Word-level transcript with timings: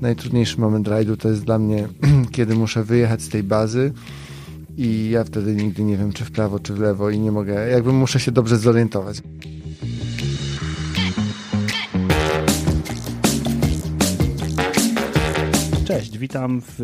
Najtrudniejszy 0.00 0.60
moment 0.60 0.88
rajdu 0.88 1.16
to 1.16 1.28
jest 1.28 1.44
dla 1.44 1.58
mnie, 1.58 1.88
kiedy 2.34 2.54
muszę 2.54 2.84
wyjechać 2.84 3.22
z 3.22 3.28
tej 3.28 3.42
bazy 3.42 3.92
i 4.76 5.10
ja 5.10 5.24
wtedy 5.24 5.54
nigdy 5.54 5.82
nie 5.84 5.96
wiem, 5.96 6.12
czy 6.12 6.24
w 6.24 6.30
prawo, 6.30 6.58
czy 6.58 6.74
w 6.74 6.78
lewo 6.78 7.10
i 7.10 7.18
nie 7.18 7.32
mogę, 7.32 7.68
jakby 7.68 7.92
muszę 7.92 8.20
się 8.20 8.32
dobrze 8.32 8.58
zorientować. 8.58 9.22
Cześć, 15.84 16.18
witam 16.18 16.62
w 16.62 16.78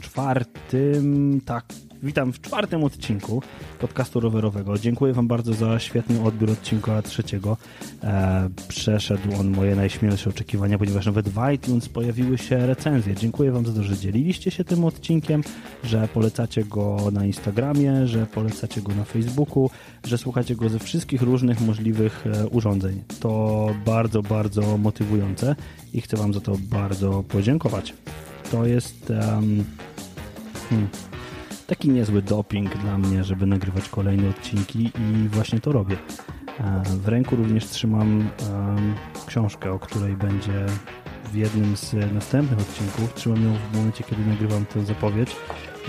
czwartym, 0.00 1.40
tak, 1.44 1.64
witam 2.02 2.32
w 2.32 2.40
czwartym 2.40 2.84
odcinku 2.84 3.42
podcastu 3.78 4.20
rowerowego. 4.20 4.78
Dziękuję 4.78 5.12
Wam 5.12 5.28
bardzo 5.28 5.54
za 5.54 5.78
świetny 5.78 6.22
odbiór 6.22 6.50
odcinka 6.50 7.02
trzeciego. 7.02 7.56
E, 8.02 8.48
przeszedł 8.68 9.40
on 9.40 9.50
moje 9.50 9.76
najśmielsze 9.76 10.30
oczekiwania, 10.30 10.78
ponieważ 10.78 11.06
nawet 11.06 11.28
w 11.28 11.50
iTunes 11.54 11.88
pojawiły 11.88 12.38
się 12.38 12.66
recenzje. 12.66 13.14
Dziękuję 13.14 13.52
Wam 13.52 13.66
za 13.66 13.72
to, 13.72 13.82
że 13.82 13.96
dzieliliście 13.96 14.50
się 14.50 14.64
tym 14.64 14.84
odcinkiem, 14.84 15.42
że 15.84 16.08
polecacie 16.14 16.64
go 16.64 16.96
na 17.12 17.24
Instagramie, 17.24 18.06
że 18.06 18.26
polecacie 18.26 18.82
go 18.82 18.94
na 18.94 19.04
Facebooku, 19.04 19.70
że 20.04 20.18
słuchacie 20.18 20.56
go 20.56 20.68
ze 20.68 20.78
wszystkich 20.78 21.22
różnych 21.22 21.60
możliwych 21.60 22.24
e, 22.26 22.46
urządzeń. 22.46 23.02
To 23.20 23.66
bardzo, 23.84 24.22
bardzo 24.22 24.78
motywujące 24.78 25.56
i 25.94 26.00
chcę 26.00 26.16
Wam 26.16 26.34
za 26.34 26.40
to 26.40 26.56
bardzo 26.70 27.22
podziękować. 27.22 27.94
To 28.50 28.66
jest 28.66 29.10
um, 29.10 29.64
hmm, 30.70 30.88
taki 31.68 31.88
niezły 31.88 32.22
doping 32.22 32.78
dla 32.78 32.98
mnie, 32.98 33.24
żeby 33.24 33.46
nagrywać 33.46 33.88
kolejne 33.88 34.28
odcinki 34.28 34.84
i 34.84 35.28
właśnie 35.28 35.60
to 35.60 35.72
robię. 35.72 35.96
E, 36.60 36.82
w 36.84 37.08
ręku 37.08 37.36
również 37.36 37.66
trzymam 37.66 38.30
książkę, 39.26 39.72
o 39.72 39.78
której 39.78 40.16
będzie 40.16 40.66
w 41.32 41.34
jednym 41.34 41.76
z 41.76 41.94
następnych 42.14 42.60
odcinków. 42.60 43.14
Trzymam 43.14 43.44
ją 43.44 43.54
w 43.54 43.76
momencie, 43.76 44.04
kiedy 44.04 44.26
nagrywam 44.26 44.66
tę 44.66 44.84
zapowiedź. 44.84 45.36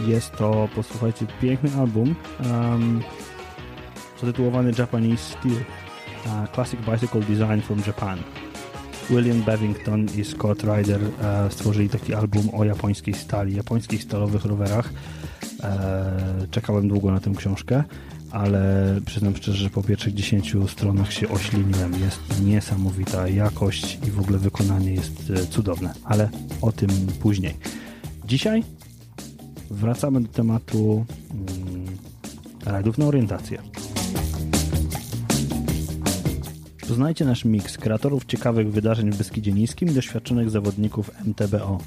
Jest 0.07 0.31
to, 0.31 0.69
posłuchajcie, 0.75 1.25
piękny 1.41 1.69
album 1.79 2.15
um, 2.43 3.01
zatytułowany 4.21 4.71
Japanese 4.77 5.23
Steel 5.23 5.53
uh, 6.25 6.51
Classic 6.53 6.79
Bicycle 6.79 7.21
Design 7.21 7.61
from 7.61 7.81
Japan. 7.87 8.19
William 9.09 9.41
Bevington 9.41 10.05
i 10.17 10.25
Scott 10.25 10.63
Ryder 10.63 11.01
e, 11.21 11.51
stworzyli 11.51 11.89
taki 11.89 12.13
album 12.13 12.49
o 12.53 12.63
japońskiej 12.63 13.13
stali, 13.13 13.55
japońskich 13.55 14.03
stalowych 14.03 14.45
rowerach. 14.45 14.89
E, 15.63 16.47
czekałem 16.51 16.87
długo 16.87 17.11
na 17.11 17.19
tę 17.19 17.31
książkę, 17.35 17.83
ale 18.31 18.95
przyznam 19.05 19.35
szczerze, 19.35 19.57
że 19.57 19.69
po 19.69 19.83
pierwszych 19.83 20.13
10 20.13 20.55
stronach 20.67 21.13
się 21.13 21.29
ośliniłem. 21.29 21.93
Jest 21.93 22.43
niesamowita 22.45 23.27
jakość 23.27 23.99
i 24.07 24.11
w 24.11 24.19
ogóle 24.19 24.37
wykonanie 24.37 24.93
jest 24.93 25.31
e, 25.35 25.45
cudowne, 25.45 25.93
ale 26.03 26.29
o 26.61 26.71
tym 26.71 26.89
później. 27.19 27.53
Dzisiaj 28.25 28.63
wracamy 29.71 30.21
do 30.21 30.27
tematu 30.27 31.05
mm, 31.31 31.85
rajdów 32.65 32.97
na 32.97 33.05
orientację. 33.05 33.61
Poznajcie 36.87 37.25
nasz 37.25 37.45
miks 37.45 37.77
kreatorów 37.77 38.25
ciekawych 38.25 38.71
wydarzeń 38.71 39.11
w 39.11 39.17
Beskidzie 39.17 39.51
Niskim 39.51 39.89
i 39.89 39.93
doświadczonych 39.93 40.49
zawodników 40.49 41.11
MTBO. 41.25 41.77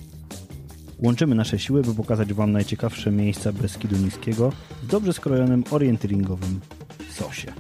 Łączymy 1.02 1.34
nasze 1.34 1.58
siły, 1.58 1.82
by 1.82 1.94
pokazać 1.94 2.32
Wam 2.32 2.52
najciekawsze 2.52 3.10
miejsca 3.10 3.52
Beskidu 3.52 3.96
Niskiego 3.96 4.52
w 4.82 4.86
dobrze 4.86 5.12
skrojonym 5.12 5.64
orienteeringowym 5.70 6.60
sosie. 7.10 7.52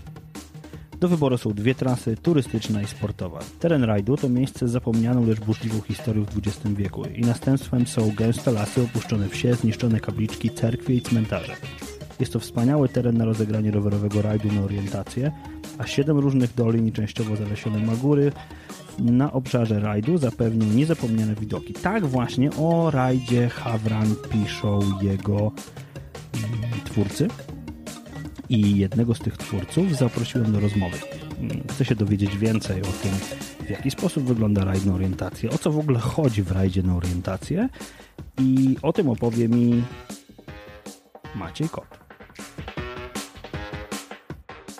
Do 1.00 1.08
wyboru 1.08 1.38
są 1.38 1.50
dwie 1.50 1.74
trasy, 1.74 2.16
turystyczna 2.16 2.82
i 2.82 2.86
sportowa. 2.86 3.38
Teren 3.60 3.84
rajdu 3.84 4.16
to 4.16 4.28
miejsce 4.28 4.68
z 4.68 4.70
zapomnianą, 4.70 5.26
lecz 5.26 5.40
burzliwą 5.40 5.80
historią 5.80 6.24
w 6.24 6.38
XX 6.38 6.74
wieku 6.76 7.04
i 7.04 7.20
następstwem 7.20 7.86
są 7.86 8.12
gęste 8.16 8.52
lasy, 8.52 8.82
opuszczone 8.82 9.28
wsie, 9.28 9.54
zniszczone 9.54 10.00
kapliczki, 10.00 10.50
cerkwie 10.50 10.94
i 10.94 11.02
cmentarze. 11.02 11.56
Jest 12.22 12.32
to 12.32 12.40
wspaniały 12.40 12.88
teren 12.88 13.16
na 13.16 13.24
rozegranie 13.24 13.70
rowerowego 13.70 14.22
rajdu 14.22 14.52
na 14.52 14.60
orientację, 14.60 15.32
a 15.78 15.86
siedem 15.86 16.18
różnych 16.18 16.54
dolin 16.54 16.86
i 16.86 16.92
częściowo 16.92 17.36
zalesione 17.36 17.78
magóry 17.78 18.32
na 18.98 19.32
obszarze 19.32 19.80
rajdu 19.80 20.18
zapewnią 20.18 20.66
niezapomniane 20.66 21.34
widoki. 21.34 21.74
Tak 21.74 22.06
właśnie 22.06 22.50
o 22.50 22.90
rajdzie 22.90 23.48
Havran 23.48 24.14
piszą 24.30 24.80
jego 25.00 25.52
twórcy 26.84 27.28
i 28.48 28.76
jednego 28.76 29.14
z 29.14 29.18
tych 29.18 29.36
twórców 29.36 29.96
zaprosiłem 29.96 30.52
do 30.52 30.60
rozmowy. 30.60 30.98
Chcę 31.70 31.84
się 31.84 31.94
dowiedzieć 31.94 32.38
więcej 32.38 32.82
o 32.82 32.92
tym, 33.02 33.12
w 33.66 33.70
jaki 33.70 33.90
sposób 33.90 34.24
wygląda 34.24 34.64
rajd 34.64 34.86
na 34.86 34.94
orientację, 34.94 35.50
o 35.50 35.58
co 35.58 35.70
w 35.72 35.78
ogóle 35.78 35.98
chodzi 35.98 36.42
w 36.42 36.52
rajdzie 36.52 36.82
na 36.82 36.96
orientację 36.96 37.68
i 38.38 38.76
o 38.82 38.92
tym 38.92 39.08
opowie 39.08 39.48
mi 39.48 39.82
Maciej 41.34 41.68
Kot. 41.68 42.01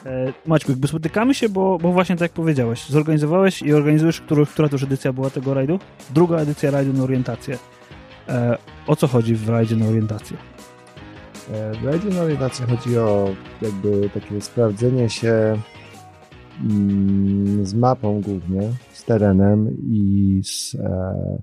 E, 0.06 0.32
Maćku, 0.46 0.70
jakby 0.70 0.88
spotykamy 0.88 1.34
się, 1.34 1.48
bo, 1.48 1.78
bo 1.78 1.92
właśnie 1.92 2.16
tak 2.16 2.22
jak 2.22 2.32
powiedziałeś, 2.32 2.88
zorganizowałeś 2.88 3.62
i 3.62 3.72
organizujesz, 3.72 4.20
która 4.20 4.68
to 4.68 4.74
już 4.74 4.82
edycja 4.82 5.12
była 5.12 5.30
tego 5.30 5.54
rajdu? 5.54 5.78
Druga 6.14 6.38
edycja 6.38 6.70
rajdu 6.70 6.92
na 6.92 7.02
orientację. 7.02 7.58
E, 8.28 8.58
o 8.86 8.96
co 8.96 9.06
chodzi 9.06 9.34
w 9.34 9.48
rajdzie 9.48 9.76
na 9.76 9.86
orientację? 9.86 10.36
E, 11.52 11.72
w 11.74 11.84
rajdzie 11.84 12.08
na 12.08 12.20
orientację 12.20 12.66
chodzi 12.66 12.98
o 12.98 13.28
jakby 13.62 14.10
takie 14.14 14.40
sprawdzenie 14.40 15.10
się 15.10 15.58
mm, 16.60 17.66
z 17.66 17.74
mapą 17.74 18.20
głównie, 18.20 18.70
z 18.92 19.04
terenem 19.04 19.76
i 19.90 20.40
z 20.44 20.74
e, 20.74 21.42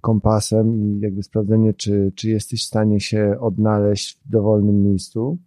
kompasem 0.00 0.74
i 0.76 1.00
jakby 1.00 1.22
sprawdzenie, 1.22 1.74
czy, 1.74 2.12
czy 2.14 2.30
jesteś 2.30 2.62
w 2.62 2.66
stanie 2.66 3.00
się 3.00 3.36
odnaleźć 3.40 4.18
w 4.26 4.30
dowolnym 4.30 4.82
miejscu 4.82 5.38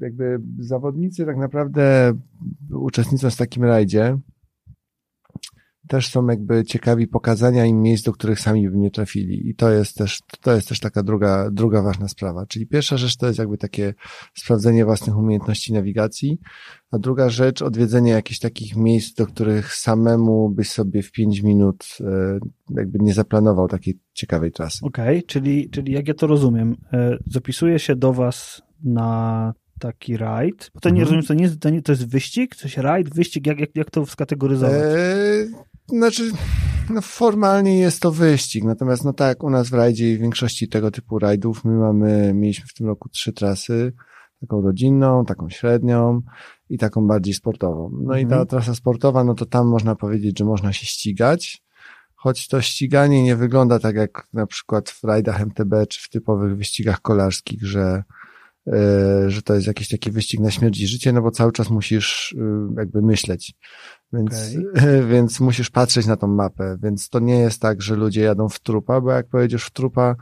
jakby 0.00 0.40
zawodnicy 0.58 1.26
tak 1.26 1.36
naprawdę 1.36 2.12
uczestnicząc 2.70 3.34
w 3.34 3.38
takim 3.38 3.64
rajdzie 3.64 4.18
też 5.88 6.08
są 6.08 6.26
jakby 6.26 6.64
ciekawi 6.64 7.06
pokazania 7.06 7.66
im 7.66 7.82
miejsc, 7.82 8.04
do 8.04 8.12
których 8.12 8.40
sami 8.40 8.70
by 8.70 8.76
nie 8.76 8.90
trafili. 8.90 9.48
I 9.48 9.54
to 9.54 9.70
jest 9.70 9.96
też, 9.96 10.20
to 10.40 10.52
jest 10.52 10.68
też 10.68 10.80
taka 10.80 11.02
druga, 11.02 11.50
druga 11.50 11.82
ważna 11.82 12.08
sprawa. 12.08 12.46
Czyli 12.46 12.66
pierwsza 12.66 12.96
rzecz 12.96 13.16
to 13.16 13.26
jest 13.26 13.38
jakby 13.38 13.58
takie 13.58 13.94
sprawdzenie 14.34 14.84
własnych 14.84 15.16
umiejętności 15.16 15.72
nawigacji, 15.72 16.38
a 16.90 16.98
druga 16.98 17.30
rzecz 17.30 17.62
odwiedzenie 17.62 18.10
jakichś 18.10 18.38
takich 18.38 18.76
miejsc, 18.76 19.14
do 19.14 19.26
których 19.26 19.74
samemu 19.74 20.50
byś 20.50 20.70
sobie 20.70 21.02
w 21.02 21.12
pięć 21.12 21.42
minut 21.42 21.86
e, 22.00 22.38
jakby 22.70 22.98
nie 22.98 23.14
zaplanował 23.14 23.68
takiej 23.68 23.98
ciekawej 24.12 24.52
trasy. 24.52 24.78
Okej, 24.82 25.18
okay, 25.18 25.22
czyli, 25.22 25.70
czyli 25.70 25.92
jak 25.92 26.08
ja 26.08 26.14
to 26.14 26.26
rozumiem, 26.26 26.76
e, 26.92 27.18
zapisuję 27.26 27.78
się 27.78 27.96
do 27.96 28.12
was 28.12 28.62
na 28.84 29.54
taki 29.78 30.16
rajd? 30.16 30.70
Bo 30.74 30.80
to 30.80 30.90
nie 30.90 31.00
mhm. 31.00 31.16
rozumiem, 31.16 31.26
to, 31.26 31.34
nie, 31.34 31.56
to, 31.56 31.70
nie, 31.70 31.82
to 31.82 31.92
jest 31.92 32.08
wyścig? 32.08 32.56
Coś 32.56 32.76
rajd, 32.76 33.14
wyścig? 33.14 33.46
Jak, 33.46 33.60
jak, 33.60 33.76
jak 33.76 33.90
to 33.90 34.06
skategoryzować? 34.06 34.74
Eee, 34.74 35.52
znaczy, 35.88 36.30
no 36.90 37.00
formalnie 37.02 37.78
jest 37.78 38.02
to 38.02 38.12
wyścig, 38.12 38.64
natomiast 38.64 39.04
no 39.04 39.12
tak, 39.12 39.44
u 39.44 39.50
nas 39.50 39.68
w 39.68 39.74
rajdzie 39.74 40.12
i 40.12 40.16
w 40.16 40.20
większości 40.20 40.68
tego 40.68 40.90
typu 40.90 41.18
rajdów 41.18 41.64
my 41.64 41.72
mamy, 41.72 42.34
mieliśmy 42.34 42.66
w 42.66 42.74
tym 42.74 42.86
roku 42.86 43.08
trzy 43.08 43.32
trasy, 43.32 43.92
taką 44.40 44.62
rodzinną, 44.62 45.24
taką 45.24 45.50
średnią 45.50 46.20
i 46.68 46.78
taką 46.78 47.06
bardziej 47.06 47.34
sportową. 47.34 47.90
No 47.92 48.00
mhm. 48.00 48.20
i 48.20 48.22
ta 48.22 48.34
mhm. 48.34 48.46
trasa 48.46 48.74
sportowa, 48.74 49.24
no 49.24 49.34
to 49.34 49.46
tam 49.46 49.66
można 49.66 49.94
powiedzieć, 49.94 50.38
że 50.38 50.44
można 50.44 50.72
się 50.72 50.86
ścigać, 50.86 51.62
choć 52.14 52.48
to 52.48 52.60
ściganie 52.60 53.22
nie 53.22 53.36
wygląda 53.36 53.78
tak 53.78 53.96
jak 53.96 54.28
na 54.32 54.46
przykład 54.46 54.90
w 54.90 55.04
rajdach 55.04 55.40
MTB 55.40 55.74
czy 55.88 56.02
w 56.02 56.08
typowych 56.08 56.56
wyścigach 56.56 57.00
kolarskich, 57.00 57.66
że 57.66 58.02
E, 58.72 59.30
że 59.30 59.42
to 59.42 59.54
jest 59.54 59.66
jakiś 59.66 59.88
taki 59.88 60.10
wyścig 60.10 60.40
na 60.40 60.50
śmierć 60.50 60.80
i 60.80 60.86
życie, 60.86 61.12
no 61.12 61.22
bo 61.22 61.30
cały 61.30 61.52
czas 61.52 61.70
musisz 61.70 62.32
y, 62.32 62.36
jakby 62.76 63.02
myśleć. 63.02 63.54
Więc, 64.12 64.56
okay. 64.74 65.06
więc 65.12 65.40
musisz 65.40 65.70
patrzeć 65.70 66.06
na 66.06 66.16
tą 66.16 66.26
mapę, 66.26 66.76
więc 66.82 67.08
to 67.08 67.18
nie 67.18 67.38
jest 67.38 67.60
tak, 67.62 67.82
że 67.82 67.96
ludzie 67.96 68.20
jadą 68.20 68.48
w 68.48 68.60
trupa, 68.60 69.00
bo 69.00 69.10
jak 69.10 69.28
pojedziesz 69.28 69.64
w 69.64 69.70
trupa, 69.70 70.16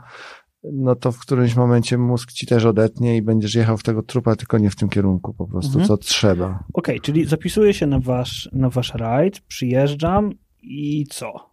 no 0.63 0.95
to 0.95 1.11
w 1.11 1.19
którymś 1.19 1.55
momencie 1.55 1.97
mózg 1.97 2.31
ci 2.31 2.47
też 2.47 2.65
odetnie 2.65 3.17
i 3.17 3.21
będziesz 3.21 3.55
jechał 3.55 3.77
w 3.77 3.83
tego 3.83 4.03
trupa, 4.03 4.35
tylko 4.35 4.57
nie 4.57 4.69
w 4.69 4.75
tym 4.75 4.89
kierunku 4.89 5.33
po 5.33 5.47
prostu, 5.47 5.79
mhm. 5.79 5.87
co 5.87 5.97
trzeba. 5.97 6.45
Okej, 6.45 6.63
okay, 6.73 6.99
czyli 6.99 7.25
zapisuję 7.25 7.73
się 7.73 7.87
na 7.87 7.99
wasz, 7.99 8.49
na 8.53 8.69
wasz 8.69 8.93
rajd, 8.93 9.39
przyjeżdżam 9.39 10.31
i 10.61 11.05
co? 11.09 11.49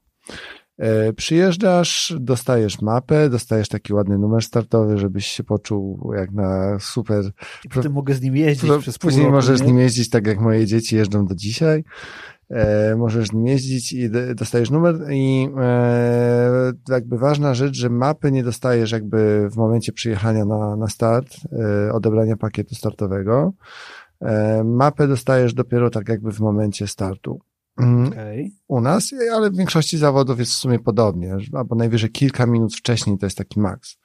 E, 0.79 1.13
przyjeżdżasz, 1.13 2.15
dostajesz 2.21 2.83
mapę, 2.83 3.31
dostajesz 3.31 3.69
taki 3.69 3.93
ładny 3.93 4.19
numer 4.19 4.43
startowy, 4.43 4.99
żebyś 4.99 5.27
się 5.27 5.45
poczuł 5.45 6.13
jak 6.17 6.33
na 6.33 6.79
super. 6.81 7.25
I 7.65 7.69
potem 7.69 7.93
mogę 7.93 8.15
z 8.15 8.23
nim 8.23 8.37
jeździć 8.37 8.71
Pro, 8.71 8.79
przez 8.79 8.99
Później 8.99 9.25
roku, 9.25 9.35
możesz 9.35 9.59
z 9.59 9.63
nim 9.63 9.79
jeździć 9.79 10.11
tak 10.11 10.27
jak 10.27 10.41
moje 10.41 10.67
dzieci 10.67 10.97
jeżdżą 10.97 11.27
do 11.27 11.35
dzisiaj. 11.35 11.85
E, 12.51 12.97
możesz 12.97 13.29
z 13.29 13.33
nim 13.33 13.47
jeździć 13.47 13.93
i 13.93 14.11
dostajesz 14.35 14.71
numer 14.71 14.97
i 15.11 15.49
e, 15.61 16.73
jakby 16.89 17.19
ważna 17.19 17.55
rzecz, 17.55 17.77
że 17.77 17.91
mapy 17.91 18.33
nie 18.33 18.45
dostajesz 18.45 18.93
jakby 18.93 19.49
w 19.51 19.57
momencie 19.57 19.93
przyjechania 19.93 20.45
na, 20.45 20.77
na 20.77 20.89
start, 20.89 21.37
e, 21.53 21.93
odebrania 21.93 22.37
pakietu 22.37 22.75
startowego. 22.75 23.53
E, 24.21 24.65
mapę 24.65 25.09
dostajesz 25.09 25.55
dopiero 25.55 25.91
tak 25.91 26.09
jakby 26.09 26.33
w 26.33 26.41
momencie 26.41 26.87
startu. 26.87 27.41
Mm, 27.79 28.09
Okej. 28.09 28.53
u 28.69 28.81
nas, 28.81 29.11
ale 29.33 29.51
w 29.51 29.57
większości 29.57 29.99
zawodów 29.99 30.39
jest 30.39 30.53
w 30.53 30.55
sumie 30.55 30.79
podobnie, 30.79 31.37
albo 31.53 31.75
najwyżej 31.77 32.11
kilka 32.11 32.47
minut 32.47 32.75
wcześniej 32.77 33.19
to 33.19 33.27
jest 33.27 33.39
taki 33.39 33.61
maks. 33.61 33.97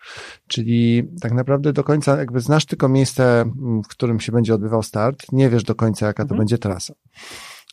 Czyli 0.48 1.10
tak 1.22 1.32
naprawdę 1.32 1.74
do 1.74 1.84
końca 1.84 2.18
jakby 2.18 2.40
znasz 2.40 2.66
tylko 2.66 2.90
miejsce, 2.90 3.42
m, 3.42 3.82
w 3.84 3.88
którym 3.88 4.20
się 4.20 4.32
będzie 4.32 4.54
odbywał 4.54 4.84
start, 4.84 5.26
nie 5.32 5.50
wiesz 5.50 5.64
do 5.64 5.76
końca 5.76 6.06
jaka 6.08 6.24
to 6.24 6.28
Mhm. 6.28 6.38
będzie 6.40 6.58
trasa. 6.58 6.94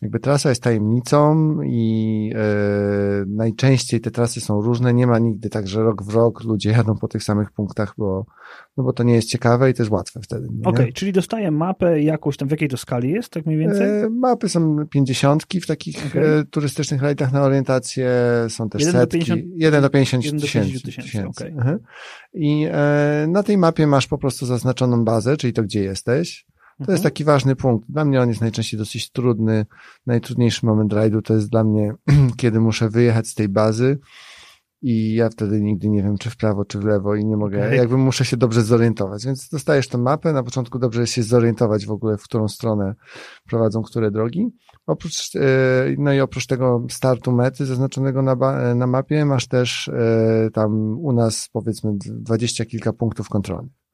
Jakby 0.02 0.20
trasa 0.20 0.48
jest 0.48 0.62
tajemnicą 0.62 1.56
i 1.62 2.32
e, 2.34 3.24
najczęściej 3.26 4.00
te 4.00 4.10
trasy 4.10 4.40
są 4.40 4.60
różne, 4.60 4.94
nie 4.94 5.06
ma 5.06 5.18
nigdy 5.18 5.50
tak, 5.50 5.68
że 5.68 5.82
rok 5.82 6.02
w 6.02 6.14
rok 6.14 6.44
ludzie 6.44 6.70
jadą 6.70 6.96
po 6.96 7.08
tych 7.08 7.22
samych 7.22 7.52
punktach, 7.52 7.94
bo, 7.98 8.26
no 8.76 8.84
bo 8.84 8.92
to 8.92 9.02
nie 9.02 9.14
jest 9.14 9.28
ciekawe 9.28 9.70
i 9.70 9.74
to 9.74 9.82
jest 9.82 9.92
łatwe 9.92 10.20
wtedy. 10.22 10.48
no? 10.52 10.70
Okej, 10.70 10.92
czyli 10.92 11.12
dostaję 11.12 11.50
mapę 11.50 12.02
jakąś 12.02 12.36
tam, 12.36 12.48
w 12.48 12.50
jakiej 12.50 12.68
to 12.68 12.76
skali 12.76 13.10
jest, 13.10 13.28
tak 13.28 13.46
mniej 13.46 13.58
więcej? 13.58 13.86
E, 13.86 14.08
Mapy 14.10 14.48
są 14.48 14.86
pięćdziesiątki 14.86 15.60
w 15.60 15.66
takich 15.66 16.06
Okej. 16.06 16.22
e, 16.24 16.44
turystycznych 16.44 17.02
rajdach 17.02 17.32
na 17.32 17.42
orientację, 17.42 18.10
są 18.48 18.68
też 18.68 18.80
Jeden 18.80 18.94
do 18.94 19.00
setki. 19.00 19.18
50 19.18 19.42
jeden 19.56 19.82
do 19.82 19.90
50 19.90 20.24
jeden 20.24 20.38
do 20.38 20.46
tysięcy. 20.46 20.70
50 20.70 21.06
tysięcy, 21.06 21.28
okej. 21.28 21.52
Mhm. 21.52 21.78
I 22.34 22.66
na 23.28 23.42
tej 23.42 23.58
mapie 23.58 23.86
masz 23.86 24.06
po 24.06 24.18
prostu 24.18 24.46
zaznaczoną 24.46 25.04
bazę, 25.04 25.36
czyli 25.36 25.52
to, 25.52 25.62
gdzie 25.62 25.82
jesteś. 25.82 26.46
To 26.78 26.82
Mhm. 26.82 26.94
jest 26.94 27.04
taki 27.04 27.24
ważny 27.24 27.56
punkt. 27.56 27.90
Dla 27.90 28.04
mnie 28.04 28.20
on 28.20 28.28
jest 28.28 28.40
najczęściej 28.40 28.78
dosyć 28.78 29.10
trudny. 29.10 29.66
Najtrudniejszy 30.06 30.66
moment 30.66 30.92
rajdu 30.92 31.22
to 31.22 31.34
jest 31.34 31.50
dla 31.50 31.64
mnie, 31.64 31.94
kiedy 32.40 32.60
muszę 32.60 32.88
wyjechać 32.88 33.28
z 33.28 33.34
tej 33.34 33.48
bazy 33.48 33.98
i 34.82 35.14
ja 35.14 35.28
wtedy 35.28 35.60
nigdy 35.60 35.88
nie 35.88 36.02
wiem, 36.02 36.18
czy 36.18 36.30
w 36.30 36.36
prawo, 36.36 36.64
czy 36.64 36.78
w 36.78 36.84
lewo 36.84 37.14
i 37.14 37.24
nie 37.24 37.36
mogę, 37.36 37.66
Okej. 37.66 37.78
jakby 37.78 37.96
muszę 37.96 38.24
się 38.24 38.36
dobrze 38.36 38.62
zorientować. 38.62 39.26
Więc 39.26 39.48
dostajesz 39.48 39.88
tę 39.88 39.98
mapę, 39.98 40.32
na 40.32 40.42
początku 40.42 40.78
dobrze 40.78 41.00
jest 41.00 41.12
się 41.12 41.22
zorientować 41.22 41.86
w 41.86 41.90
ogóle, 41.90 42.18
w 42.18 42.22
którą 42.22 42.48
stronę 42.48 42.94
prowadzą 43.48 43.82
które 43.82 44.10
drogi. 44.10 44.48
Oprócz, 44.86 45.36
e, 45.36 45.40
no 45.98 46.12
i 46.12 46.20
oprócz 46.20 46.46
tego 46.46 46.86
startu 46.90 47.32
mety 47.32 47.66
zaznaczonego 47.66 48.22
na, 48.22 48.36
na 48.74 48.86
mapie 48.86 49.24
masz 49.24 49.48
też 49.48 49.88
e, 49.88 50.50
tam 50.52 50.98
u 50.98 51.12
nas 51.12 51.48
powiedzmy 51.52 51.90
dwadzieścia 51.98 52.64
kilka 52.64 52.92
punktów 52.92 53.28
kontrolnych. 53.28 53.85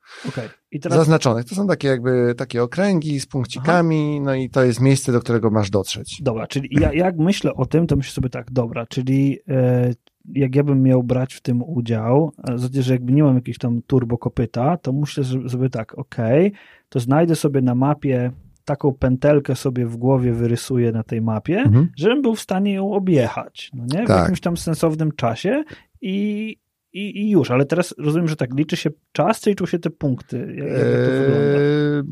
I 0.70 0.81
teraz 0.81 0.99
Zaznaczonych. 0.99 1.44
To 1.44 1.55
są 1.55 1.67
takie 1.67 1.88
jakby 1.88 2.35
takie 2.37 2.62
okręgi 2.62 3.20
z 3.20 3.26
punkcikami, 3.26 4.20
no 4.20 4.35
i 4.35 4.50
to 4.50 4.64
jest 4.64 4.81
miejsce, 4.81 5.12
do 5.12 5.20
którego 5.20 5.50
masz 5.50 5.70
dotrzeć. 5.70 6.20
Dobra, 6.23 6.47
czyli 6.47 6.69
ja, 6.81 6.93
jak 6.93 7.19
myślę 7.19 7.55
o 7.55 7.67
tym, 7.67 7.87
to 7.87 7.97
myślę 7.97 8.12
sobie 8.12 8.29
tak, 8.29 8.50
dobra, 8.50 8.87
czyli 8.87 9.38
e, 9.49 9.91
jak 10.35 10.55
ja 10.55 10.64
bym 10.64 10.82
miał 10.82 11.03
brać 11.03 11.35
w 11.35 11.41
tym 11.41 11.62
udział, 11.62 12.32
znaczy, 12.55 12.82
że 12.82 12.93
jakby 12.93 13.12
nie 13.12 13.23
mam 13.23 13.35
jakiegoś 13.35 13.59
tam 13.59 13.82
turbo 13.87 14.19
kopyta, 14.19 14.76
to 14.76 14.93
myślę 14.93 15.25
sobie 15.49 15.70
tak, 15.70 15.99
okej, 15.99 16.53
to 16.88 17.00
znajdę 17.00 17.37
sobie 17.37 17.62
na 17.62 17.75
mapie 17.75 18.32
taką 18.64 18.93
pętelkę 18.93 19.56
sobie 19.56 19.87
w 19.87 19.97
głowie 19.97 20.32
wyrysuję 20.32 20.93
na 20.93 21.03
tej 21.03 21.23
mapie, 21.23 21.59
Mhm. 21.59 21.88
żebym 21.97 22.23
był 22.23 22.35
w 22.35 22.41
stanie 22.41 22.73
ją 22.75 22.93
objechać, 22.93 23.70
no 23.75 23.85
nie? 23.85 24.05
W 24.05 24.09
Tak. 24.09 24.20
jakimś 24.20 24.41
tam 24.41 24.56
sensownym 24.56 25.12
czasie 25.12 25.64
i, 26.00 26.56
i, 26.93 27.21
i 27.21 27.31
już, 27.31 27.50
ale 27.50 27.67
teraz 27.67 27.94
rozumiem, 27.99 28.29
że 28.29 28.37
tak 28.37 28.55
liczy 28.55 28.77
się 28.77 28.91
czas, 29.12 29.41
czy 29.41 29.50
liczą 29.50 29.67
się 29.67 29.79
te 29.79 29.91
punkty? 29.91 30.37
Jak, 30.37 30.69
to 30.69 31.12
wygląda? 31.12 31.59
Eee, 31.59 32.03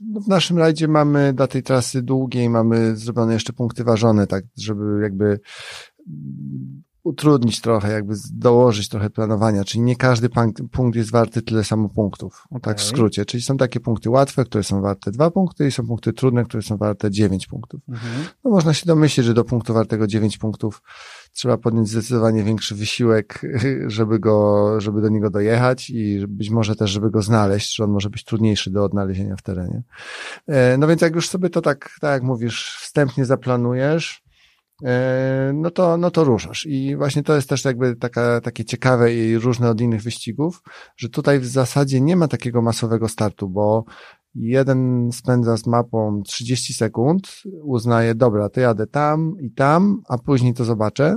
no 0.00 0.20
w 0.20 0.28
naszym 0.28 0.58
rajdzie 0.58 0.88
mamy 0.88 1.32
dla 1.32 1.46
tej 1.46 1.62
trasy 1.62 2.02
długiej, 2.02 2.50
mamy 2.50 2.96
zrobione 2.96 3.32
jeszcze 3.32 3.52
punkty 3.52 3.84
ważone, 3.84 4.26
tak, 4.26 4.44
żeby 4.58 5.02
jakby 5.02 5.40
utrudnić 7.04 7.60
trochę, 7.60 7.92
jakby 7.92 8.14
dołożyć 8.32 8.88
trochę 8.88 9.10
planowania, 9.10 9.64
czyli 9.64 9.80
nie 9.80 9.96
każdy 9.96 10.28
punkt, 10.72 10.96
jest 10.96 11.10
warty 11.10 11.42
tyle 11.42 11.64
samo 11.64 11.88
punktów, 11.88 12.44
tak 12.62 12.78
w 12.78 12.82
skrócie, 12.82 13.24
czyli 13.24 13.42
są 13.42 13.56
takie 13.56 13.80
punkty 13.80 14.10
łatwe, 14.10 14.44
które 14.44 14.64
są 14.64 14.80
warte 14.80 15.10
dwa 15.10 15.30
punkty 15.30 15.66
i 15.66 15.70
są 15.70 15.86
punkty 15.86 16.12
trudne, 16.12 16.44
które 16.44 16.62
są 16.62 16.76
warte 16.76 17.10
dziewięć 17.10 17.46
punktów. 17.46 17.80
Mhm. 17.88 18.24
No 18.44 18.50
można 18.50 18.74
się 18.74 18.86
domyślić, 18.86 19.26
że 19.26 19.34
do 19.34 19.44
punktu 19.44 19.74
wartego 19.74 20.06
9 20.06 20.38
punktów 20.38 20.82
trzeba 21.32 21.58
podjąć 21.58 21.88
zdecydowanie 21.88 22.44
większy 22.44 22.74
wysiłek, 22.74 23.42
żeby 23.86 24.18
go, 24.18 24.80
żeby 24.80 25.00
do 25.00 25.08
niego 25.08 25.30
dojechać 25.30 25.90
i 25.90 26.26
być 26.28 26.50
może 26.50 26.76
też, 26.76 26.90
żeby 26.90 27.10
go 27.10 27.22
znaleźć, 27.22 27.76
że 27.76 27.84
on 27.84 27.90
może 27.90 28.10
być 28.10 28.24
trudniejszy 28.24 28.70
do 28.70 28.84
odnalezienia 28.84 29.36
w 29.36 29.42
terenie. 29.42 29.82
E, 30.46 30.78
No 30.78 30.86
więc 30.86 31.00
jak 31.02 31.14
już 31.14 31.28
sobie 31.28 31.50
to 31.50 31.62
tak, 31.62 31.96
tak 32.00 32.10
jak 32.10 32.22
mówisz, 32.22 32.76
wstępnie 32.80 33.24
zaplanujesz, 33.24 34.23
no 35.54 35.70
to, 35.70 35.96
no 35.96 36.10
to 36.10 36.24
ruszasz. 36.24 36.66
I 36.66 36.96
właśnie 36.96 37.22
to 37.22 37.34
jest 37.36 37.48
też 37.48 37.64
jakby 37.64 37.96
taka, 37.96 38.40
takie 38.40 38.64
ciekawe 38.64 39.14
i 39.14 39.38
różne 39.38 39.70
od 39.70 39.80
innych 39.80 40.02
wyścigów, 40.02 40.62
że 40.96 41.08
tutaj 41.08 41.40
w 41.40 41.46
zasadzie 41.46 42.00
nie 42.00 42.16
ma 42.16 42.28
takiego 42.28 42.62
masowego 42.62 43.08
startu, 43.08 43.48
bo 43.48 43.84
jeden 44.34 45.10
spędza 45.12 45.56
z 45.56 45.66
mapą 45.66 46.22
30 46.22 46.74
sekund, 46.74 47.28
uznaje, 47.62 48.14
dobra, 48.14 48.48
to 48.48 48.60
jadę 48.60 48.86
tam 48.86 49.36
i 49.40 49.50
tam, 49.50 50.02
a 50.08 50.18
później 50.18 50.54
to 50.54 50.64
zobaczę. 50.64 51.16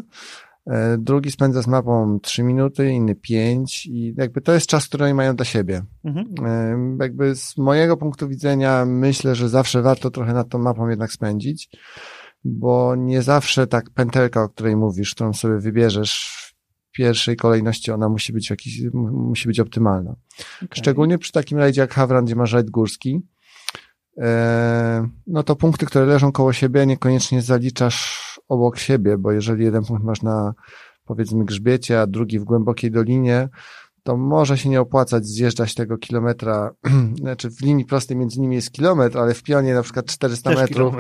E, 0.68 0.98
Drugi 0.98 1.32
spędza 1.32 1.62
z 1.62 1.68
mapą 1.68 2.20
3 2.20 2.44
minuty, 2.44 2.90
inny 2.92 3.16
5 3.16 3.86
i 3.86 4.14
jakby 4.18 4.42
to 4.42 4.54
jest 4.54 4.68
czas, 4.68 4.88
który 4.88 5.06
oni 5.06 5.14
mają 5.14 5.36
dla 5.36 5.46
siebie. 5.46 5.82
Mhm. 6.06 6.28
E, 6.46 7.04
Jakby 7.04 7.36
z 7.36 7.58
mojego 7.58 7.98
punktu 7.98 8.28
widzenia 8.28 8.86
myślę, 8.86 9.36
że 9.36 9.50
zawsze 9.50 9.82
warto 9.82 10.12
trochę 10.12 10.34
nad 10.34 10.50
tą 10.50 10.60
mapą 10.60 10.88
jednak 10.90 11.12
spędzić, 11.12 11.70
bo 12.44 12.96
nie 12.96 13.22
zawsze 13.22 13.68
tak 13.68 13.90
pętelka, 13.90 14.44
o 14.44 14.50
której 14.50 14.76
mówisz, 14.76 15.16
którą 15.16 15.34
sobie 15.34 15.58
wybierzesz 15.60 16.34
w 16.34 16.92
pierwszej 16.92 17.36
kolejności, 17.36 17.92
ona 17.92 18.10
musi 18.10 18.34
być 18.34 18.50
jakiś, 18.50 18.82
mu- 18.94 19.12
musi 19.12 19.48
być 19.48 19.60
optymalna. 19.60 20.16
Okej. 20.56 20.68
Szczególnie 20.72 21.18
przy 21.18 21.32
takim 21.32 21.58
rajdzie 21.58 21.82
jak 21.82 21.94
Hawran, 21.94 22.26
gdzie 22.26 22.36
masz 22.36 22.54
rajd 22.54 22.70
górski, 22.70 23.22
e, 24.18 25.10
no 25.28 25.44
to 25.44 25.56
punkty, 25.56 25.86
które 25.86 26.06
leżą 26.06 26.32
koło 26.32 26.54
siebie, 26.54 26.86
niekoniecznie 26.86 27.42
zaliczasz 27.42 28.28
obok 28.48 28.78
siebie, 28.78 29.18
bo 29.18 29.32
jeżeli 29.32 29.64
jeden 29.64 29.86
punkt 29.86 30.04
masz 30.04 30.22
na 30.22 30.54
powiedzmy 31.06 31.46
grzbiecie, 31.46 32.02
a 32.02 32.08
drugi 32.08 32.40
w 32.40 32.44
głębokiej 32.44 32.92
dolinie, 32.92 33.50
to 34.08 34.18
może 34.18 34.58
się 34.58 34.70
nie 34.70 34.82
opłacać 34.82 35.26
zjeżdżać 35.26 35.76
tego 35.76 35.98
kilometra, 35.98 36.72
znaczy 37.22 37.50
w 37.52 37.62
linii 37.62 37.86
prostej 37.86 38.18
między 38.18 38.42
nimi 38.42 38.56
jest 38.56 38.72
kilometr, 38.72 39.18
ale 39.18 39.34
w 39.34 39.44
pionie 39.44 39.74
na 39.74 39.84
przykład 39.84 40.06
400 40.06 40.50
Też 40.50 40.60
metrów, 40.60 40.96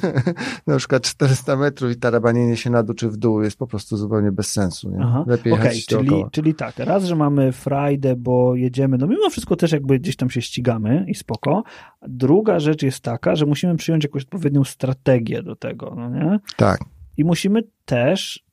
na 0.66 0.76
przykład 0.76 1.02
400 1.02 1.56
metrów 1.56 1.90
i 1.92 1.96
tarabanienie 1.96 2.56
się 2.56 2.70
na 2.70 2.82
dół 2.82 2.94
czy 2.94 3.08
w 3.08 3.16
dół 3.16 3.42
jest 3.42 3.58
po 3.58 3.66
prostu 3.66 3.96
zupełnie 3.96 4.32
bez 4.32 4.52
sensu. 4.52 4.90
Nie? 4.90 4.98
Aha. 5.02 5.24
Lepiej 5.26 5.52
Okej, 5.52 5.64
jechać 5.64 5.86
czyli, 5.86 6.06
dookoła. 6.06 6.30
czyli 6.32 6.54
tak, 6.54 6.78
raz, 6.78 7.04
że 7.04 7.16
mamy 7.16 7.52
frajdę, 7.52 8.16
bo 8.16 8.54
jedziemy, 8.54 8.98
no 8.98 9.06
mimo 9.06 9.30
wszystko 9.30 9.56
też 9.56 9.72
jakby 9.72 9.98
gdzieś 9.98 10.16
tam 10.16 10.30
się 10.30 10.42
ścigamy 10.42 11.04
i 11.08 11.14
spoko. 11.14 11.62
Druga 12.08 12.60
rzecz 12.60 12.82
jest 12.82 13.00
taka, 13.00 13.36
że 13.36 13.46
musimy 13.46 13.76
przyjąć 13.76 14.04
jakąś 14.04 14.22
odpowiednią 14.22 14.64
strategię 14.64 15.42
do 15.42 15.56
tego, 15.56 15.94
no 15.96 16.10
nie? 16.10 16.40
Tak. 16.56 16.80
I 17.16 17.24
musimy 17.24 17.62
też 17.84 18.44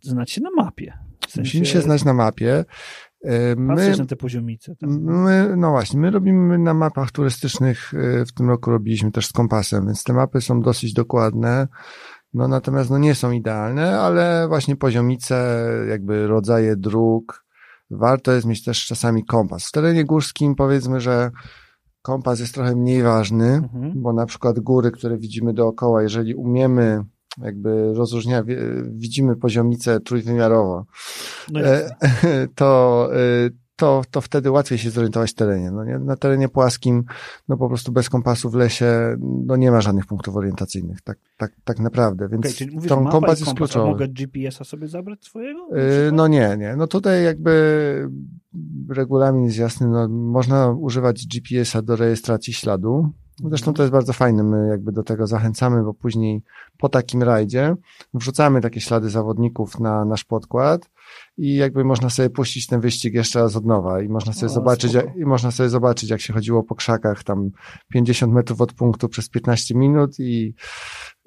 znać 0.00 0.30
się 0.30 0.40
na 0.40 0.50
mapie. 0.50 1.08
W 1.28 1.30
sensie 1.30 1.58
Musimy 1.58 1.66
się 1.66 1.80
znać 1.80 2.04
na 2.04 2.14
mapie. 2.14 2.64
E, 3.24 3.56
My, 3.56 3.96
na 3.98 4.06
te 4.06 4.16
poziomice. 4.16 4.76
Tam. 4.76 5.00
my, 5.02 5.54
no 5.56 5.70
właśnie, 5.70 6.00
my 6.00 6.10
robimy 6.10 6.58
na 6.58 6.74
mapach 6.74 7.10
turystycznych, 7.10 7.94
e, 7.94 8.24
w 8.24 8.32
tym 8.32 8.48
roku 8.48 8.70
robiliśmy 8.70 9.12
też 9.12 9.26
z 9.26 9.32
kompasem, 9.32 9.86
więc 9.86 10.04
te 10.04 10.12
mapy 10.12 10.40
są 10.40 10.60
dosyć 10.60 10.92
dokładne. 10.92 11.68
No 12.34 12.48
natomiast 12.48 12.90
no 12.90 12.98
nie 12.98 13.14
są 13.14 13.30
idealne, 13.30 14.00
ale 14.00 14.48
właśnie 14.48 14.76
poziomice, 14.76 15.66
jakby 15.88 16.26
rodzaje 16.26 16.76
dróg, 16.76 17.44
warto 17.90 18.32
jest 18.32 18.46
mieć 18.46 18.64
też 18.64 18.86
czasami 18.86 19.24
kompas. 19.24 19.66
W 19.66 19.72
terenie 19.72 20.04
górskim 20.04 20.54
powiedzmy, 20.54 21.00
że 21.00 21.30
kompas 22.02 22.40
jest 22.40 22.54
trochę 22.54 22.74
mniej 22.76 23.02
ważny, 23.02 23.46
Mhm. 23.54 23.92
bo 23.96 24.12
na 24.12 24.26
przykład 24.26 24.60
góry, 24.60 24.90
które 24.90 25.18
widzimy 25.18 25.54
dookoła, 25.54 26.02
jeżeli 26.02 26.34
umiemy 26.34 27.04
jakby 27.42 27.94
rozróżniać, 27.94 28.46
widzimy 28.90 29.36
poziomicę 29.36 30.00
trójwymiarowo, 30.00 30.86
No 31.52 31.60
e, 31.60 31.88
to, 32.54 33.08
e, 33.14 33.50
to, 33.78 34.02
to 34.10 34.20
wtedy 34.20 34.50
łatwiej 34.50 34.78
się 34.78 34.90
zorientować 34.90 35.30
w 35.30 35.34
terenie. 35.34 35.70
No 35.70 35.84
nie? 35.84 35.98
Na 35.98 36.16
terenie 36.16 36.48
płaskim, 36.48 37.04
no 37.48 37.56
po 37.56 37.68
prostu 37.68 37.92
bez 37.92 38.10
kompasu 38.10 38.50
w 38.50 38.54
lesie, 38.54 39.16
no 39.20 39.56
nie 39.56 39.70
ma 39.70 39.80
żadnych 39.80 40.06
punktów 40.06 40.36
orientacyjnych, 40.36 41.00
tak, 41.02 41.18
tak, 41.36 41.52
tak 41.64 41.78
naprawdę, 41.78 42.28
więc 42.28 42.44
Okej, 42.46 42.54
czyli 42.54 42.74
mówisz, 42.74 42.92
kompas 43.10 43.40
jest 43.40 43.52
a 43.52 43.54
kluczowy. 43.54 43.90
mogę 43.90 44.08
GPS-a 44.08 44.64
sobie 44.64 44.88
zabrać 44.88 45.24
swojego? 45.24 45.60
E? 45.76 46.12
No 46.12 46.28
nie, 46.28 46.56
nie. 46.58 46.76
No 46.76 46.86
tutaj 46.86 47.24
jakby 47.24 48.10
regulamin 48.88 49.44
jest 49.44 49.58
jasny, 49.58 49.86
no 49.86 50.08
można 50.08 50.70
używać 50.70 51.26
GPS-a 51.26 51.82
do 51.82 51.96
rejestracji 51.96 52.52
śladu. 52.52 53.12
Zresztą 53.44 53.74
to 53.74 53.82
jest 53.82 53.92
bardzo 53.92 54.12
fajne, 54.12 54.42
my 54.42 54.68
jakby 54.68 54.92
do 54.92 55.02
tego 55.02 55.26
zachęcamy, 55.26 55.82
bo 55.82 55.94
później 55.94 56.42
po 56.78 56.88
takim 56.88 57.22
rajdzie 57.22 57.76
wrzucamy 58.14 58.60
takie 58.60 58.80
ślady 58.80 59.10
zawodników 59.10 59.80
na 59.80 60.04
nasz 60.04 60.24
podkład 60.24 60.90
i 61.36 61.54
jakby 61.54 61.84
można 61.84 62.10
sobie 62.10 62.30
puścić 62.30 62.66
ten 62.66 62.80
wyścig 62.80 63.14
jeszcze 63.14 63.40
raz 63.40 63.56
od 63.56 63.64
nowa 63.64 64.02
i 64.02 64.08
można 64.08 64.32
sobie 64.32 64.52
O, 64.52 64.54
zobaczyć, 64.54 64.92
jak, 64.92 65.16
i 65.16 65.24
można 65.24 65.50
sobie 65.50 65.68
zobaczyć, 65.68 66.10
jak 66.10 66.20
się 66.20 66.32
chodziło 66.32 66.62
po 66.62 66.74
krzakach 66.74 67.24
tam 67.24 67.50
50 67.88 68.32
metrów 68.32 68.60
od 68.60 68.72
punktu 68.72 69.08
przez 69.08 69.28
15 69.28 69.74
minut 69.74 70.18
i, 70.18 70.54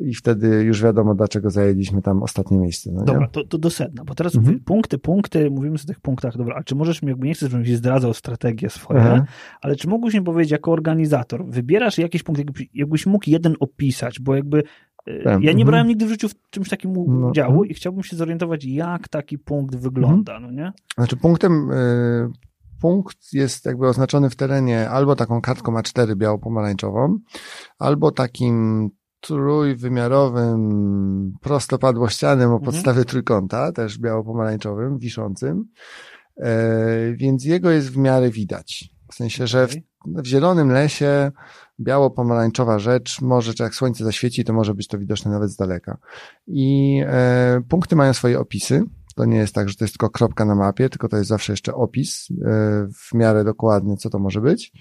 i 0.05 0.13
wtedy 0.13 0.48
już 0.63 0.84
wiadomo, 0.84 1.15
dlaczego 1.15 1.50
zajęliśmy 1.50 2.01
tam 2.01 2.24
ostatnie 2.24 2.58
miejsce. 2.58 2.91
No? 2.93 3.03
Dobra, 3.03 3.27
to, 3.27 3.43
to 3.43 3.58
do 3.58 3.70
sedna, 3.70 4.03
bo 4.05 4.15
teraz 4.15 4.36
Mhm. 4.36 4.60
punkty, 4.60 4.98
punkty, 4.98 5.51
mówimy 5.51 5.75
o 5.84 5.88
tych 5.88 6.00
punktach, 6.00 6.38
dobra, 6.38 6.55
a 6.60 6.63
czy 6.63 6.75
możesz 6.75 7.01
mi, 7.01 7.10
jakby 7.10 7.27
nie 7.27 7.34
chcę, 7.34 7.48
żebym 7.48 7.65
ci 7.65 7.75
zdradzał 7.75 8.13
strategię 8.13 8.70
swoje, 8.70 9.01
Aha. 9.01 9.25
ale 9.62 9.75
czy 9.75 9.88
mógłbyś 9.88 10.13
mi 10.13 10.22
powiedzieć 10.22 10.51
jako 10.51 10.72
organizator, 10.72 11.46
wybierasz 11.46 11.98
jakiś 11.98 12.24
punkt, 12.24 12.39
jakby- 12.39 12.65
jakbyś 12.74 13.05
mógł 13.05 13.29
jeden 13.29 13.55
opisać, 13.60 14.20
bo 14.20 14.36
jakby 14.36 14.63
Y, 15.08 15.22
ja 15.25 15.38
nie 15.39 15.50
mhm. 15.50 15.65
brałem 15.65 15.88
nigdy 15.88 16.05
w 16.05 16.10
życiu 16.10 16.29
w 16.29 16.50
czymś 16.50 16.70
takim 16.70 16.93
No, 16.93 17.27
udziału 17.27 17.51
mhm. 17.51 17.70
i 17.70 17.74
chciałbym 17.74 18.03
się 18.03 18.15
zorientować, 18.15 18.65
jak 18.65 19.08
taki 19.08 19.38
punkt 19.38 19.75
wygląda, 19.75 20.39
no 20.39 20.51
nie? 20.51 20.72
Znaczy 20.98 21.17
punktem, 21.17 21.72
y, 21.72 22.29
punkt 22.81 23.34
jest 23.34 23.65
jakby 23.65 23.88
oznaczony 23.88 24.29
w 24.29 24.36
terenie 24.36 24.89
albo 24.89 25.15
taką 25.15 25.41
kartką 25.41 25.74
A4 25.74 26.15
biało-pomarańczową, 26.15 27.17
albo 27.79 28.12
takim 28.12 28.89
trójwymiarowym 29.21 31.33
prostopadłościanym 31.41 32.49
o 32.49 32.53
Mhm. 32.55 32.71
podstawie 32.71 33.05
trójkąta, 33.05 33.71
też 33.71 33.99
biało-pomarańczowym, 33.99 34.97
wiszącym, 34.97 35.65
e, 36.37 37.13
więc 37.13 37.45
jego 37.45 37.71
jest 37.71 37.91
w 37.91 37.97
miarę 37.97 38.29
widać. 38.29 38.89
W 39.11 39.15
sensie, 39.15 39.47
że 39.47 39.67
w, 39.67 39.75
w 40.05 40.25
zielonym 40.25 40.71
lesie 40.71 41.31
biało-pomarańczowa 41.79 42.79
rzecz, 42.79 43.21
może 43.21 43.53
czy 43.53 43.63
jak 43.63 43.75
słońce 43.75 44.03
zaświeci, 44.03 44.43
to 44.43 44.53
może 44.53 44.73
być 44.73 44.87
to 44.87 44.97
widoczne 44.97 45.31
nawet 45.31 45.49
z 45.49 45.55
daleka. 45.55 45.97
I 46.47 47.01
e, 47.07 47.61
punkty 47.69 47.95
mają 47.95 48.13
swoje 48.13 48.39
opisy. 48.39 48.83
To 49.13 49.25
nie 49.25 49.37
jest 49.37 49.55
tak, 49.55 49.69
że 49.69 49.75
to 49.75 49.83
jest 49.83 49.93
tylko 49.93 50.09
kropka 50.09 50.45
na 50.45 50.55
mapie, 50.55 50.89
tylko 50.89 51.07
to 51.07 51.17
jest 51.17 51.29
zawsze 51.29 51.53
jeszcze 51.53 51.73
opis 51.73 52.27
e, 52.31 52.87
w 53.09 53.13
miarę 53.13 53.43
dokładny, 53.43 53.97
co 53.97 54.09
to 54.09 54.19
może 54.19 54.41
być. 54.41 54.71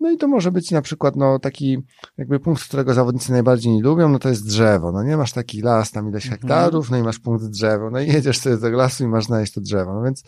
No 0.00 0.10
i 0.10 0.16
to 0.16 0.28
może 0.28 0.52
być 0.52 0.70
na 0.70 0.82
przykład 0.82 1.16
no, 1.16 1.38
taki 1.38 1.78
jakby 2.18 2.40
punkt, 2.40 2.64
którego 2.64 2.94
zawodnicy 2.94 3.32
najbardziej 3.32 3.72
nie 3.72 3.82
lubią, 3.82 4.08
no 4.08 4.18
to 4.18 4.28
jest 4.28 4.46
drzewo. 4.46 4.92
No 4.92 5.02
nie 5.02 5.16
masz 5.16 5.32
taki 5.32 5.62
las, 5.62 5.90
tam 5.90 6.08
ileś 6.08 6.24
Mhm. 6.26 6.40
hektarów, 6.40 6.90
no 6.90 6.96
i 6.96 7.02
masz 7.02 7.18
punkt 7.18 7.44
drzewo. 7.44 7.90
No 7.90 8.00
i 8.00 8.06
jedziesz 8.12 8.38
sobie 8.38 8.56
do 8.56 8.70
lasu 8.70 9.04
i 9.04 9.08
masz 9.08 9.24
znaleźć 9.24 9.52
to 9.52 9.60
drzewo. 9.60 9.94
No 9.94 10.02
więc 10.02 10.22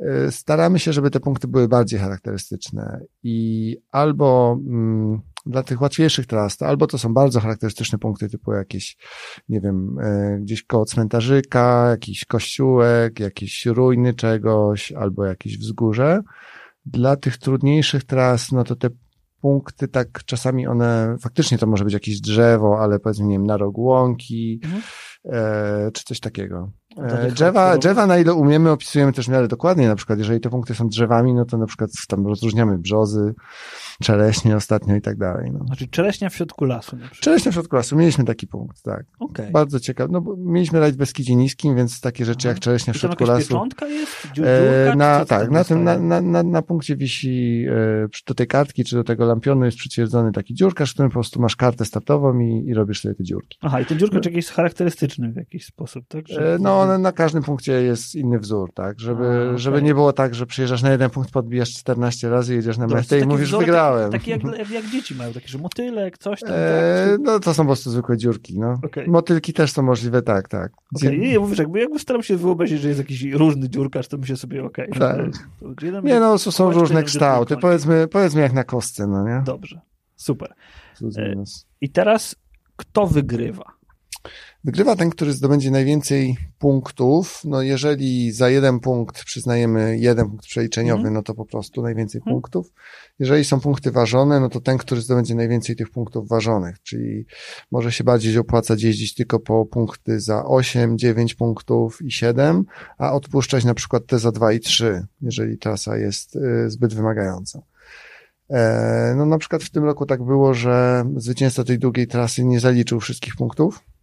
e, 0.00 0.32
staramy 0.32 0.78
się, 0.78 0.92
żeby 0.92 1.10
te 1.10 1.20
punkty 1.20 1.48
były 1.48 1.68
bardziej 1.68 2.00
charakterystyczne 2.00 3.00
i 3.22 3.76
albo 3.90 4.58
mm, 4.66 5.20
dla 5.50 5.62
tych 5.62 5.80
łatwiejszych 5.80 6.26
tras, 6.26 6.56
to 6.56 6.66
albo 6.66 6.86
to 6.86 6.98
są 6.98 7.14
bardzo 7.14 7.40
charakterystyczne 7.40 7.98
punkty, 7.98 8.28
typu 8.28 8.52
jakieś, 8.52 8.96
nie 9.48 9.60
wiem, 9.60 9.98
e, 9.98 10.38
gdzieś 10.40 10.62
koło 10.62 10.84
cmentarzyka, 10.84 11.86
jakiś 11.90 12.24
kościółek, 12.24 13.20
jakieś 13.20 13.66
ruiny 13.66 14.14
czegoś, 14.14 14.92
albo 14.92 15.24
jakieś 15.24 15.58
wzgórze. 15.58 16.20
Dla 16.86 17.16
tych 17.16 17.38
trudniejszych 17.38 18.04
tras, 18.04 18.52
no 18.52 18.64
to 18.64 18.76
te 18.76 18.88
punkty 19.40 19.88
tak 19.88 20.24
czasami 20.24 20.66
one, 20.66 21.16
faktycznie 21.20 21.58
to 21.58 21.66
może 21.66 21.84
być 21.84 21.94
jakieś 21.94 22.20
drzewo, 22.20 22.78
ale 22.80 22.98
powiedzmy, 22.98 23.26
nie 23.26 23.34
wiem, 23.34 23.46
na 23.46 23.56
rogu 23.56 23.82
łąki, 23.82 24.60
Mhm. 24.64 24.82
e, 25.24 25.90
czy 25.92 26.04
coś 26.04 26.20
takiego. 26.20 26.72
E, 26.96 27.30
Drzewa, 27.30 27.78
drzewa, 27.78 28.06
na 28.06 28.18
ile 28.18 28.34
umiemy, 28.34 28.70
opisujemy 28.70 29.12
też 29.12 29.26
w 29.26 29.28
miarę 29.28 29.48
dokładnie. 29.48 29.88
Na 29.88 29.96
przykład, 29.96 30.18
jeżeli 30.18 30.40
te 30.40 30.50
punkty 30.50 30.74
są 30.74 30.88
drzewami, 30.88 31.34
no 31.34 31.44
to 31.44 31.58
na 31.58 31.66
przykład 31.66 31.90
tam 32.08 32.26
rozróżniamy 32.26 32.78
brzozy, 32.78 33.34
czereśnie 34.02 34.56
ostatnio 34.56 34.96
i 34.96 35.00
tak 35.00 35.16
dalej. 35.16 35.50
No. 35.52 35.64
Znaczy 35.66 35.88
czereśnia 35.88 36.30
w 36.30 36.34
środku 36.34 36.64
lasu 36.64 36.96
na 36.96 37.02
przykład. 37.02 37.20
Czereśnie 37.20 37.50
w 37.50 37.54
środku 37.54 37.76
lasu, 37.76 37.96
mieliśmy 37.96 38.24
taki 38.24 38.46
punkt, 38.46 38.82
tak. 38.82 39.04
Okej. 39.20 39.50
Bardzo 39.52 39.80
ciekawe. 39.80 40.12
No 40.12 40.20
bo 40.20 40.36
mieliśmy 40.36 40.80
rajd 40.80 40.94
w 40.94 40.98
Beskidzie 40.98 41.36
Niskim, 41.36 41.76
więc 41.76 42.00
takie 42.00 42.24
rzeczy 42.24 42.48
Aha. 42.48 42.48
jak 42.48 42.58
czereśnie 42.60 42.92
w 42.92 42.96
środku 42.96 43.24
lasu. 43.24 43.40
pieczątka 43.48 43.86
jest? 43.86 44.12
E, 44.24 44.34
dziurka, 44.34 44.96
na, 44.96 45.24
tak, 45.24 45.50
na 45.50 45.64
tym, 45.64 45.84
na, 45.84 45.98
na, 45.98 46.20
na, 46.20 46.42
na 46.42 46.62
punkcie 46.62 46.96
wisi, 46.96 47.64
e, 48.04 48.08
do 48.26 48.34
tej 48.34 48.46
kartki, 48.46 48.84
czy 48.84 48.96
do 48.96 49.04
tego 49.04 49.24
lampionu 49.26 49.64
jest 49.64 49.76
przytwierdzony 49.78 50.32
taki 50.32 50.54
dziurkarz, 50.54 50.90
w 50.90 50.94
którym 50.94 51.10
po 51.10 51.14
prostu 51.14 51.40
masz 51.40 51.56
kartę 51.56 51.84
startową 51.84 52.38
i, 52.38 52.64
i 52.66 52.74
robisz 52.74 53.00
sobie 53.00 53.14
te 53.14 53.24
dziurki. 53.24 53.58
Aha, 53.62 53.80
i 53.80 53.86
ten 53.86 53.98
dziurkacz 53.98 54.24
jakiś 54.24 54.36
jest 54.36 54.50
charakterystyczny 54.50 55.32
w 55.32 55.36
jakiś 55.36 55.64
sposób, 55.66 56.04
tak? 56.08 56.28
Że- 56.28 56.58
No, 56.60 56.79
na, 56.86 56.98
na 56.98 57.12
każdym 57.12 57.42
punkcie 57.42 57.72
jest 57.72 58.14
inny 58.14 58.38
wzór, 58.38 58.72
tak? 58.74 59.00
Żeby, 59.00 59.24
A, 59.24 59.46
okej. 59.46 59.58
żeby 59.58 59.82
nie 59.82 59.94
było 59.94 60.12
tak, 60.12 60.34
że 60.34 60.46
przyjeżdżasz 60.46 60.82
na 60.82 60.90
jeden 60.90 61.10
punkt, 61.10 61.30
podbijasz 61.30 61.70
14 61.74 62.30
razy, 62.30 62.54
jedziesz 62.54 62.78
na 62.78 62.86
metę 62.86 63.20
i 63.20 63.26
mówisz, 63.26 63.56
wygrałem. 63.56 64.12
Taki 64.12 64.30
jak, 64.30 64.42
jak, 64.70 64.86
dzieci 64.86 65.14
mają, 65.14 65.32
takie, 65.32 65.48
że 65.48 65.58
motylek, 65.58 66.18
coś 66.18 66.40
tam. 66.40 66.50
E, 66.52 67.08
tak? 67.10 67.20
no, 67.20 67.40
to 67.40 67.54
są 67.54 67.62
po 67.62 67.66
prostu 67.66 67.90
zwykłe 67.90 68.16
dziurki, 68.16 68.58
no. 68.58 68.80
Okej. 68.84 69.08
Motylki 69.08 69.52
też 69.52 69.72
są 69.72 69.82
możliwe, 69.82 70.22
tak, 70.22 70.48
tak. 70.48 70.72
Okej, 70.96 71.20
nie, 71.20 71.28
nie, 71.28 71.38
mówisz, 71.38 71.58
jakby, 71.58 71.80
jakby 71.80 71.98
staram 71.98 72.22
się 72.22 72.36
wyobrazić, 72.36 72.80
że 72.80 72.88
jest 72.88 73.00
jakiś 73.00 73.22
różny 73.32 73.68
dziurkacz, 73.68 74.08
to 74.08 74.18
myślę 74.18 74.36
sobie, 74.36 74.64
okej. 74.64 74.88
Tak. 74.98 75.16
to- 75.60 75.74
to 75.74 75.86
jeden 75.86 76.04
Nie 76.04 76.20
no, 76.20 76.38
są, 76.38 76.72
różne 76.72 77.02
kształty, 77.02 77.56
powiedzmy, 77.56 78.08
powiedzmy 78.08 78.40
jak 78.40 78.52
na 78.52 78.64
kostce, 78.64 79.06
no 79.06 79.28
nie? 79.28 79.42
Dobrze, 79.44 79.80
super. 80.16 80.54
E. 81.16 81.44
I 81.80 81.90
teraz 81.90 82.36
kto 82.76 83.06
wygrywa? 83.06 83.79
Wygrywa 84.64 84.96
ten, 84.96 85.10
który 85.10 85.32
zdobędzie 85.32 85.70
najwięcej 85.70 86.36
punktów. 86.58 87.40
No 87.44 87.62
jeżeli 87.62 88.32
za 88.32 88.50
jeden 88.50 88.80
punkt 88.80 89.24
przyznajemy 89.24 89.98
jeden 89.98 90.28
punkt 90.28 90.46
przeliczeniowy, 90.46 90.98
Mhm. 90.98 91.14
no 91.14 91.22
to 91.22 91.34
po 91.34 91.44
prostu 91.46 91.82
najwięcej 91.82 92.18
Mhm. 92.18 92.34
punktów. 92.36 92.72
Jeżeli 93.18 93.44
są 93.44 93.60
punkty 93.60 93.90
ważone, 93.90 94.40
no 94.40 94.48
to 94.48 94.60
ten, 94.60 94.78
który 94.78 95.00
zdobędzie 95.00 95.34
najwięcej 95.34 95.76
tych 95.76 95.90
punktów 95.90 96.28
ważonych, 96.28 96.82
czyli 96.82 97.26
może 97.70 97.92
się 97.92 98.04
bardziej 98.04 98.38
opłacać 98.38 98.82
jeździć 98.82 99.14
tylko 99.14 99.38
po 99.40 99.66
punkty 99.66 100.20
za 100.20 100.44
8, 100.44 100.98
9 100.98 101.34
punktów 101.34 102.02
i 102.02 102.10
7, 102.12 102.64
a 102.98 103.12
odpuszczać 103.12 103.64
na 103.64 103.74
przykład 103.74 104.06
te 104.06 104.18
za 104.18 104.32
2 104.32 104.52
i 104.52 104.60
3, 104.60 105.06
jeżeli 105.22 105.58
trasa 105.58 105.96
jest 105.96 106.36
y, 106.36 106.70
zbyt 106.70 106.94
wymagająca. 106.94 107.62
E, 108.50 109.14
No 109.16 109.26
na 109.26 109.38
przykład 109.38 109.62
w 109.62 109.70
tym 109.70 109.84
roku 109.84 110.06
tak 110.06 110.22
było, 110.22 110.54
że 110.54 111.04
zwycięzca 111.16 111.64
tej 111.64 111.78
długiej 111.78 112.06
trasy 112.06 112.44
nie 112.44 112.60
zaliczył 112.60 113.00
wszystkich 113.00 113.36
punktów 113.36 113.74
mm, 113.74 113.99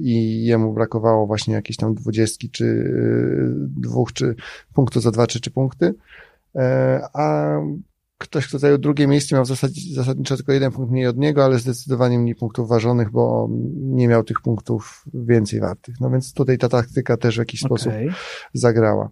i 0.00 0.44
jemu 0.44 0.72
brakowało 0.72 1.26
właśnie 1.26 1.54
jakieś 1.54 1.76
tam 1.76 1.94
dwudziestki 1.94 2.50
czy 2.50 2.64
y, 2.64 3.54
dwóch, 3.80 4.12
czy 4.12 4.34
punktu 4.74 5.00
za 5.00 5.10
dwa, 5.10 5.26
czy 5.26 5.40
trzy 5.40 5.50
punkty, 5.50 5.94
E, 6.54 7.00
a 7.12 7.56
ktoś, 8.18 8.46
kto 8.48 8.58
zajął 8.58 8.78
drugie 8.78 9.06
miejsce 9.06 9.34
miał 9.34 9.44
zasad- 9.44 9.94
zasadniczo 9.94 10.36
tylko 10.36 10.52
jeden 10.52 10.72
punkt 10.72 10.92
mniej 10.92 11.06
od 11.06 11.16
niego, 11.16 11.44
ale 11.44 11.58
zdecydowanie 11.58 12.18
mniej 12.18 12.34
punktów 12.34 12.68
ważonych, 12.68 13.10
bo 13.10 13.48
nie 13.74 14.08
miał 14.08 14.24
tych 14.24 14.40
punktów 14.40 15.04
więcej 15.14 15.60
wartych. 15.60 16.00
No 16.00 16.10
więc 16.10 16.34
tutaj 16.34 16.58
ta 16.58 16.68
taktyka 16.68 17.16
też 17.16 17.34
w 17.34 17.38
jakiś 17.38 17.60
sposób 17.60 17.92
Okej. 17.92 18.10
zagrała. 18.54 19.10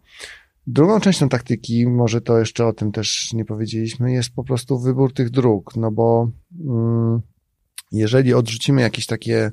Drugą 0.67 1.01
częścią 1.01 1.29
taktyki, 1.29 1.87
może 1.87 2.21
to 2.21 2.39
jeszcze 2.39 2.67
o 2.67 2.73
tym 2.73 2.93
też 2.93 3.33
nie 3.33 3.45
powiedzieliśmy, 3.45 4.13
jest 4.13 4.31
po 4.35 4.45
prostu 4.45 4.79
wybór 4.79 5.13
tych 5.15 5.31
dróg, 5.31 5.77
no 5.77 5.91
bo 5.91 6.31
mm, 6.67 7.21
jeżeli 7.93 8.35
odrzucimy 8.35 8.83
jakieś 8.83 9.07
takie, 9.07 9.51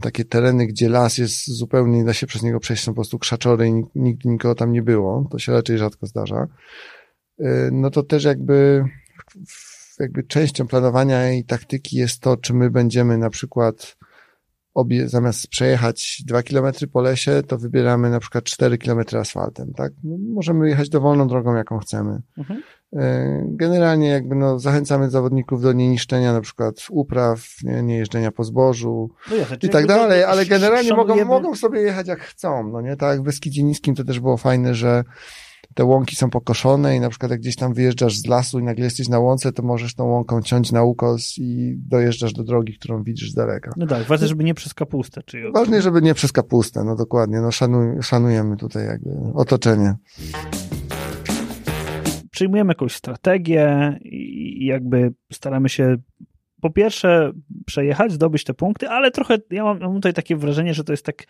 takie 0.00 0.24
tereny, 0.24 0.66
gdzie 0.66 0.88
las 0.88 1.18
jest 1.18 1.46
zupełnie, 1.46 1.98
nie 1.98 2.04
da 2.04 2.12
się 2.12 2.26
przez 2.26 2.42
niego 2.42 2.60
przejść, 2.60 2.82
są 2.82 2.92
po 2.92 2.94
prostu 2.94 3.18
krzaczory 3.18 3.68
i 3.68 3.84
nigdy 3.94 4.28
nikogo 4.28 4.54
tam 4.54 4.72
nie 4.72 4.82
było, 4.82 5.28
to 5.30 5.38
się 5.38 5.52
raczej 5.52 5.78
rzadko 5.78 6.06
zdarza, 6.06 6.46
y, 7.40 7.44
no 7.72 7.90
to 7.90 8.02
też 8.02 8.24
jakby, 8.24 8.84
jakby 10.00 10.22
częścią 10.22 10.66
planowania 10.66 11.32
i 11.32 11.44
taktyki 11.44 11.96
jest 11.96 12.20
to, 12.20 12.36
czy 12.36 12.54
my 12.54 12.70
będziemy 12.70 13.18
na 13.18 13.30
przykład 13.30 13.96
obie, 14.74 15.08
zamiast 15.08 15.48
przejechać 15.48 16.22
dwa 16.26 16.42
kilometry 16.42 16.86
po 16.86 17.00
lesie, 17.00 17.42
to 17.46 17.58
wybieramy 17.58 18.10
na 18.10 18.20
przykład 18.20 18.44
cztery 18.44 18.78
kilometry 18.78 19.18
asfaltem, 19.18 19.72
tak? 19.72 19.92
No, 20.04 20.16
możemy 20.34 20.68
jechać 20.68 20.88
dowolną 20.88 21.28
drogą, 21.28 21.54
jaką 21.54 21.78
chcemy. 21.78 22.22
Mhm. 22.38 22.62
E, 22.94 23.44
Generalnie 23.48 24.08
jakby 24.08 24.34
no, 24.34 24.58
zachęcamy 24.58 25.10
zawodników 25.10 25.62
do 25.62 25.72
nieniszczenia 25.72 26.32
na 26.32 26.40
przykład 26.40 26.74
upraw, 26.90 27.46
nie, 27.62 27.82
nie 27.82 27.96
jeżdżenia 27.96 28.32
po 28.32 28.44
zbożu 28.44 29.10
No 29.30 29.36
jasne, 29.36 29.56
i 29.62 29.68
tak 29.68 29.86
dalej, 29.86 30.24
ale 30.24 30.46
generalnie 30.46 30.94
mogą, 30.94 31.24
mogą 31.24 31.54
sobie 31.54 31.80
jechać 31.80 32.08
jak 32.08 32.20
chcą, 32.20 32.68
no 32.68 32.80
nie? 32.80 32.96
Tak 32.96 33.10
jak 33.10 33.20
w 33.20 33.24
Beskidzie 33.24 33.62
Niskim 33.62 33.94
to 33.94 34.04
też 34.04 34.20
było 34.20 34.36
fajne, 34.36 34.74
że 34.74 35.04
te 35.74 35.84
łąki 35.84 36.16
są 36.16 36.30
pokoszone 36.30 36.96
i 36.96 37.00
na 37.00 37.08
przykład 37.10 37.30
jak 37.30 37.40
gdzieś 37.40 37.56
tam 37.56 37.74
wyjeżdżasz 37.74 38.16
z 38.16 38.26
lasu 38.26 38.58
i 38.58 38.62
nagle 38.62 38.84
jesteś 38.84 39.08
na 39.08 39.18
łące, 39.18 39.52
to 39.52 39.62
możesz 39.62 39.94
tą 39.94 40.04
łąką 40.04 40.42
ciąć 40.42 40.72
na 40.72 40.82
ukos 40.82 41.34
i 41.38 41.74
dojeżdżasz 41.76 42.32
do 42.32 42.44
drogi, 42.44 42.78
którą 42.78 43.02
widzisz 43.02 43.30
z 43.30 43.34
daleka. 43.34 43.72
No 43.76 43.86
tak, 43.86 44.02
ważne, 44.02 44.28
żeby 44.28 44.44
nie 44.44 44.54
przez 44.54 44.74
kapustę. 44.74 45.22
Czyli 45.22 45.52
Ważne, 45.52 45.82
żeby 45.82 46.02
nie 46.02 46.14
przez 46.14 46.32
kapustę, 46.32 46.84
no 46.84 46.96
dokładnie, 46.96 47.40
no 47.40 47.52
szanuj, 47.52 48.02
szanujemy 48.02 48.56
tutaj 48.56 48.86
jakby 48.86 49.10
otoczenie. 49.34 49.94
Przyjmujemy 52.34 52.70
jakąś 52.70 52.92
strategię 52.92 53.98
i 54.02 54.66
jakby 54.66 55.14
staramy 55.32 55.68
się 55.68 55.96
po 56.60 56.70
pierwsze 56.70 57.32
przejechać, 57.66 58.12
zdobyć 58.12 58.44
te 58.44 58.54
punkty, 58.54 58.88
ale 58.88 59.10
trochę, 59.10 59.38
ja 59.50 59.64
mam, 59.64 59.78
mam 59.78 59.94
tutaj 59.94 60.14
takie 60.14 60.36
wrażenie, 60.36 60.74
że 60.74 60.84
to 60.84 60.92
jest 60.92 61.04
tak 61.04 61.24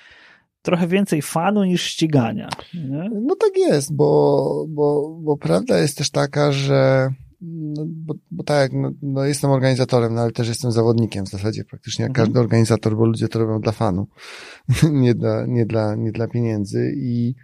trochę 0.62 0.86
więcej 0.86 1.22
fanu 1.22 1.64
niż 1.64 1.82
ścigania. 1.82 2.48
Nie? 2.74 3.10
No 3.22 3.36
tak 3.36 3.50
jest, 3.56 3.96
bo, 3.96 4.66
bo, 4.68 5.18
bo 5.22 5.36
prawda 5.36 5.78
jest 5.78 5.98
też 5.98 6.10
taka, 6.10 6.52
że 6.52 7.08
no, 7.40 7.84
bo, 7.86 8.14
bo 8.30 8.44
tak, 8.44 8.72
no, 8.72 8.90
no 9.02 9.24
jestem 9.24 9.50
organizatorem, 9.50 10.14
no 10.14 10.20
ale 10.20 10.30
też 10.30 10.48
jestem 10.48 10.72
zawodnikiem 10.72 11.26
w 11.26 11.28
zasadzie 11.28 11.64
praktycznie 11.64 12.02
jak 12.02 12.10
Mhm. 12.10 12.26
każdy 12.26 12.40
organizator, 12.40 12.96
bo 12.96 13.06
ludzie 13.06 13.28
to 13.28 13.38
robią 13.38 13.60
dla 13.60 13.72
fanu, 13.72 14.06
nie 15.02 15.14
dla, 15.14 15.46
nie 15.46 15.66
dla, 15.66 15.94
nie 15.94 16.12
dla 16.12 16.28
pieniędzy 16.28 16.92
i 16.96 17.34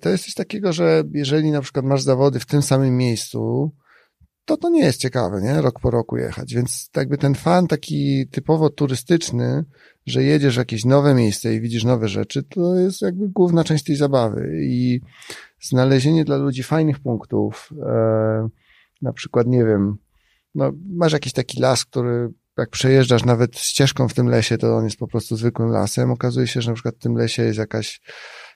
to 0.00 0.08
jest 0.08 0.24
coś 0.24 0.34
takiego, 0.34 0.72
że 0.72 1.02
jeżeli 1.12 1.50
na 1.50 1.60
przykład 1.60 1.84
masz 1.84 2.02
zawody 2.02 2.40
w 2.40 2.46
tym 2.46 2.62
samym 2.62 2.96
miejscu, 2.96 3.72
to 4.44 4.56
to 4.56 4.68
nie 4.68 4.84
jest 4.84 5.00
ciekawe, 5.00 5.40
nie? 5.42 5.62
Rok 5.62 5.80
po 5.80 5.90
roku 5.90 6.16
jechać, 6.16 6.54
więc 6.54 6.90
jakby 6.96 7.18
ten 7.18 7.34
fan 7.34 7.66
taki 7.66 8.28
typowo 8.28 8.70
turystyczny, 8.70 9.64
że 10.06 10.22
jedziesz 10.22 10.54
w 10.54 10.58
jakieś 10.58 10.84
nowe 10.84 11.14
miejsce 11.14 11.54
i 11.54 11.60
widzisz 11.60 11.84
nowe 11.84 12.08
rzeczy, 12.08 12.42
to 12.42 12.74
jest 12.74 13.02
jakby 13.02 13.28
główna 13.28 13.64
część 13.64 13.84
tej 13.84 13.96
zabawy 13.96 14.50
i 14.62 15.00
znalezienie 15.60 16.24
dla 16.24 16.36
ludzi 16.36 16.62
fajnych 16.62 17.00
punktów, 17.00 17.70
e, 17.86 18.48
na 19.02 19.12
przykład, 19.12 19.46
nie 19.46 19.64
wiem, 19.64 19.96
no, 20.54 20.72
masz 20.88 21.12
jakiś 21.12 21.32
taki 21.32 21.60
las, 21.60 21.84
który 21.84 22.28
jak 22.58 22.70
przejeżdżasz 22.70 23.24
nawet 23.24 23.58
ścieżką 23.58 24.08
w 24.08 24.14
tym 24.14 24.28
lesie, 24.28 24.58
to 24.58 24.76
on 24.76 24.84
jest 24.84 24.96
po 24.96 25.08
prostu 25.08 25.36
zwykłym 25.36 25.68
lasem. 25.68 26.10
Okazuje 26.10 26.46
się, 26.46 26.62
że 26.62 26.70
na 26.70 26.74
przykład 26.74 26.94
w 26.94 26.98
tym 26.98 27.16
lesie 27.16 27.42
jest 27.42 27.58
jakaś 27.58 28.00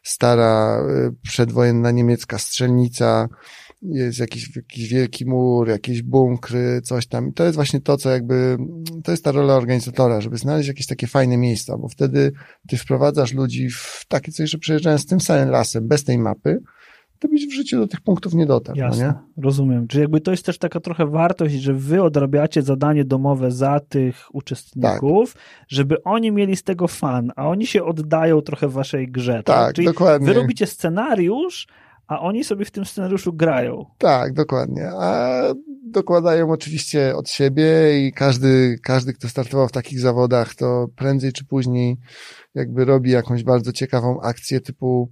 stara, 0.02 0.82
y, 1.08 1.12
przedwojenna 1.22 1.90
niemiecka 1.90 2.38
strzelnica, 2.38 3.28
jest 3.82 4.18
jakiś, 4.18 4.56
jakiś 4.56 4.88
wielki 4.88 5.26
mur, 5.26 5.68
jakieś 5.68 6.02
bunkry, 6.02 6.80
coś 6.84 7.06
tam. 7.06 7.28
I 7.28 7.32
to 7.32 7.44
jest 7.44 7.54
właśnie 7.54 7.80
to, 7.80 7.96
co 7.96 8.10
jakby, 8.10 8.56
to 9.04 9.10
jest 9.10 9.24
ta 9.24 9.32
rola 9.32 9.54
organizatora, 9.54 10.20
żeby 10.20 10.36
znaleźć 10.36 10.68
jakieś 10.68 10.86
takie 10.86 11.06
fajne 11.06 11.36
miejsca, 11.36 11.78
bo 11.78 11.88
wtedy 11.88 12.32
ty 12.68 12.76
wprowadzasz 12.76 13.32
ludzi 13.32 13.70
w 13.70 14.04
takie 14.08 14.32
coś, 14.32 14.50
że 14.50 14.58
przejeżdżają 14.58 14.98
z 14.98 15.06
tym 15.06 15.20
samym 15.20 15.50
lasem, 15.50 15.88
bez 15.88 16.04
tej 16.04 16.18
mapy, 16.18 16.58
to 17.20 17.28
byś 17.28 17.46
w 17.46 17.52
życiu 17.52 17.78
do 17.78 17.86
tych 17.86 18.00
punktów 18.00 18.34
nie 18.34 18.46
dotarł. 18.46 18.78
No 18.78 18.84
Jasne, 18.84 19.04
nie? 19.36 19.42
rozumiem. 19.44 19.88
Czyli 19.88 20.00
jakby 20.00 20.20
to 20.20 20.30
jest 20.30 20.46
też 20.46 20.58
taka 20.58 20.80
trochę 20.80 21.06
wartość, 21.06 21.54
że 21.54 21.74
wy 21.74 22.02
odrabiacie 22.02 22.62
zadanie 22.62 23.04
domowe 23.04 23.50
za 23.50 23.80
tych 23.80 24.34
uczestników, 24.34 25.32
Tak. 25.34 25.42
żeby 25.68 26.02
oni 26.02 26.32
mieli 26.32 26.56
z 26.56 26.62
tego 26.62 26.88
fan, 26.88 27.32
a 27.36 27.48
oni 27.48 27.66
się 27.66 27.84
oddają 27.84 28.40
trochę 28.40 28.68
w 28.68 28.72
waszej 28.72 29.08
grze. 29.08 29.42
Tak, 29.42 29.74
Czyli 29.74 29.86
dokładnie. 29.86 30.26
wy 30.26 30.32
robicie 30.32 30.66
scenariusz, 30.66 31.66
a 32.06 32.20
oni 32.20 32.44
sobie 32.44 32.64
w 32.64 32.70
tym 32.70 32.84
scenariuszu 32.84 33.32
grają. 33.32 33.86
Tak, 33.98 34.32
dokładnie. 34.32 34.88
A 35.00 35.40
dokładają 35.86 36.50
oczywiście 36.50 37.16
od 37.16 37.28
siebie 37.30 37.64
i 38.06 38.12
każdy, 38.12 38.78
każdy, 38.82 39.12
kto 39.12 39.28
startował 39.28 39.68
w 39.68 39.72
takich 39.72 40.00
zawodach, 40.00 40.54
to 40.54 40.86
prędzej 40.96 41.32
czy 41.32 41.44
później 41.44 41.96
jakby 42.54 42.84
robi 42.84 43.10
jakąś 43.10 43.44
bardzo 43.44 43.72
ciekawą 43.72 44.20
akcję 44.20 44.60
typu 44.60 45.10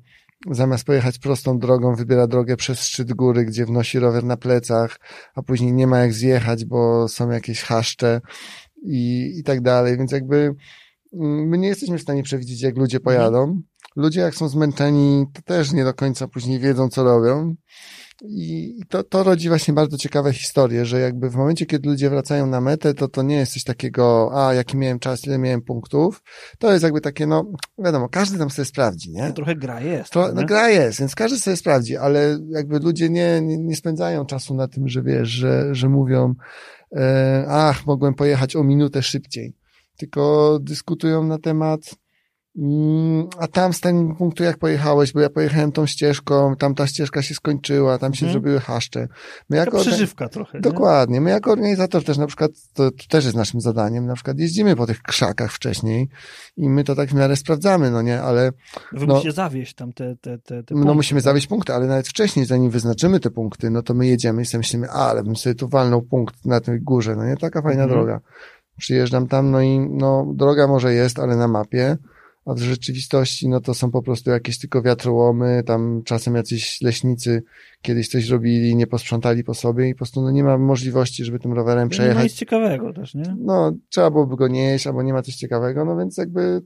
zamiast 0.50 0.84
pojechać 0.84 1.18
prostą 1.18 1.58
drogą, 1.58 1.94
wybiera 1.94 2.26
drogę 2.26 2.56
przez 2.56 2.80
szczyt 2.80 3.12
góry, 3.12 3.44
gdzie 3.44 3.66
wnosi 3.66 3.98
rower 3.98 4.24
na 4.24 4.36
plecach, 4.36 5.00
a 5.34 5.42
później 5.42 5.72
nie 5.72 5.86
ma 5.86 5.98
jak 5.98 6.12
zjechać, 6.12 6.64
bo 6.64 7.08
są 7.08 7.30
jakieś 7.30 7.62
haszcze 7.62 8.20
i, 8.82 9.32
i 9.38 9.42
tak 9.42 9.60
dalej. 9.60 9.98
Więc 9.98 10.12
jakby 10.12 10.54
mm, 11.12 11.48
my 11.48 11.58
nie 11.58 11.68
jesteśmy 11.68 11.98
w 11.98 12.02
stanie 12.02 12.22
przewidzieć, 12.22 12.62
jak 12.62 12.76
ludzie 12.76 13.00
pojadą. 13.00 13.62
Ludzie, 13.96 14.20
jak 14.20 14.34
są 14.34 14.48
zmęczeni, 14.48 15.26
to 15.34 15.42
też 15.42 15.72
nie 15.72 15.84
do 15.84 15.94
końca 15.94 16.28
później 16.28 16.58
wiedzą, 16.58 16.88
co 16.88 17.04
robią. 17.04 17.54
I 18.22 18.74
to, 18.88 19.04
to 19.04 19.22
rodzi 19.22 19.48
właśnie 19.48 19.74
bardzo 19.74 19.98
ciekawe 19.98 20.32
historie, 20.32 20.86
że 20.86 21.00
jakby 21.00 21.30
w 21.30 21.36
momencie, 21.36 21.66
kiedy 21.66 21.88
ludzie 21.88 22.10
wracają 22.10 22.46
na 22.46 22.60
metę, 22.60 22.94
to 22.94 23.08
to 23.08 23.22
nie 23.22 23.36
jest 23.36 23.52
coś 23.52 23.64
takiego, 23.64 24.30
a 24.34 24.54
jaki 24.54 24.76
miałem 24.76 24.98
czas, 24.98 25.24
ile 25.24 25.38
miałem 25.38 25.62
punktów. 25.62 26.22
To 26.58 26.72
jest 26.72 26.84
jakby 26.84 27.00
takie, 27.00 27.26
no 27.26 27.52
wiadomo, 27.78 28.08
każdy 28.08 28.38
tam 28.38 28.50
sobie 28.50 28.66
sprawdzi, 28.66 29.10
nie? 29.10 29.26
To 29.26 29.32
trochę 29.32 29.56
gra 29.56 29.80
jest. 29.80 30.12
To, 30.12 30.32
no 30.34 30.44
gra 30.44 30.68
jest, 30.68 31.00
więc 31.00 31.14
każdy 31.14 31.38
sobie 31.38 31.56
sprawdzi, 31.56 31.96
ale 31.96 32.38
jakby 32.48 32.78
ludzie 32.78 33.10
nie, 33.10 33.40
nie, 33.40 33.58
nie 33.58 33.76
spędzają 33.76 34.26
czasu 34.26 34.54
na 34.54 34.68
tym, 34.68 34.88
że 34.88 35.02
wiesz, 35.02 35.28
że, 35.28 35.74
że 35.74 35.88
mówią, 35.88 36.34
e, 36.96 37.44
ach, 37.48 37.86
mogłem 37.86 38.14
pojechać 38.14 38.56
o 38.56 38.64
minutę 38.64 39.02
szybciej. 39.02 39.54
Tylko 39.96 40.58
dyskutują 40.62 41.24
na 41.24 41.38
temat, 41.38 41.80
a 43.38 43.46
tam 43.46 43.72
z 43.72 43.80
tego 43.80 44.14
punktu 44.14 44.42
jak 44.44 44.58
pojechałeś, 44.58 45.12
bo 45.12 45.20
ja 45.20 45.30
pojechałem 45.30 45.72
tą 45.72 45.86
ścieżką, 45.86 46.56
tam 46.56 46.74
ta 46.74 46.86
ścieżka 46.86 47.22
się 47.22 47.34
skończyła, 47.34 47.98
tam 47.98 48.14
się 48.14 48.26
Mhm. 48.26 48.32
zrobiły 48.32 48.60
haszcze. 48.60 49.08
My 49.50 49.56
Taka 49.56 49.70
orga- 49.70 49.80
przeżywka 49.80 50.28
trochę. 50.28 50.58
nie? 50.58 50.62
Dokładnie. 50.62 51.20
My 51.20 51.30
jako 51.30 51.52
organizator 51.52 52.04
też 52.04 52.18
na 52.18 52.26
przykład, 52.26 52.50
to, 52.74 52.90
to 52.90 52.96
też 53.08 53.24
jest 53.24 53.36
naszym 53.36 53.60
zadaniem, 53.60 54.06
na 54.06 54.14
przykład 54.14 54.38
jeździmy 54.38 54.76
po 54.76 54.86
tych 54.86 55.02
krzakach 55.02 55.52
wcześniej 55.52 56.08
i 56.56 56.68
my 56.70 56.84
to 56.84 56.94
tak 56.94 57.08
w 57.08 57.14
miarę 57.14 57.36
sprawdzamy, 57.36 57.90
no 57.90 58.02
nie, 58.02 58.22
ale 58.22 58.52
Wy 58.92 59.06
no- 59.06 59.14
musicie 59.14 59.32
zawieść 59.32 59.74
tam 59.74 59.92
te, 59.92 60.16
te, 60.20 60.38
te, 60.38 60.62
te 60.62 60.74
no 60.74 60.80
punkty. 60.80 60.94
musimy 60.94 61.20
zawieść 61.20 61.46
punkty, 61.46 61.74
ale 61.74 61.86
nawet 61.86 62.08
wcześniej, 62.08 62.46
zanim 62.46 62.70
wyznaczymy 62.70 63.20
te 63.20 63.30
punkty, 63.30 63.70
no 63.70 63.82
to 63.82 63.94
my 63.94 64.06
jedziemy 64.06 64.42
i 64.42 64.46
sobie 64.46 64.58
myślimy, 64.58 64.90
a, 64.90 64.92
ale 65.10 65.22
bym 65.22 65.36
sobie 65.36 65.54
tu 65.54 65.68
walnął 65.68 66.02
punkt 66.02 66.44
na 66.44 66.60
tej 66.60 66.80
górze, 66.80 67.16
no 67.16 67.26
nie, 67.26 67.36
taka 67.36 67.62
fajna 67.62 67.82
Mhm. 67.82 68.00
droga. 68.00 68.20
Przyjeżdżam 68.78 69.26
tam, 69.28 69.50
no 69.50 69.60
i 69.60 69.78
no, 69.90 70.26
droga 70.34 70.66
może 70.66 70.94
jest, 70.94 71.18
ale 71.18 71.36
na 71.36 71.48
mapie, 71.48 71.96
a 72.48 72.54
w 72.54 72.58
rzeczywistości, 72.58 73.48
no 73.48 73.60
to 73.60 73.74
są 73.74 73.90
po 73.90 74.02
prostu 74.02 74.30
jakieś 74.30 74.58
tylko 74.58 74.82
wiatrołomy, 74.82 75.62
tam 75.66 76.02
czasem 76.04 76.34
jacyś 76.34 76.80
leśnicy 76.82 77.42
kiedyś 77.82 78.08
coś 78.08 78.28
robili, 78.28 78.76
nie 78.76 78.86
posprzątali 78.86 79.44
po 79.44 79.54
sobie 79.54 79.88
i 79.88 79.94
po 79.94 79.98
prostu 79.98 80.22
no, 80.22 80.30
nie 80.30 80.44
ma 80.44 80.58
możliwości, 80.58 81.24
żeby 81.24 81.38
tym 81.38 81.52
rowerem 81.52 81.78
Nie 81.78 81.84
ma 81.84 81.90
przejechać 81.90 82.24
nic 82.24 82.32
ciekawego 82.32 82.92
też, 82.92 83.14
nie? 83.14 83.36
no, 83.38 83.72
trzeba 83.88 84.10
byłoby 84.10 84.36
go 84.36 84.48
nieść, 84.48 84.86
albo 84.86 85.02
nie 85.02 85.12
ma 85.12 85.22
coś 85.22 85.34
ciekawego, 85.34 85.84
no 85.84 85.96
więc 85.96 86.16
jakby 86.16 86.62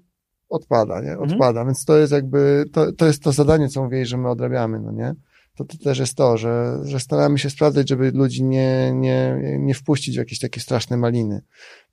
odpada, 0.48 1.00
nie? 1.00 1.10
Mhm. 1.12 1.30
Odpada, 1.30 1.64
więc 1.64 1.84
to 1.84 1.98
jest 1.98 2.12
jakby, 2.12 2.64
to, 2.72 2.92
to 2.92 3.06
jest 3.06 3.22
to 3.22 3.32
zadanie, 3.32 3.68
co 3.68 3.82
mówię, 3.84 4.06
że 4.06 4.16
my 4.16 4.28
odrabiamy, 4.28 4.80
no 4.80 4.92
nie? 4.92 5.14
To, 5.56 5.64
to 5.64 5.78
też 5.78 5.98
jest 5.98 6.14
to, 6.14 6.36
że, 6.36 6.78
że 6.84 7.00
staramy 7.00 7.38
się 7.38 7.50
sprawdzać, 7.50 7.88
żeby 7.88 8.10
ludzi 8.10 8.44
nie, 8.44 8.92
nie, 8.94 9.40
nie 9.58 9.74
wpuścić 9.74 10.14
w 10.14 10.18
jakieś 10.18 10.38
takie 10.38 10.60
straszne 10.60 10.96
maliny. 10.96 11.42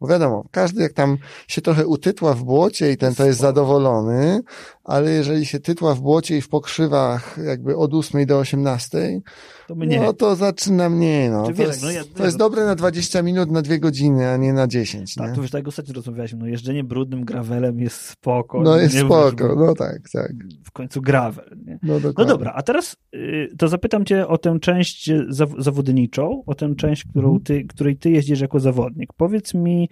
Bo 0.02 0.08
wiadomo, 0.08 0.46
każdy 0.52 0.82
jak 0.82 0.94
tam 0.94 1.18
się 1.48 1.62
trochę 1.62 1.88
utytła 1.88 2.34
w 2.34 2.44
błocie 2.44 2.92
i 2.92 2.98
ten 2.98 3.16
to 3.16 3.26
jest 3.26 3.40
zadowolony, 3.40 4.42
ale 4.84 5.12
jeżeli 5.12 5.46
się 5.46 5.60
tytła 5.60 5.96
w 5.96 6.02
błocie 6.02 6.38
i 6.38 6.42
w 6.42 6.50
pokrzywach 6.50 7.38
jakby 7.46 7.78
od 7.78 7.94
8 7.94 8.26
do 8.26 8.38
18, 8.38 9.22
To 9.70 9.76
my 9.76 9.88
nie. 9.88 10.00
no 10.02 10.14
to 10.14 10.36
zaczyna 10.36 10.90
mniej, 10.90 11.30
no. 11.30 11.44
Czy 11.44 11.52
To 11.52 11.58
wiele, 11.58 11.70
jest, 11.70 11.84
no 11.84 11.92
ja- 11.92 12.04
to 12.16 12.26
jest 12.26 12.38
dobre 12.38 12.66
na 12.66 12.76
20 12.76 13.22
minut, 13.22 13.52
na 13.52 13.62
2 13.62 13.78
godziny, 13.78 14.30
a 14.30 14.38
nie 14.38 14.54
na 14.54 14.68
10, 14.68 15.18
nie? 15.18 15.26
Tak, 15.26 15.36
to 15.36 15.42
już 15.42 15.52
tak 15.52 15.68
ostatnio 15.68 15.94
rozmawialiśmy, 15.94 16.40
no 16.40 16.48
jeżdżenie 16.48 16.84
brudnym 16.84 17.26
gravelem 17.26 17.80
jest 17.80 17.96
spoko. 17.96 18.62
No 18.62 18.78
jest 18.78 18.98
spoko, 19.00 19.56
no 19.56 19.74
tak, 19.76 20.10
tak. 20.14 20.32
W 20.66 20.72
końcu 20.72 21.02
gravel, 21.02 21.58
nie? 21.66 21.80
No, 21.84 21.94
No 22.18 22.26
dobra, 22.26 22.52
a 22.56 22.62
teraz 22.64 22.98
y, 23.16 23.50
to 23.58 23.68
zapytam 23.68 24.06
cię 24.06 24.28
o 24.28 24.38
tę 24.38 24.60
część 24.60 25.12
zaw- 25.30 25.62
zawodniczą, 25.62 26.44
o 26.46 26.56
tę 26.56 26.76
część, 26.76 27.04
którą 27.04 27.28
Mhm. 27.28 27.44
ty, 27.44 27.64
której 27.64 27.98
ty 27.98 28.10
jeździsz 28.10 28.42
jako 28.42 28.60
zawodnik. 28.60 29.14
Powiedz 29.14 29.54
mi, 29.54 29.90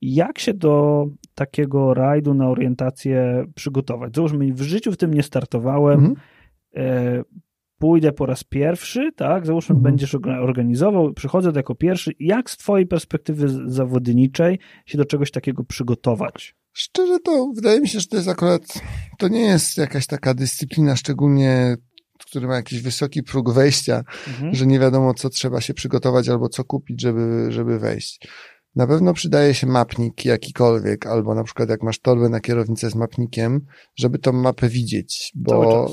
jak 0.00 0.38
się 0.38 0.54
do 0.54 1.06
takiego 1.34 1.94
rajdu 1.94 2.34
na 2.34 2.48
orientację 2.48 3.44
przygotować? 3.54 4.14
Załóżmy, 4.16 4.52
w 4.52 4.62
życiu 4.62 4.92
w 4.92 4.96
tym 4.96 5.14
nie 5.14 5.22
startowałem, 5.22 6.00
Mhm. 6.00 6.16
Pójdę 7.80 8.12
po 8.12 8.26
raz 8.26 8.44
pierwszy, 8.44 9.10
tak? 9.16 9.46
Załóżmy, 9.46 9.74
Mhm. 9.76 9.82
będziesz 9.92 10.14
orga- 10.14 10.42
organizował, 10.42 11.12
przychodzę 11.12 11.52
jako 11.54 11.74
pierwszy. 11.74 12.12
Jak 12.20 12.50
z 12.50 12.56
twojej 12.56 12.86
perspektywy 12.86 13.48
zawodniczej 13.70 14.58
się 14.86 14.98
do 14.98 15.04
czegoś 15.04 15.30
takiego 15.30 15.64
przygotować? 15.64 16.54
Szczerze 16.72 17.18
to 17.24 17.52
wydaje 17.54 17.80
mi 17.80 17.88
się, 17.88 18.00
że 18.00 18.06
to 18.06 18.16
jest 18.16 18.28
akurat, 18.28 18.62
to 19.18 19.28
nie 19.28 19.40
jest 19.40 19.76
jakaś 19.78 20.06
taka 20.06 20.34
dyscyplina, 20.34 20.96
szczególnie, 20.96 21.76
która 22.18 22.48
ma 22.48 22.56
jakiś 22.56 22.82
wysoki 22.82 23.22
próg 23.22 23.52
wejścia, 23.52 24.02
Mhm. 24.28 24.54
że 24.54 24.66
nie 24.66 24.78
wiadomo, 24.78 25.14
co 25.14 25.30
trzeba 25.30 25.60
się 25.60 25.74
przygotować 25.74 26.28
albo 26.28 26.48
co 26.48 26.64
kupić, 26.64 27.00
żeby, 27.02 27.46
żeby 27.48 27.78
wejść. 27.78 28.28
Na 28.76 28.86
pewno 28.86 29.14
przydaje 29.14 29.54
się 29.54 29.66
mapnik 29.66 30.24
jakikolwiek, 30.24 31.06
albo 31.06 31.34
na 31.34 31.44
przykład 31.44 31.68
jak 31.68 31.82
masz 31.82 31.98
torbę 32.00 32.28
na 32.28 32.40
kierownicę 32.40 32.90
z 32.90 32.94
mapnikiem, 32.94 33.60
żeby 33.96 34.18
tą 34.18 34.32
mapę 34.32 34.68
widzieć, 34.68 35.32
bo. 35.34 35.90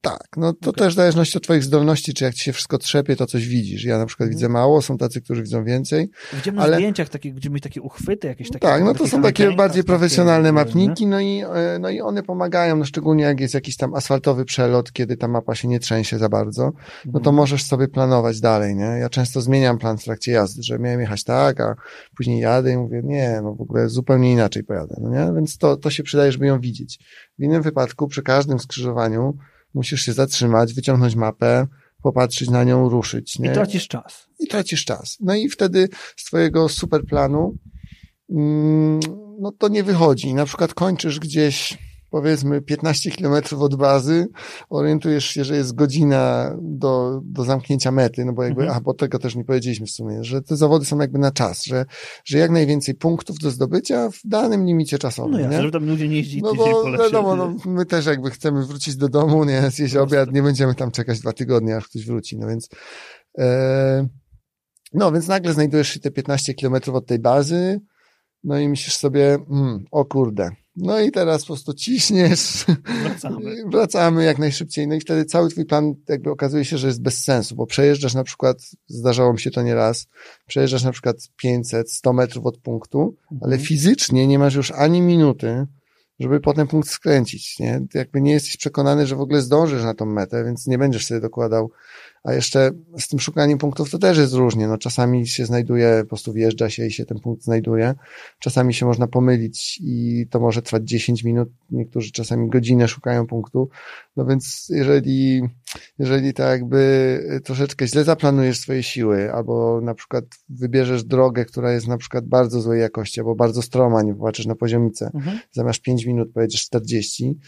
Tak, 0.00 0.26
no 0.36 0.52
to 0.52 0.70
Okej. 0.70 0.78
też 0.78 0.92
w 0.92 0.96
zależności 0.96 1.36
od 1.38 1.44
twoich 1.44 1.64
zdolności, 1.64 2.14
czy 2.14 2.24
jak 2.24 2.34
ci 2.34 2.44
się 2.44 2.52
wszystko 2.52 2.78
trzepie, 2.78 3.16
to 3.16 3.26
coś 3.26 3.48
widzisz. 3.48 3.84
Ja 3.84 3.98
na 3.98 4.06
przykład 4.06 4.26
Mhm. 4.26 4.36
widzę 4.38 4.48
mało, 4.48 4.82
są 4.82 4.98
tacy, 4.98 5.20
którzy 5.20 5.42
widzą 5.42 5.64
więcej, 5.64 6.10
Widziałem 6.32 6.56
na 6.56 6.62
Ale- 6.62 6.76
zdjęciach 6.76 7.08
takie, 7.08 7.32
gdzie 7.32 7.50
mieli 7.50 7.60
takie 7.60 7.82
uchwyty, 7.82 8.28
jakieś 8.28 8.48
takie. 8.48 8.58
Tak, 8.58 8.84
no 8.84 8.94
to 8.94 9.08
są 9.08 9.22
takie 9.22 9.52
bardziej 9.52 9.84
profesjonalne 9.84 10.52
mapniki, 10.52 11.06
no 11.06 11.20
i, 11.20 11.42
e, 11.54 11.78
no 11.80 11.90
i 11.90 12.00
one 12.00 12.22
pomagają, 12.22 12.76
no 12.76 12.84
szczególnie 12.84 13.24
jak 13.24 13.40
jest 13.40 13.54
jakiś 13.54 13.76
tam 13.76 13.94
asfaltowy 13.94 14.44
przelot, 14.44 14.92
kiedy 14.92 15.16
ta 15.16 15.28
mapa 15.28 15.54
się 15.54 15.68
nie 15.68 15.80
trzęsie 15.80 16.18
za 16.18 16.28
bardzo, 16.28 16.62
no 17.06 17.12
to 17.12 17.18
Mhm. 17.18 17.36
możesz 17.36 17.62
sobie 17.64 17.88
planować 17.88 18.40
dalej, 18.40 18.76
nie? 18.76 18.84
Ja 19.00 19.08
często 19.08 19.40
zmieniam 19.40 19.78
plan 19.78 19.98
w 19.98 20.04
trakcie 20.04 20.32
jazdy, 20.32 20.62
że 20.62 20.78
miałem 20.78 21.00
jechać 21.00 21.24
tak, 21.24 21.60
a 21.60 21.74
później 22.16 22.40
jadę 22.40 22.72
i 22.72 22.76
mówię, 22.76 23.00
nie, 23.04 23.40
no 23.42 23.54
w 23.54 23.60
ogóle 23.60 23.88
zupełnie 23.88 24.32
inaczej 24.32 24.64
pojadę, 24.64 24.94
no 25.00 25.10
nie? 25.10 25.34
Więc 25.34 25.58
to, 25.58 25.76
to 25.76 25.90
się 25.90 26.02
przydaje, 26.02 26.32
żeby 26.32 26.46
ją 26.46 26.60
widzieć. 26.60 26.98
W 27.38 27.42
innym 27.42 27.62
wypadku, 27.62 28.08
przy 28.08 28.22
każdym 28.22 28.58
skrzyżowaniu 28.58 29.36
musisz 29.74 30.02
się 30.02 30.12
zatrzymać, 30.12 30.74
wyciągnąć 30.74 31.14
mapę, 31.14 31.66
popatrzeć 32.02 32.50
na 32.50 32.64
nią, 32.64 32.88
ruszyć, 32.88 33.38
nie? 33.38 33.50
I 33.50 33.54
tracisz 33.54 33.88
czas. 33.88 34.28
i 34.40 34.46
tracisz 34.48 34.84
czas. 34.84 35.16
No 35.20 35.34
i 35.34 35.48
wtedy 35.48 35.88
z 36.16 36.24
twojego 36.24 36.68
super 36.68 37.04
planu, 37.04 37.56
mm, 38.30 39.00
no 39.40 39.52
to 39.52 39.68
nie 39.68 39.82
wychodzi. 39.82 40.34
Na 40.34 40.44
przykład 40.44 40.74
kończysz 40.74 41.20
gdzieś, 41.20 41.78
powiedzmy, 42.10 42.62
15 42.62 43.10
kilometrów 43.10 43.62
od 43.62 43.76
bazy, 43.76 44.28
orientujesz 44.70 45.24
się, 45.24 45.44
że 45.44 45.56
jest 45.56 45.74
godzina 45.74 46.54
do, 46.62 47.20
do 47.24 47.44
zamknięcia 47.44 47.90
mety, 47.90 48.24
no 48.24 48.32
bo 48.32 48.42
jakby, 48.42 48.62
Mhm. 48.62 48.78
a 48.78 48.80
bo 48.80 48.94
tego 48.94 49.18
też 49.18 49.36
nie 49.36 49.44
powiedzieliśmy 49.44 49.86
w 49.86 49.90
sumie, 49.90 50.24
że 50.24 50.42
te 50.42 50.56
zawody 50.56 50.84
są 50.84 50.98
jakby 50.98 51.18
na 51.18 51.32
czas, 51.32 51.64
że, 51.64 51.86
że 52.24 52.38
jak 52.38 52.50
najwięcej 52.50 52.94
punktów 52.94 53.38
do 53.38 53.50
zdobycia 53.50 54.10
w 54.10 54.20
danym 54.24 54.66
limicie 54.66 54.98
czasowym. 54.98 55.32
No 55.32 55.38
jasne, 55.38 55.56
nie? 55.56 55.62
żeby 55.62 55.72
tam 55.72 55.86
ludzie 55.86 56.08
nie 56.08 56.16
jeździli 56.16 56.42
No 56.42 56.54
bo 56.54 56.82
po 56.82 56.92
wiadomo, 56.92 57.36
no, 57.36 57.56
my 57.64 57.86
też 57.86 58.06
jakby 58.06 58.30
chcemy 58.30 58.66
wrócić 58.66 58.96
do 58.96 59.08
domu, 59.08 59.44
nie, 59.44 59.70
zjeść 59.70 59.96
obiad, 59.96 60.32
nie 60.32 60.42
będziemy 60.42 60.74
tam 60.74 60.90
czekać 60.90 61.20
dwa 61.20 61.32
tygodnie, 61.32 61.76
aż 61.76 61.88
ktoś 61.88 62.06
wróci, 62.06 62.38
no 62.38 62.48
więc 62.48 62.68
e, 63.38 64.08
no 64.92 65.12
więc 65.12 65.28
nagle 65.28 65.52
znajdujesz 65.52 65.88
się 65.88 66.00
te 66.00 66.10
15 66.10 66.54
kilometrów 66.54 66.96
od 66.96 67.06
tej 67.06 67.18
bazy, 67.18 67.80
no 68.44 68.58
i 68.58 68.68
myślisz 68.68 68.94
sobie, 68.94 69.38
mm, 69.50 69.84
o 69.90 70.04
kurde, 70.04 70.50
No 70.80 71.00
i 71.00 71.10
teraz 71.10 71.40
po 71.42 71.46
prostu 71.46 71.74
ciśniesz, 71.74 72.64
Wracamy. 73.02 73.64
wracamy 73.70 74.24
jak 74.24 74.38
najszybciej. 74.38 74.88
No 74.88 74.94
i 74.94 75.00
wtedy 75.00 75.24
cały 75.24 75.48
twój 75.50 75.64
plan 75.64 75.94
jakby 76.08 76.30
okazuje 76.30 76.64
się, 76.64 76.78
że 76.78 76.86
jest 76.86 77.02
bez 77.02 77.24
sensu, 77.24 77.54
bo 77.56 77.66
przejeżdżasz 77.66 78.14
na 78.14 78.24
przykład, 78.24 78.58
zdarzało 78.86 79.32
mi 79.32 79.40
się 79.40 79.50
to 79.50 79.62
nieraz, 79.62 80.06
przejeżdżasz 80.46 80.84
na 80.84 80.92
przykład 80.92 81.16
500, 81.36 81.92
100 81.92 82.12
metrów 82.12 82.46
od 82.46 82.58
punktu, 82.58 83.14
ale 83.30 83.52
Mhm. 83.52 83.60
fizycznie 83.60 84.26
nie 84.26 84.38
masz 84.38 84.54
już 84.54 84.70
ani 84.70 85.00
minuty, 85.02 85.66
żeby 86.20 86.40
potem 86.40 86.68
punkt 86.68 86.88
skręcić, 86.88 87.58
nie? 87.58 87.80
Jakby 87.94 88.20
nie 88.20 88.32
jesteś 88.32 88.56
przekonany, 88.56 89.06
że 89.06 89.16
w 89.16 89.20
ogóle 89.20 89.40
zdążysz 89.42 89.82
na 89.82 89.94
tą 89.94 90.06
metę, 90.06 90.44
więc 90.44 90.66
nie 90.66 90.78
będziesz 90.78 91.06
sobie 91.06 91.20
dokładał. 91.20 91.70
A 92.24 92.32
jeszcze 92.32 92.70
z 92.98 93.08
tym 93.08 93.20
szukaniem 93.20 93.58
punktów 93.58 93.90
to 93.90 93.98
też 93.98 94.18
jest 94.18 94.32
różnie. 94.34 94.68
No 94.68 94.78
czasami 94.78 95.26
się 95.26 95.46
znajduje, 95.46 95.98
po 96.00 96.08
prostu 96.08 96.32
wjeżdża 96.32 96.70
się 96.70 96.86
i 96.86 96.90
się 96.90 97.04
ten 97.06 97.20
punkt 97.20 97.42
znajduje. 97.42 97.94
Czasami 98.38 98.74
się 98.74 98.86
można 98.86 99.06
pomylić 99.06 99.78
i 99.82 100.26
to 100.30 100.40
może 100.40 100.62
trwać 100.62 100.82
10 100.88 101.24
minut. 101.24 101.48
Niektórzy 101.70 102.12
czasami 102.12 102.48
godzinę 102.48 102.88
szukają 102.88 103.26
punktu. 103.26 103.68
No 104.16 104.26
więc 104.26 104.66
jeżeli, 104.70 105.42
jeżeli 105.98 106.34
tak 106.34 106.50
jakby 106.60 107.40
troszeczkę 107.44 107.86
źle 107.86 108.04
zaplanujesz 108.04 108.58
swoje 108.58 108.82
siły, 108.82 109.32
albo 109.32 109.80
na 109.80 109.94
przykład 109.94 110.24
wybierzesz 110.48 111.04
drogę, 111.04 111.44
która 111.44 111.72
jest 111.72 111.88
na 111.88 111.98
przykład 111.98 112.26
bardzo 112.26 112.60
złej 112.60 112.80
jakości, 112.80 113.20
albo 113.20 113.34
bardzo 113.34 113.62
stroma, 113.62 114.02
nie 114.02 114.14
popatrzysz 114.14 114.46
na 114.46 114.54
poziomicę, 114.54 115.10
Mhm. 115.14 115.38
zamiast 115.52 115.80
5 115.80 116.06
minut 116.06 116.32
pojedziesz 116.32 116.62
40, 116.62 117.38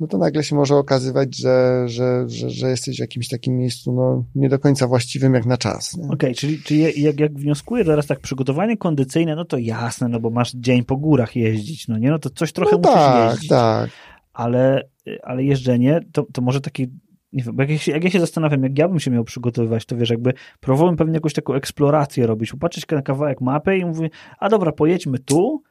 no 0.00 0.06
to 0.06 0.18
nagle 0.18 0.44
się 0.44 0.56
może 0.56 0.76
okazywać, 0.76 1.36
że, 1.36 1.84
że, 1.88 2.24
że, 2.28 2.50
że 2.50 2.70
jesteś 2.70 2.96
w 2.96 3.00
jakimś 3.00 3.28
takim 3.28 3.56
miejscu, 3.56 3.92
no, 3.92 4.24
nie 4.34 4.48
do 4.48 4.58
końca 4.58 4.86
właściwym 4.86 5.34
jak 5.34 5.46
na 5.46 5.56
czas. 5.56 5.98
Okej, 6.10 6.34
czyli, 6.34 6.62
czyli 6.62 7.02
jak, 7.02 7.20
jak 7.20 7.34
wnioskuję, 7.34 7.84
teraz 7.84 8.06
tak 8.06 8.20
przygotowanie 8.20 8.76
kondycyjne, 8.76 9.36
no 9.36 9.44
to 9.44 9.58
jasne, 9.58 10.08
no 10.08 10.20
bo 10.20 10.30
masz 10.30 10.52
dzień 10.52 10.84
po 10.84 10.96
górach 10.96 11.36
jeździć, 11.36 11.88
no 11.88 11.98
nie, 11.98 12.10
no 12.10 12.18
to 12.18 12.30
coś 12.30 12.52
trochę 12.52 12.72
no 12.72 12.78
musisz 12.78 12.94
tak, 12.94 13.32
jeździć. 13.32 13.48
tak. 13.50 13.90
Ale, 14.32 14.88
ale 15.22 15.44
jeżdżenie, 15.44 16.00
to, 16.12 16.26
to 16.32 16.42
może 16.42 16.60
taki, 16.60 16.86
nie 17.32 17.42
wiem, 17.42 17.56
jak 17.58 17.70
ja, 17.70 17.78
się, 17.78 17.92
jak 17.92 18.04
ja 18.04 18.10
się 18.10 18.20
zastanawiam, 18.20 18.62
jak 18.62 18.78
ja 18.78 18.88
bym 18.88 19.00
się 19.00 19.10
miał 19.10 19.24
przygotowywać, 19.24 19.86
to 19.86 19.96
wiesz, 19.96 20.10
jakby 20.10 20.32
próbowałem 20.60 20.96
pewnie 20.96 21.14
jakąś 21.14 21.32
taką 21.32 21.54
eksplorację 21.54 22.26
robić, 22.26 22.50
popatrzeć 22.50 22.84
na 22.90 23.02
kawałek 23.02 23.40
mapy 23.40 23.78
i 23.78 23.84
mówię, 23.84 24.10
a 24.38 24.48
dobra, 24.48 24.72
pojedźmy 24.72 25.18
tu, 25.18 25.62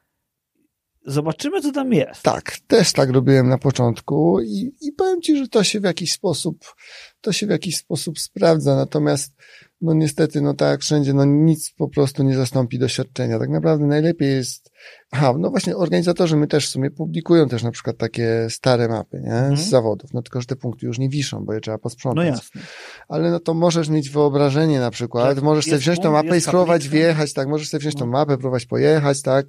zobaczymy, 1.06 1.62
co 1.62 1.72
tam 1.72 1.94
jest. 1.94 2.22
Tak, 2.24 2.58
też 2.68 2.94
tak 2.94 3.10
robiłem 3.10 3.50
na 3.50 3.58
początku 3.58 4.41
i, 4.41 4.72
i 4.82 4.91
powiem 4.91 5.22
ci, 5.22 5.38
że 5.38 5.48
to 5.48 5.63
się 5.63 5.80
w 5.80 5.84
jakiś 5.84 6.12
sposób, 6.12 6.76
to 7.22 7.32
się 7.32 7.48
w 7.48 7.50
jakiś 7.50 7.78
sposób 7.78 8.20
sprawdza, 8.20 8.76
natomiast 8.76 9.34
no 9.82 9.94
niestety, 9.94 10.42
no 10.42 10.54
tak 10.54 10.82
wszędzie, 10.82 11.14
no 11.14 11.26
nic 11.26 11.72
po 11.78 11.88
prostu 11.90 12.24
nie 12.24 12.36
zastąpi 12.36 12.80
doświadczenia. 12.80 13.40
Tak 13.40 13.50
naprawdę 13.50 13.86
najlepiej 13.86 14.30
jest, 14.36 14.72
aha, 15.12 15.34
no 15.40 15.50
właśnie 15.50 15.76
organizatorzy 15.78 16.38
my 16.38 16.48
też 16.48 16.68
w 16.68 16.70
sumie 16.70 16.92
publikują 16.92 17.48
też 17.48 17.64
na 17.64 17.72
przykład 17.72 17.98
takie 17.98 18.48
stare 18.50 18.88
mapy, 18.88 19.22
nie, 19.24 19.32
Mhm. 19.34 19.58
z 19.58 19.70
zawodów, 19.70 20.14
no 20.14 20.22
tylko, 20.22 20.42
że 20.42 20.48
te 20.48 20.56
punkty 20.56 20.86
już 20.86 21.00
nie 21.00 21.10
wiszą, 21.10 21.46
bo 21.46 21.54
je 21.54 21.60
trzeba 21.62 21.76
No 21.78 21.80
posprzątać. 21.82 22.28
jasne. 22.28 22.62
Ale 23.08 23.32
no 23.32 23.40
to 23.40 23.54
możesz 23.54 23.90
mieć 23.90 24.10
wyobrażenie 24.10 24.80
na 24.80 24.92
przykład, 24.92 25.36
Tak, 25.36 25.44
możesz 25.44 25.66
sobie 25.66 25.78
wziąć 25.78 26.00
tą 26.00 26.12
mapę 26.12 26.38
i 26.38 26.42
spróbować 26.42 26.90
wjechać, 26.90 27.34
tak, 27.34 27.48
możesz 27.48 27.70
sobie 27.70 27.80
wziąć 27.80 27.96
tą 27.96 28.06
No. 28.06 28.12
mapę, 28.12 28.38
próbować 28.38 28.66
pojechać, 28.66 29.22
tak, 29.22 29.46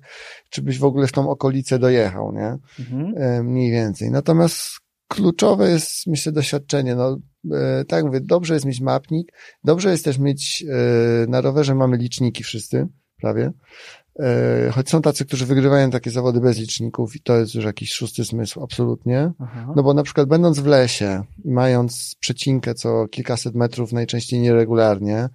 czy 0.51 0.63
byś 0.63 0.79
w 0.79 0.85
ogóle 0.85 1.07
w 1.07 1.13
tą 1.13 1.31
okolicę 1.31 1.79
dojechał, 1.79 2.33
nie? 2.33 2.57
Mhm. 2.81 3.15
E, 3.17 3.43
mniej 3.43 3.71
więcej. 3.71 4.11
Natomiast 4.11 4.61
kluczowe 5.09 5.71
jest, 5.71 6.07
myślę, 6.07 6.33
doświadczenie. 6.33 6.95
No, 6.95 7.19
e, 7.53 7.85
tak 7.85 8.05
mówię, 8.05 8.21
dobrze 8.21 8.55
jest 8.55 8.67
mieć 8.67 8.81
mapnik, 8.81 9.33
dobrze 9.65 9.91
jest 9.91 10.05
też 10.05 10.19
mieć, 10.19 10.65
e, 10.69 11.27
na 11.31 11.41
rowerze 11.41 11.75
mamy 11.75 11.97
liczniki 11.97 12.45
wszyscy, 12.45 12.89
prawie. 13.21 13.53
E, 14.21 14.71
choć 14.71 14.91
są 14.91 15.03
tacy, 15.03 15.25
którzy 15.25 15.47
wygrywają 15.47 15.91
takie 15.91 16.11
zawody 16.11 16.41
bez 16.41 16.59
liczników 16.59 17.17
i 17.17 17.21
to 17.21 17.37
jest 17.37 17.55
już 17.55 17.65
jakiś 17.65 17.93
szósty 17.93 18.25
zmysł, 18.25 18.63
absolutnie. 18.63 19.33
Aha. 19.41 19.73
No 19.77 19.83
bo 19.83 19.95
na 19.95 20.03
przykład 20.03 20.29
będąc 20.29 20.61
w 20.61 20.67
lesie 20.67 21.23
i 21.45 21.51
mając 21.51 22.17
przecinkę 22.21 22.75
co 22.75 23.09
kilkaset 23.09 23.55
metrów, 23.55 23.93
najczęściej 23.93 24.41
nieregularnie, 24.41 25.29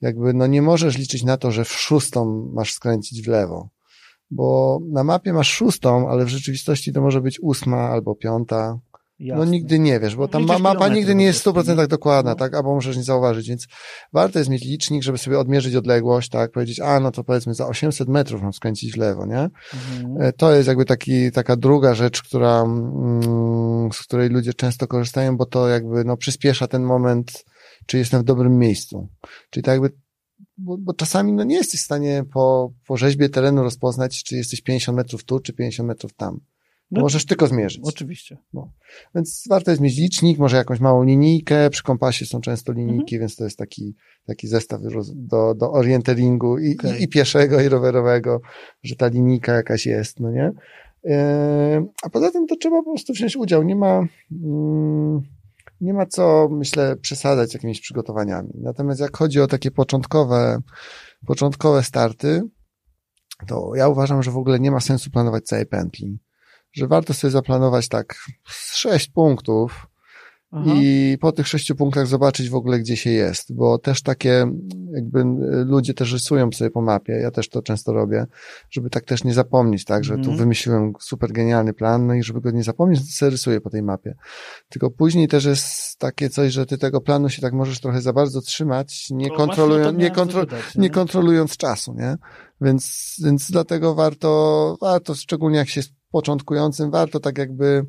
jakby 0.00 0.34
no 0.34 0.46
nie 0.46 0.62
możesz 0.62 0.98
liczyć 0.98 1.24
na 1.24 1.36
to, 1.36 1.50
że 1.50 1.64
w 1.64 1.72
szóstą 1.72 2.50
masz 2.54 2.72
skręcić 2.72 3.22
w 3.22 3.28
lewo. 3.28 3.68
Bo 4.30 4.78
na 4.92 5.04
mapie 5.04 5.32
masz 5.32 5.50
szóstą, 5.50 6.08
ale 6.08 6.24
w 6.24 6.28
rzeczywistości 6.28 6.92
to 6.92 7.00
może 7.00 7.20
być 7.20 7.38
ósma 7.42 7.76
albo 7.76 8.14
piąta. 8.14 8.78
No 9.20 9.26
Jasne. 9.26 9.46
nigdy 9.50 9.78
nie 9.78 10.00
wiesz, 10.00 10.16
bo 10.16 10.28
tam 10.28 10.44
ma, 10.44 10.58
mapa 10.58 10.88
nigdy 10.88 11.12
po 11.12 11.18
nie 11.18 11.24
jest 11.24 11.40
w 11.40 11.42
prostu, 11.42 11.72
100% 11.72 11.76
nie? 11.78 11.86
dokładna, 11.86 12.30
No. 12.30 12.36
tak? 12.36 12.54
Albo 12.54 12.74
możesz 12.74 12.96
nie 12.96 13.02
zauważyć, 13.02 13.48
więc 13.48 13.66
warto 14.12 14.38
jest 14.38 14.50
mieć 14.50 14.64
licznik, 14.64 15.02
żeby 15.02 15.18
sobie 15.18 15.38
odmierzyć 15.38 15.74
odległość, 15.74 16.28
tak? 16.30 16.50
Powiedzieć, 16.52 16.80
a 16.80 17.00
no 17.00 17.10
to 17.10 17.24
powiedzmy 17.24 17.54
za 17.54 17.66
800 17.66 18.08
metrów 18.08 18.42
mam 18.42 18.52
skręcić 18.52 18.92
w 18.92 18.96
lewo, 18.96 19.26
nie? 19.26 19.48
Mhm. 19.74 20.16
E, 20.20 20.32
To 20.32 20.52
jest 20.54 20.68
jakby 20.68 20.84
taki, 20.84 21.32
taka 21.32 21.56
druga 21.56 21.94
rzecz, 21.94 22.22
która, 22.22 22.60
mm, 22.62 23.92
z 23.92 23.98
której 24.02 24.28
ludzie 24.28 24.54
często 24.54 24.86
korzystają, 24.86 25.36
bo 25.36 25.46
to 25.46 25.68
jakby 25.68 26.04
no, 26.04 26.16
przyspiesza 26.16 26.66
ten 26.68 26.82
moment, 26.82 27.44
czy 27.86 27.98
jestem 27.98 28.20
w 28.20 28.24
dobrym 28.24 28.58
miejscu. 28.58 29.08
Czyli 29.50 29.64
tak 29.64 29.72
jakby, 29.72 29.90
bo, 30.58 30.76
bo 30.78 30.94
czasami 30.94 31.32
no, 31.32 31.44
nie 31.44 31.56
jesteś 31.56 31.80
w 31.80 31.84
stanie 31.84 32.24
po, 32.32 32.72
po 32.86 32.96
rzeźbie 32.96 33.28
terenu 33.28 33.62
rozpoznać, 33.62 34.24
czy 34.24 34.36
jesteś 34.36 34.60
50 34.62 34.96
metrów 34.96 35.24
tu, 35.24 35.40
czy 35.40 35.52
50 35.52 35.88
metrów 35.88 36.14
tam. 36.14 36.40
No, 36.90 37.00
Możesz 37.00 37.26
tylko 37.26 37.46
zmierzyć. 37.46 37.80
Oczywiście. 37.84 38.36
Więc 39.14 39.44
warto 39.50 39.70
jest 39.70 39.80
mieć 39.80 39.98
licznik, 39.98 40.38
może 40.38 40.56
jakąś 40.56 40.80
małą 40.80 41.02
linijkę. 41.04 41.70
Przy 41.70 41.82
kompasie 41.82 42.26
są 42.26 42.40
często 42.40 42.72
Mhm. 42.72 42.88
linijki, 42.88 43.18
więc 43.18 43.36
to 43.36 43.44
jest 43.44 43.58
taki, 43.58 43.94
taki 44.26 44.48
zestaw 44.48 44.80
do, 45.14 45.54
do 45.54 45.72
orienteringu 45.72 46.58
i, 46.58 46.74
Okej. 46.78 47.00
i, 47.00 47.04
i 47.04 47.08
pieszego, 47.08 47.60
i 47.60 47.68
rowerowego, 47.68 48.40
że 48.82 48.96
ta 48.96 49.06
linijka 49.08 49.52
jakaś 49.52 49.86
jest, 49.86 50.20
no 50.20 50.30
nie? 50.30 50.52
E, 51.06 51.86
A 52.02 52.10
poza 52.10 52.30
tym 52.30 52.46
to 52.46 52.56
trzeba 52.56 52.82
po 52.82 52.90
prostu 52.90 53.12
wziąć 53.12 53.36
udział. 53.36 53.62
Nie 53.62 53.76
ma, 53.76 54.06
mm, 54.44 55.22
nie 55.80 55.94
ma 55.94 56.06
co, 56.06 56.48
myślę, 56.50 56.96
przesadzać 56.96 57.54
jakimiś 57.54 57.80
przygotowaniami. 57.80 58.50
Natomiast 58.54 59.00
jak 59.00 59.16
chodzi 59.16 59.40
o 59.40 59.46
takie 59.46 59.70
początkowe, 59.70 60.58
początkowe 61.26 61.82
starty, 61.82 62.42
to 63.46 63.72
ja 63.74 63.88
uważam, 63.88 64.22
że 64.22 64.30
w 64.30 64.36
ogóle 64.36 64.60
nie 64.60 64.70
ma 64.70 64.80
sensu 64.80 65.10
planować 65.10 65.44
całej 65.44 65.66
pętli. 65.66 66.18
Że 66.74 66.86
warto 66.86 67.14
sobie 67.14 67.30
zaplanować 67.30 67.88
tak 67.88 68.14
sześć 68.72 69.08
punktów 69.08 69.86
Aha. 70.52 70.70
i 70.74 71.18
po 71.20 71.32
tych 71.32 71.48
sześciu 71.48 71.76
punktach 71.76 72.06
zobaczyć 72.06 72.50
w 72.50 72.54
ogóle, 72.54 72.78
gdzie 72.78 72.96
się 72.96 73.10
jest, 73.10 73.54
bo 73.54 73.78
też 73.78 74.02
takie 74.02 74.46
jakby 74.92 75.24
ludzie 75.66 75.94
też 75.94 76.12
rysują 76.12 76.52
sobie 76.52 76.70
po 76.70 76.82
mapie, 76.82 77.12
ja 77.12 77.30
też 77.30 77.48
to 77.48 77.62
często 77.62 77.92
robię, 77.92 78.26
żeby 78.70 78.90
tak 78.90 79.04
też 79.04 79.24
nie 79.24 79.34
zapomnieć, 79.34 79.84
tak, 79.84 80.04
że 80.04 80.14
tu 80.14 80.20
Mhm. 80.20 80.36
wymyśliłem 80.38 80.92
super 81.00 81.32
genialny 81.32 81.72
plan, 81.72 82.06
no 82.06 82.14
i 82.14 82.22
żeby 82.22 82.40
go 82.40 82.50
nie 82.50 82.62
zapomnieć, 82.62 83.00
to 83.00 83.06
sobie 83.06 83.30
rysuję 83.30 83.60
po 83.60 83.70
tej 83.70 83.82
mapie. 83.82 84.14
Tylko 84.68 84.90
później 84.90 85.28
też 85.28 85.44
jest 85.44 85.98
takie 85.98 86.30
coś, 86.30 86.52
że 86.52 86.66
ty 86.66 86.78
tego 86.78 87.00
planu 87.00 87.28
się 87.28 87.42
tak 87.42 87.52
możesz 87.52 87.80
trochę 87.80 88.00
za 88.00 88.12
bardzo 88.12 88.40
trzymać, 88.40 89.06
nie 89.10 89.28
No 89.28 89.34
kontrolując, 89.34 89.98
nie, 89.98 90.10
kontro, 90.10 90.40
zapytać, 90.40 90.74
nie 90.74 90.90
kontrolując 90.90 91.56
czasu, 91.56 91.94
nie? 91.94 92.16
Więc, 92.60 93.14
więc 93.24 93.50
dlatego 93.50 93.94
warto, 93.94 94.76
warto, 94.80 95.14
szczególnie 95.14 95.58
jak 95.58 95.68
się 95.68 95.80
początkującym, 96.14 96.90
warto 96.90 97.20
tak 97.20 97.38
jakby 97.38 97.86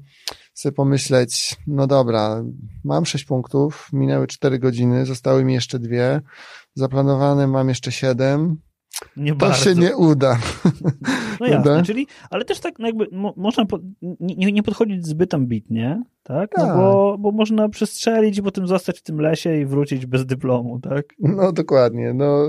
sobie 0.54 0.74
pomyśleć, 0.74 1.56
no 1.68 1.88
dobra, 1.88 2.44
mam 2.84 3.06
sześć 3.06 3.26
punktów, 3.26 3.90
minęły 3.94 4.28
cztery 4.28 4.60
godziny, 4.60 5.06
zostały 5.06 5.46
mi 5.46 5.54
jeszcze 5.54 5.80
dwie, 5.80 6.22
zaplanowane 6.74 7.48
mam 7.48 7.70
jeszcze 7.70 7.92
siedem, 7.92 8.58
Nie 9.18 9.32
to 9.32 9.38
bardzo. 9.38 9.64
się 9.64 9.76
nie 9.76 9.96
uda. 9.96 10.40
No 11.40 11.48
jasne, 11.48 11.64
Prawda? 11.64 11.84
czyli, 11.84 12.08
ale 12.30 12.46
też 12.46 12.60
tak 12.60 12.80
no 12.80 12.88
jakby 12.88 13.08
mo, 13.12 13.34
można 13.38 13.66
po, 13.66 13.80
nie, 14.20 14.52
nie 14.52 14.64
podchodzić 14.64 15.08
zbyt 15.08 15.34
ambitnie, 15.34 16.04
tak? 16.24 16.50
No 16.58 16.66
Tak. 16.66 16.76
bo, 16.76 17.18
bo 17.20 17.32
można 17.32 17.70
przestrzelić 17.70 18.42
potem 18.42 18.68
zostać 18.68 19.00
w 19.00 19.04
tym 19.04 19.20
lesie 19.22 19.58
i 19.58 19.66
wrócić 19.66 20.06
bez 20.06 20.26
dyplomu, 20.26 20.80
tak? 20.80 21.06
No 21.20 21.52
dokładnie. 21.52 22.14
No, 22.14 22.48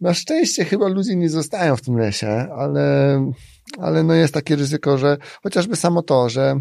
na 0.00 0.14
szczęście 0.14 0.64
chyba 0.64 0.88
ludzie 0.88 1.16
nie 1.16 1.28
zostają 1.28 1.76
w 1.76 1.82
tym 1.82 1.98
lesie, 1.98 2.28
ale, 2.56 3.16
ale 3.78 4.02
no 4.02 4.14
jest 4.14 4.34
takie 4.34 4.56
ryzyko, 4.56 4.98
że 4.98 5.16
chociażby 5.42 5.76
samo 5.76 6.02
to, 6.02 6.28
że 6.28 6.60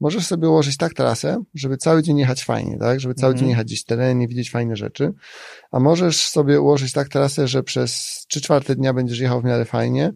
możesz 0.00 0.26
sobie 0.26 0.48
ułożyć 0.48 0.76
tak 0.76 0.94
trasę, 0.94 1.42
żeby 1.54 1.76
cały 1.76 2.02
dzień 2.02 2.18
jechać 2.18 2.44
fajnie, 2.44 2.78
tak? 2.78 3.00
Żeby 3.00 3.14
cały 3.14 3.32
Mhm. 3.32 3.40
dzień 3.40 3.50
jechać 3.50 3.66
gdzieś 3.66 3.84
terenie, 3.84 4.28
widzieć 4.28 4.50
fajne 4.50 4.76
rzeczy, 4.76 5.12
a 5.72 5.80
możesz 5.80 6.28
sobie 6.28 6.60
ułożyć 6.60 6.92
tak 6.92 7.08
trasę, 7.08 7.48
że 7.48 7.62
przez 7.62 8.24
trzy 8.28 8.40
czwarte 8.40 8.74
dnia 8.74 8.92
będziesz 8.92 9.18
jechał 9.18 9.40
w 9.40 9.44
miarę 9.44 9.64
fajnie, 9.64 10.12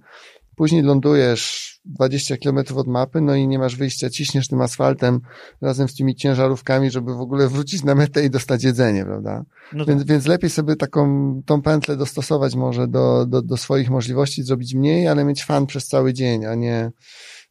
później 0.57 0.83
lądujesz 0.83 1.70
20 1.85 2.37
kilometrów 2.37 2.79
od 2.79 2.87
mapy, 2.87 3.21
no 3.21 3.35
i 3.35 3.49
nie 3.49 3.59
masz 3.59 3.77
wyjścia, 3.77 4.11
ciśniesz 4.11 4.49
tym 4.49 4.61
asfaltem 4.61 5.21
razem 5.61 5.89
z 5.89 5.95
tymi 5.95 6.15
ciężarówkami, 6.15 6.91
żeby 6.91 7.15
w 7.15 7.21
ogóle 7.21 7.49
wrócić 7.49 7.85
na 7.85 7.95
metę 7.95 8.25
i 8.25 8.31
dostać 8.31 8.65
jedzenie, 8.65 9.05
prawda? 9.05 9.45
No 9.73 9.85
Więc, 9.85 10.01
tak. 10.01 10.09
więc 10.09 10.27
lepiej 10.27 10.51
sobie 10.51 10.77
taką, 10.77 11.43
tą 11.47 11.63
pętlę 11.63 11.97
dostosować 11.97 12.55
może 12.55 12.89
do, 12.89 13.27
do, 13.27 13.43
do 13.43 13.57
swoich 13.57 13.91
możliwości, 13.91 14.43
zrobić 14.43 14.75
mniej, 14.75 15.09
ale 15.09 15.25
mieć 15.25 15.45
fan 15.45 15.67
przez 15.67 15.87
cały 15.87 16.13
dzień, 16.15 16.45
a 16.47 16.55
nie, 16.55 16.91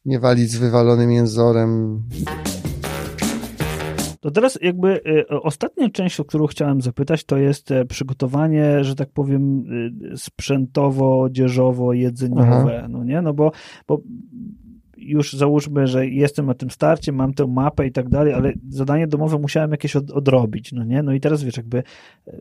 nie 0.04 0.20
walić 0.20 0.50
z 0.50 0.56
wywalonym 0.56 1.12
jęzorem. 1.12 2.02
To 4.20 4.30
teraz 4.30 4.58
jakby 4.62 5.00
y, 5.06 5.28
ostatnia 5.28 5.90
część, 5.90 6.20
o 6.20 6.24
którą 6.24 6.46
chciałem 6.46 6.80
zapytać, 6.80 7.24
to 7.24 7.36
jest 7.36 7.70
e, 7.70 7.84
przygotowanie, 7.84 8.84
że 8.84 8.94
tak 8.94 9.10
powiem, 9.10 9.64
y, 10.12 10.18
sprzętowo, 10.18 11.20
odzieżowo, 11.20 11.92
jedzeniowe, 11.92 12.86
no 12.88 13.04
nie? 13.04 13.22
No 13.22 13.34
bo, 13.34 13.52
bo 13.88 14.00
już 15.00 15.32
załóżmy, 15.32 15.86
że 15.86 16.06
jestem 16.06 16.46
na 16.46 16.54
tym 16.54 16.70
starcie, 16.70 17.12
mam 17.12 17.34
tę 17.34 17.46
mapę 17.46 17.86
i 17.86 17.92
tak 17.92 18.08
dalej, 18.08 18.32
ale 18.32 18.52
zadanie 18.68 19.06
domowe 19.06 19.38
musiałem 19.38 19.70
jakieś 19.70 19.96
od, 19.96 20.10
odrobić, 20.10 20.72
no 20.72 20.84
nie? 20.84 21.02
No 21.02 21.12
i 21.12 21.20
teraz 21.20 21.42
wiesz, 21.42 21.56
jakby 21.56 21.82
e, 22.28 22.32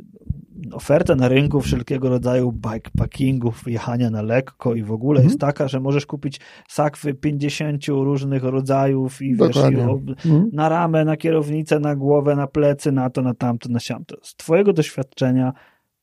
oferta 0.71 1.15
na 1.15 1.27
rynku 1.27 1.61
wszelkiego 1.61 2.09
rodzaju 2.09 2.51
bikepackingów, 2.51 3.63
jechania 3.67 4.09
na 4.09 4.21
lekko 4.21 4.75
i 4.75 4.83
w 4.83 4.91
ogóle 4.91 5.17
mhm. 5.17 5.29
jest 5.29 5.39
taka, 5.39 5.67
że 5.67 5.79
możesz 5.79 6.05
kupić 6.05 6.39
sakwy 6.67 7.13
50 7.13 7.87
różnych 7.87 8.43
rodzajów 8.43 9.21
i 9.21 9.35
wiesz, 9.35 9.55
i 9.55 9.59
mhm. 9.59 10.49
na 10.53 10.69
ramę, 10.69 11.05
na 11.05 11.17
kierownicę, 11.17 11.79
na 11.79 11.95
głowę, 11.95 12.35
na 12.35 12.47
plecy, 12.47 12.91
na 12.91 13.09
to, 13.09 13.21
na 13.21 13.33
tamto, 13.33 13.69
na 13.69 13.79
siamto. 13.79 14.17
Z 14.21 14.35
twojego 14.35 14.73
doświadczenia 14.73 15.53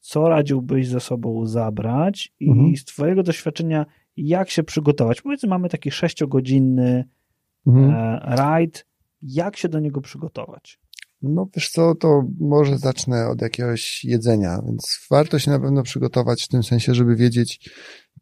co 0.01 0.29
radziłbyś 0.29 0.89
ze 0.89 1.01
sobą 1.01 1.47
zabrać 1.47 2.33
i 2.41 2.51
mhm. 2.51 2.77
z 2.77 2.85
twojego 2.85 3.23
doświadczenia 3.23 3.87
jak 4.17 4.51
się 4.51 4.63
przygotować. 4.63 5.23
Powiedzmy, 5.23 5.49
mamy 5.49 5.69
taki 5.69 5.91
sześciogodzinny 5.91 7.05
mhm. 7.67 7.91
e, 7.91 8.37
rajd, 8.37 8.87
jak 9.23 9.57
się 9.57 9.69
do 9.69 9.81
niego 9.81 10.01
przygotować? 10.01 10.81
No 11.23 11.49
wiesz 11.55 11.71
co, 11.71 11.95
to 11.95 12.23
może 12.41 12.79
zacznę 12.79 13.29
od 13.29 13.43
jakiegoś 13.43 14.05
jedzenia, 14.05 14.63
więc 14.67 15.07
warto 15.11 15.39
się 15.39 15.51
na 15.51 15.61
pewno 15.61 15.83
przygotować 15.83 16.45
w 16.45 16.49
tym 16.49 16.63
sensie, 16.63 16.95
żeby 16.95 17.17
wiedzieć, 17.17 17.71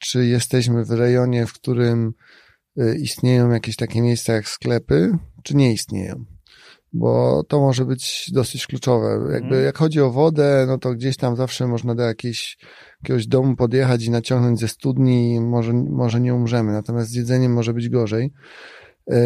czy 0.01 0.27
jesteśmy 0.27 0.85
w 0.85 0.91
rejonie, 0.91 1.47
w 1.47 1.53
którym 1.53 2.13
y, 2.79 2.97
istnieją 2.97 3.51
jakieś 3.51 3.77
takie 3.77 4.03
miejsca 4.03 4.33
jak 4.33 4.49
sklepy, 4.49 5.19
czy 5.43 5.57
nie 5.57 5.73
istnieją 5.73 6.25
bo 6.95 7.43
to 7.49 7.61
może 7.61 7.85
być 7.85 8.31
dosyć 8.33 8.67
kluczowe. 8.67 9.09
Jakby 9.33 9.47
mhm. 9.47 9.65
jak 9.65 9.79
chodzi 9.79 10.01
o 10.01 10.11
wodę, 10.11 10.65
no 10.69 10.79
to 10.79 10.95
gdzieś 10.95 11.17
tam 11.17 11.37
zawsze 11.37 11.67
można 11.67 11.95
do 11.95 12.03
jakiejś, 12.03 12.59
jakiegoś 13.03 13.27
domu 13.27 13.57
podjechać 13.57 14.05
i 14.05 14.11
naciągnąć 14.11 14.61
ze 14.61 14.69
studni, 14.69 15.41
może, 15.41 15.73
może 15.73 16.21
nie 16.21 16.35
umrzemy, 16.35 16.73
natomiast 16.73 17.11
z 17.11 17.15
jedzeniem 17.15 17.53
może 17.53 17.75
być 17.75 17.89
gorzej. 17.89 18.33
Yy, 19.07 19.17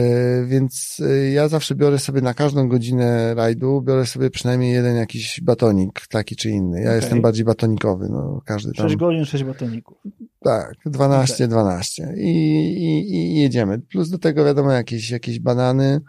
więc 0.47 0.99
yy, 0.99 1.31
ja 1.31 1.49
zawsze 1.49 1.75
biorę 1.75 1.99
sobie 1.99 2.21
na 2.21 2.35
każdą 2.35 2.69
godzinę 2.69 3.35
rajdu, 3.35 3.83
biorę 3.83 4.07
sobie 4.07 4.31
przynajmniej 4.31 4.73
jeden 4.73 4.97
jakiś 4.97 5.41
batonik, 5.41 6.07
taki 6.11 6.37
czy 6.37 6.51
inny. 6.51 6.81
Ja 6.81 6.87
okay. 6.87 6.97
jestem 6.97 7.23
bardziej 7.23 7.45
batonikowy, 7.45 8.09
no 8.09 8.43
każdy 8.45 8.73
tam. 8.73 8.89
6 8.89 8.97
godzin, 8.97 9.25
6 9.25 9.45
batoników. 9.45 9.99
Tak, 10.41 10.75
12, 10.87 11.35
okay. 11.35 11.49
12. 11.49 12.15
I, 12.17 12.29
i, 12.29 13.13
I 13.13 13.41
jedziemy. 13.41 13.79
Plus 13.79 14.11
do 14.11 14.19
tego 14.19 14.45
wiadomo 14.45 14.73
jakieś, 14.73 15.11
jakieś 15.11 15.41
banany, 15.41 16.01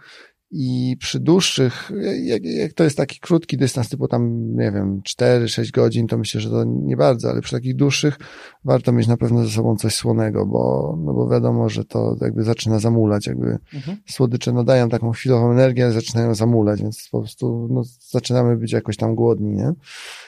i 0.52 0.98
przy 1.00 1.20
dłuższych, 1.20 1.92
jak, 2.24 2.44
jak, 2.44 2.74
to 2.74 2.84
jest 2.84 2.98
taki 2.98 3.20
krótki 3.20 3.58
dystans, 3.58 3.90
typu 3.90 4.08
tam, 4.08 4.56
nie 4.56 4.72
wiem, 4.72 5.02
4-6 5.22 5.72
godzin, 5.72 6.08
to 6.08 6.18
myślę, 6.18 6.42
że 6.42 6.50
to 6.50 6.64
nie 6.64 6.98
bardzo, 6.98 7.30
ale 7.30 7.42
przy 7.42 7.52
takich 7.52 7.76
dłuższych 7.76 8.18
warto 8.66 8.92
mieć 8.92 9.08
na 9.08 9.18
pewno 9.18 9.46
ze 9.46 9.52
sobą 9.52 9.76
coś 9.76 9.96
słonego, 9.96 10.46
bo, 10.46 10.96
no 11.06 11.14
bo 11.14 11.30
wiadomo, 11.30 11.70
że 11.70 11.86
to 11.86 12.16
jakby 12.22 12.44
zaczyna 12.44 12.80
zamulać, 12.80 13.28
jakby 13.28 13.58
mhm. 13.74 13.98
słodycze 14.08 14.54
nadają 14.54 14.90
taką 14.90 15.12
chwilową 15.12 15.52
energię, 15.52 15.84
ale 15.84 15.94
zaczynają 15.94 16.36
zamulać, 16.36 16.82
więc 16.82 17.10
po 17.12 17.20
prostu 17.20 17.68
no, 17.72 17.84
zaczynamy 18.10 18.58
być 18.58 18.72
jakoś 18.72 18.98
tam 18.98 19.16
głodni, 19.16 19.52
nie? 19.52 19.72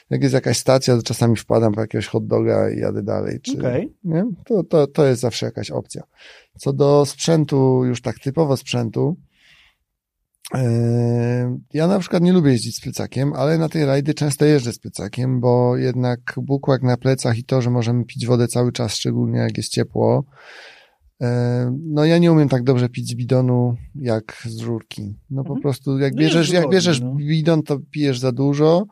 Jak 0.09 0.23
jest 0.23 0.33
jakaś 0.33 0.57
stacja, 0.57 0.97
to 0.97 1.03
czasami 1.03 1.35
wpadam 1.35 1.73
po 1.73 1.81
jakiegoś 1.81 2.07
hot 2.07 2.27
doga 2.27 2.69
i 2.69 2.79
jadę 2.79 3.03
dalej, 3.03 3.39
czy, 3.41 3.57
okay. 3.57 3.89
nie? 4.03 4.25
To, 4.45 4.63
to, 4.63 4.87
to 4.87 5.05
jest 5.05 5.21
zawsze 5.21 5.45
jakaś 5.45 5.71
opcja. 5.71 6.03
Co 6.57 6.73
do 6.73 7.05
sprzętu, 7.05 7.85
już 7.85 8.01
tak 8.01 8.19
typowo 8.19 8.57
sprzętu, 8.57 9.17
ja 11.73 11.87
na 11.87 11.99
przykład 11.99 12.23
nie 12.23 12.33
lubię 12.33 12.51
jeździć 12.51 12.75
z 12.75 12.81
plecakiem, 12.81 13.33
ale 13.33 13.57
na 13.57 13.69
tej 13.69 13.85
rajdy 13.85 14.13
często 14.13 14.45
jeżdżę 14.45 14.73
z 14.73 14.79
plecakiem, 14.79 15.39
bo 15.39 15.77
jednak 15.77 16.19
bukłak 16.37 16.83
na 16.83 16.97
plecach 16.97 17.37
i 17.37 17.43
to, 17.43 17.61
że 17.61 17.69
możemy 17.69 18.05
pić 18.05 18.25
wodę 18.25 18.47
cały 18.47 18.71
czas, 18.71 18.95
szczególnie 18.95 19.39
jak 19.39 19.57
jest 19.57 19.71
ciepło. 19.71 20.25
Eee, 21.19 21.71
no 21.87 22.05
ja 22.05 22.17
nie 22.17 22.31
umiem 22.31 22.49
tak 22.49 22.63
dobrze 22.63 22.89
pić 22.89 23.09
z 23.09 23.15
bidonu 23.15 23.75
jak 23.95 24.43
z 24.45 24.61
rurki. 24.61 25.15
No 25.29 25.43
po 25.43 25.49
mhm. 25.49 25.61
prostu 25.61 25.99
jak 25.99 26.13
no 26.13 26.19
bierzesz, 26.19 26.49
jak 26.49 26.69
bierzesz 26.69 27.01
no. 27.01 27.15
bidon, 27.15 27.63
to 27.63 27.79
pijesz 27.91 28.19
za 28.19 28.31
dużo, 28.31 28.85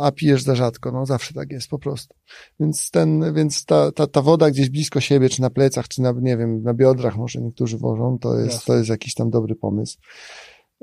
a 0.00 0.12
pijesz 0.12 0.42
za 0.42 0.54
rzadko. 0.54 0.92
No 0.92 1.06
zawsze 1.06 1.34
tak 1.34 1.52
jest 1.52 1.68
po 1.68 1.78
prostu. 1.78 2.14
Więc 2.60 2.90
ten, 2.90 3.34
więc 3.34 3.64
ta, 3.64 3.92
ta, 3.92 4.06
ta 4.06 4.22
woda 4.22 4.50
gdzieś 4.50 4.70
blisko 4.70 5.00
siebie, 5.00 5.28
czy 5.28 5.40
na 5.40 5.50
plecach, 5.50 5.88
czy 5.88 6.02
na, 6.02 6.14
nie 6.20 6.36
wiem, 6.36 6.62
na 6.62 6.74
biodrach 6.74 7.16
może 7.16 7.40
niektórzy 7.40 7.78
wożą, 7.78 8.18
to 8.18 8.38
jest, 8.38 8.64
to 8.64 8.76
jest 8.76 8.90
jakiś 8.90 9.14
tam 9.14 9.30
dobry 9.30 9.54
pomysł. 9.54 9.98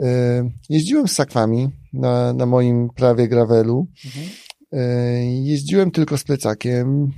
E, 0.02 0.50
jeździłem 0.70 1.08
z 1.08 1.12
sakwami 1.12 1.70
na, 1.94 2.34
na 2.34 2.46
moim 2.46 2.90
prawie 2.90 3.28
gravelu. 3.28 3.88
Mhm. 4.06 4.26
E, 4.72 5.26
jeździłem 5.26 5.92
tylko 5.92 6.18
z 6.18 6.24
plecakiem. 6.24 7.12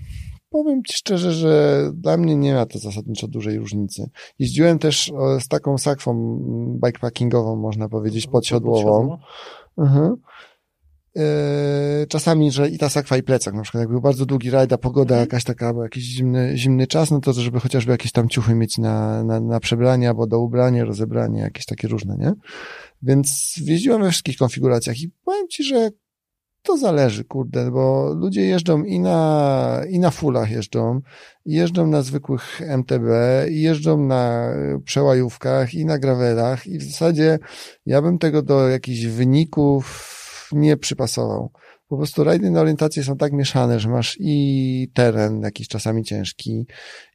Powiem 0.49 0.83
Ci 0.83 0.97
szczerze, 0.97 1.31
że 1.31 1.83
dla 1.93 2.17
mnie 2.17 2.35
nie 2.35 2.53
ma 2.53 2.65
to 2.65 2.79
zasadniczo 2.79 3.27
dużej 3.27 3.57
różnicy. 3.59 4.09
Jeździłem 4.39 4.79
też 4.79 5.11
z 5.39 5.47
taką 5.47 5.77
sakwą 5.77 6.39
bikepackingową, 6.85 7.55
można 7.55 7.89
powiedzieć, 7.89 8.27
podsiodłową. 8.27 9.17
Mhm. 9.77 10.15
E, 11.17 12.05
czasami, 12.07 12.51
że 12.51 12.69
i 12.69 12.77
ta 12.77 12.89
sakwa 12.89 13.17
i 13.17 13.23
plecak, 13.23 13.53
na 13.53 13.61
przykład 13.61 13.81
jak 13.81 13.89
był 13.89 14.01
bardzo 14.01 14.25
długi 14.25 14.49
rajd, 14.49 14.73
a 14.73 14.77
pogoda 14.77 15.15
mhm. 15.15 15.19
jakaś 15.19 15.43
taka, 15.43 15.67
albo 15.67 15.83
jakiś 15.83 16.03
zimny, 16.03 16.51
zimny 16.55 16.87
czas, 16.87 17.11
no 17.11 17.19
to 17.19 17.33
żeby 17.33 17.59
chociażby 17.59 17.91
jakieś 17.91 18.11
tam 18.11 18.29
ciuchy 18.29 18.55
mieć 18.55 18.77
na, 18.77 19.23
na, 19.23 19.39
na 19.39 19.59
przebranie, 19.59 20.09
albo 20.09 20.27
do 20.27 20.39
ubrania, 20.39 20.85
rozebranie, 20.85 21.39
jakieś 21.39 21.65
takie 21.65 21.87
różne, 21.87 22.17
nie? 22.17 22.33
Więc 23.01 23.57
jeździłem 23.65 24.01
we 24.01 24.11
wszystkich 24.11 24.37
konfiguracjach 24.37 25.01
i 25.01 25.11
powiem 25.25 25.47
Ci, 25.47 25.63
że 25.63 25.91
to 26.63 26.77
zależy, 26.77 27.23
kurde, 27.23 27.71
bo 27.71 28.13
ludzie 28.13 28.41
jeżdżą 28.41 28.83
i 28.83 28.99
na, 28.99 29.81
i 29.89 29.99
na 29.99 30.11
fulach 30.11 30.51
jeżdżą, 30.51 31.01
i 31.45 31.53
jeżdżą 31.53 31.87
na 31.87 32.01
zwykłych 32.01 32.61
MTB, 32.61 33.09
i 33.49 33.61
jeżdżą 33.61 33.97
na 34.05 34.49
przełajówkach, 34.85 35.73
i 35.73 35.85
na 35.85 35.99
gravelach 35.99 36.67
i 36.67 36.77
w 36.77 36.83
zasadzie 36.83 37.39
ja 37.85 38.01
bym 38.01 38.17
tego 38.19 38.41
do 38.41 38.69
jakichś 38.69 39.05
wyników 39.05 40.16
nie 40.51 40.77
przypasował. 40.77 41.51
Po 41.87 41.97
prostu 41.97 42.23
rajdy 42.23 42.51
na 42.51 42.61
orientację 42.61 43.03
są 43.03 43.17
tak 43.17 43.33
mieszane, 43.33 43.79
że 43.79 43.89
masz 43.89 44.17
i 44.19 44.91
teren 44.93 45.41
jakiś 45.41 45.67
czasami 45.67 46.03
ciężki, 46.03 46.67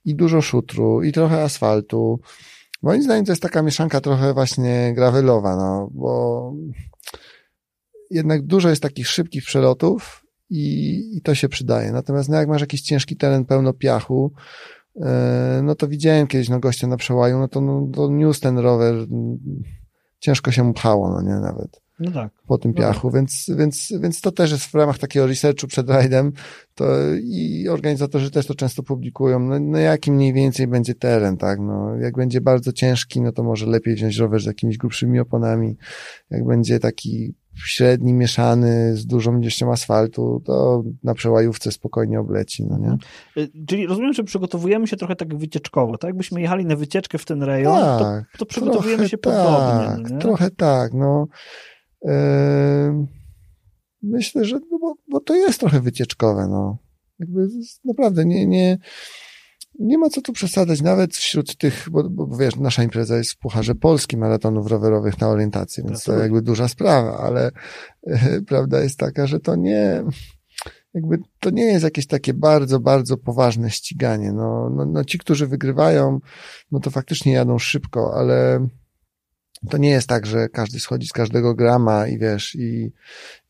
i 0.04 0.14
dużo 0.14 0.40
szutru, 0.40 1.02
i 1.02 1.12
trochę 1.12 1.42
asfaltu. 1.42 2.20
Moim 2.82 3.02
zdaniem 3.02 3.24
to 3.24 3.32
jest 3.32 3.42
taka 3.42 3.62
mieszanka 3.62 4.00
trochę 4.00 4.34
właśnie 4.34 4.92
gravelowa, 4.94 5.56
no, 5.56 5.88
bo 5.92 6.52
jednak 8.10 8.42
dużo 8.42 8.68
jest 8.68 8.82
takich 8.82 9.08
szybkich 9.08 9.44
przelotów 9.44 10.26
i, 10.50 11.00
i 11.16 11.22
to 11.22 11.34
się 11.34 11.48
przydaje. 11.48 11.92
Natomiast 11.92 12.28
no, 12.28 12.36
jak 12.36 12.48
masz 12.48 12.60
jakiś 12.60 12.82
ciężki 12.82 13.16
teren 13.16 13.44
pełno 13.44 13.72
piachu, 13.72 14.32
e, 14.96 15.60
no 15.64 15.74
to 15.74 15.88
widziałem 15.88 16.26
kiedyś 16.26 16.48
no, 16.48 16.60
gościa 16.60 16.86
na 16.86 16.96
przełaju, 16.96 17.38
no 17.38 17.48
to, 17.48 17.60
no, 17.60 17.88
to 17.94 18.08
niósł 18.08 18.40
ten 18.40 18.58
rower, 18.58 18.94
ciężko 20.18 20.52
się 20.52 20.64
mu 20.64 20.72
pchało, 20.72 21.10
no 21.10 21.22
nie, 21.22 21.40
nawet 21.40 21.81
no 22.02 22.10
tak. 22.10 22.32
po 22.46 22.58
tym 22.58 22.72
no 22.76 22.82
piachu, 22.82 23.08
tak. 23.08 23.14
więc, 23.14 23.50
więc, 23.58 23.92
więc 24.00 24.20
to 24.20 24.32
też 24.32 24.50
jest 24.50 24.64
w 24.64 24.74
ramach 24.74 24.98
takiego 24.98 25.26
researchu 25.26 25.66
przed 25.66 25.90
rajdem 25.90 26.32
to 26.74 26.84
i 27.22 27.68
organizatorzy 27.68 28.30
też 28.30 28.46
to 28.46 28.54
często 28.54 28.82
publikują, 28.82 29.38
no, 29.38 29.60
no 29.60 29.78
jaki 29.78 30.12
mniej 30.12 30.32
więcej 30.32 30.66
będzie 30.66 30.94
teren, 30.94 31.36
tak, 31.36 31.60
no 31.60 31.96
jak 31.96 32.16
będzie 32.16 32.40
bardzo 32.40 32.72
ciężki, 32.72 33.20
no 33.20 33.32
to 33.32 33.42
może 33.42 33.66
lepiej 33.66 33.94
wziąć 33.94 34.16
rower 34.16 34.40
z 34.40 34.46
jakimiś 34.46 34.78
grubszymi 34.78 35.20
oponami, 35.20 35.76
jak 36.30 36.46
będzie 36.46 36.78
taki 36.78 37.34
średni, 37.54 38.12
mieszany 38.12 38.96
z 38.96 39.06
dużą 39.06 39.40
ilością 39.40 39.72
asfaltu, 39.72 40.42
to 40.44 40.82
na 41.02 41.14
przełajówce 41.14 41.72
spokojnie 41.72 42.20
obleci, 42.20 42.64
no 42.64 42.78
nie? 42.78 42.96
Y, 43.42 43.50
czyli 43.66 43.86
rozumiem, 43.86 44.12
że 44.12 44.24
przygotowujemy 44.24 44.86
się 44.86 44.96
trochę 44.96 45.16
tak 45.16 45.36
wycieczkowo, 45.36 45.98
tak? 45.98 46.08
Jakbyśmy 46.08 46.40
jechali 46.40 46.66
na 46.66 46.76
wycieczkę 46.76 47.18
w 47.18 47.24
ten 47.24 47.42
rejon, 47.42 47.78
tak, 47.80 48.32
to, 48.32 48.38
to 48.38 48.46
przygotowujemy 48.46 49.08
się 49.08 49.18
tak, 49.18 49.34
podobnie. 49.34 50.14
No 50.14 50.20
trochę 50.20 50.50
tak, 50.50 50.92
no. 50.94 51.26
Myślę, 54.02 54.44
że 54.44 54.58
no 54.70 54.78
bo, 54.78 54.94
bo 55.08 55.20
to 55.20 55.34
jest 55.34 55.60
trochę 55.60 55.80
wycieczkowe, 55.80 56.48
no. 56.50 56.78
Jakby 57.18 57.48
naprawdę 57.84 58.24
nie, 58.24 58.46
nie, 58.46 58.78
nie 59.78 59.98
ma 59.98 60.10
co 60.10 60.22
tu 60.22 60.32
przesadzać, 60.32 60.82
nawet 60.82 61.14
wśród 61.14 61.56
tych, 61.56 61.90
bo, 61.90 62.10
bo 62.10 62.36
wiesz, 62.36 62.56
nasza 62.56 62.82
impreza 62.82 63.16
jest 63.16 63.32
w 63.32 63.38
Pucharze 63.38 63.74
Polskim 63.74 64.20
Maratonów 64.20 64.66
Rowerowych 64.66 65.20
na 65.20 65.28
orientację, 65.28 65.84
więc 65.84 66.04
to 66.04 66.18
jakby 66.18 66.42
duża 66.42 66.68
sprawa, 66.68 67.18
ale 67.18 67.50
e, 68.06 68.40
prawda 68.48 68.82
jest 68.82 68.98
taka, 68.98 69.26
że 69.26 69.40
to 69.40 69.56
nie, 69.56 70.02
jakby 70.94 71.18
to 71.40 71.50
nie 71.50 71.64
jest 71.64 71.84
jakieś 71.84 72.06
takie 72.06 72.34
bardzo, 72.34 72.80
bardzo 72.80 73.16
poważne 73.16 73.70
ściganie. 73.70 74.32
No, 74.32 74.70
no, 74.70 74.86
no 74.86 75.04
ci, 75.04 75.18
którzy 75.18 75.46
wygrywają, 75.46 76.20
no 76.72 76.80
to 76.80 76.90
faktycznie 76.90 77.32
jadą 77.32 77.58
szybko, 77.58 78.14
ale 78.14 78.66
to 79.70 79.78
nie 79.78 79.90
jest 79.90 80.08
tak, 80.08 80.26
że 80.26 80.48
każdy 80.48 80.80
schodzi 80.80 81.08
z 81.08 81.12
każdego 81.12 81.54
grama 81.54 82.08
i 82.08 82.18
wiesz, 82.18 82.54
i, 82.54 82.92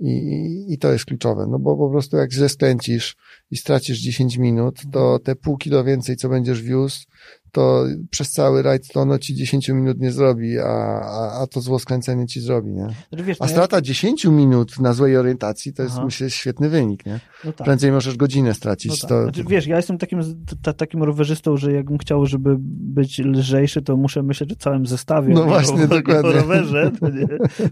i, 0.01 0.67
i 0.69 0.79
to 0.79 0.93
jest 0.93 1.05
kluczowe, 1.05 1.47
no 1.51 1.59
bo 1.59 1.77
po 1.77 1.91
prostu 1.91 2.17
jak 2.17 2.33
źle 2.33 2.49
skręcisz 2.49 3.17
i 3.51 3.57
stracisz 3.57 3.99
10 3.99 4.37
minut, 4.37 4.83
to 4.93 5.19
te 5.19 5.37
pół 5.37 5.57
kilo 5.57 5.85
więcej, 5.85 6.17
co 6.17 6.29
będziesz 6.29 6.63
wiózł, 6.63 7.07
to 7.53 7.85
przez 8.11 8.31
cały 8.31 8.63
rajd 8.63 8.89
to 8.93 9.01
ono 9.01 9.19
ci 9.19 9.35
10 9.35 9.69
minut 9.69 10.01
nie 10.01 10.13
zrobi, 10.13 10.59
a, 10.59 10.65
a, 11.01 11.41
a 11.43 11.47
to 11.47 11.61
zło 11.61 11.79
skręcenie 11.79 12.27
ci 12.27 12.41
zrobi, 12.41 12.71
nie? 12.71 12.87
Znaczy, 13.09 13.25
wiesz, 13.25 13.37
A 13.41 13.45
no 13.45 13.51
strata 13.51 13.81
10 13.81 14.25
minut 14.25 14.79
na 14.81 14.93
złej 14.93 15.17
orientacji 15.17 15.73
to 15.73 15.83
jest, 15.83 15.95
Aha. 15.97 16.05
myślę, 16.05 16.31
świetny 16.31 16.69
wynik, 16.69 17.07
nie? 17.07 17.21
no 17.45 17.53
tak. 17.53 17.65
Prędzej 17.65 17.93
możesz 17.93 18.17
godzinę 18.17 18.49
No 18.49 18.55
stracić. 18.55 19.01
tak. 19.01 19.09
to, 19.09 19.23
Znaczy, 19.23 19.45
wiesz, 19.49 19.67
ja 19.67 19.77
jestem 19.77 19.99
takim, 19.99 20.21
ta, 20.63 20.73
takim 20.73 21.03
rowerzystą, 21.03 21.57
że 21.57 21.73
jakbym 21.73 21.99
chciał, 21.99 22.27
żeby 22.27 22.57
być 22.59 23.19
lżejszy, 23.19 23.83
to 23.83 23.97
muszę 23.97 24.23
myśleć 24.23 24.53
o 24.53 24.57
całym 24.57 24.87
zestawie. 24.87 25.35
No 25.35 25.45
właśnie, 25.45 25.87
dokładnie. 25.99 26.31
O 26.31 26.33
rowerze, 26.33 26.91
to 27.01 27.09
nie? 27.09 27.27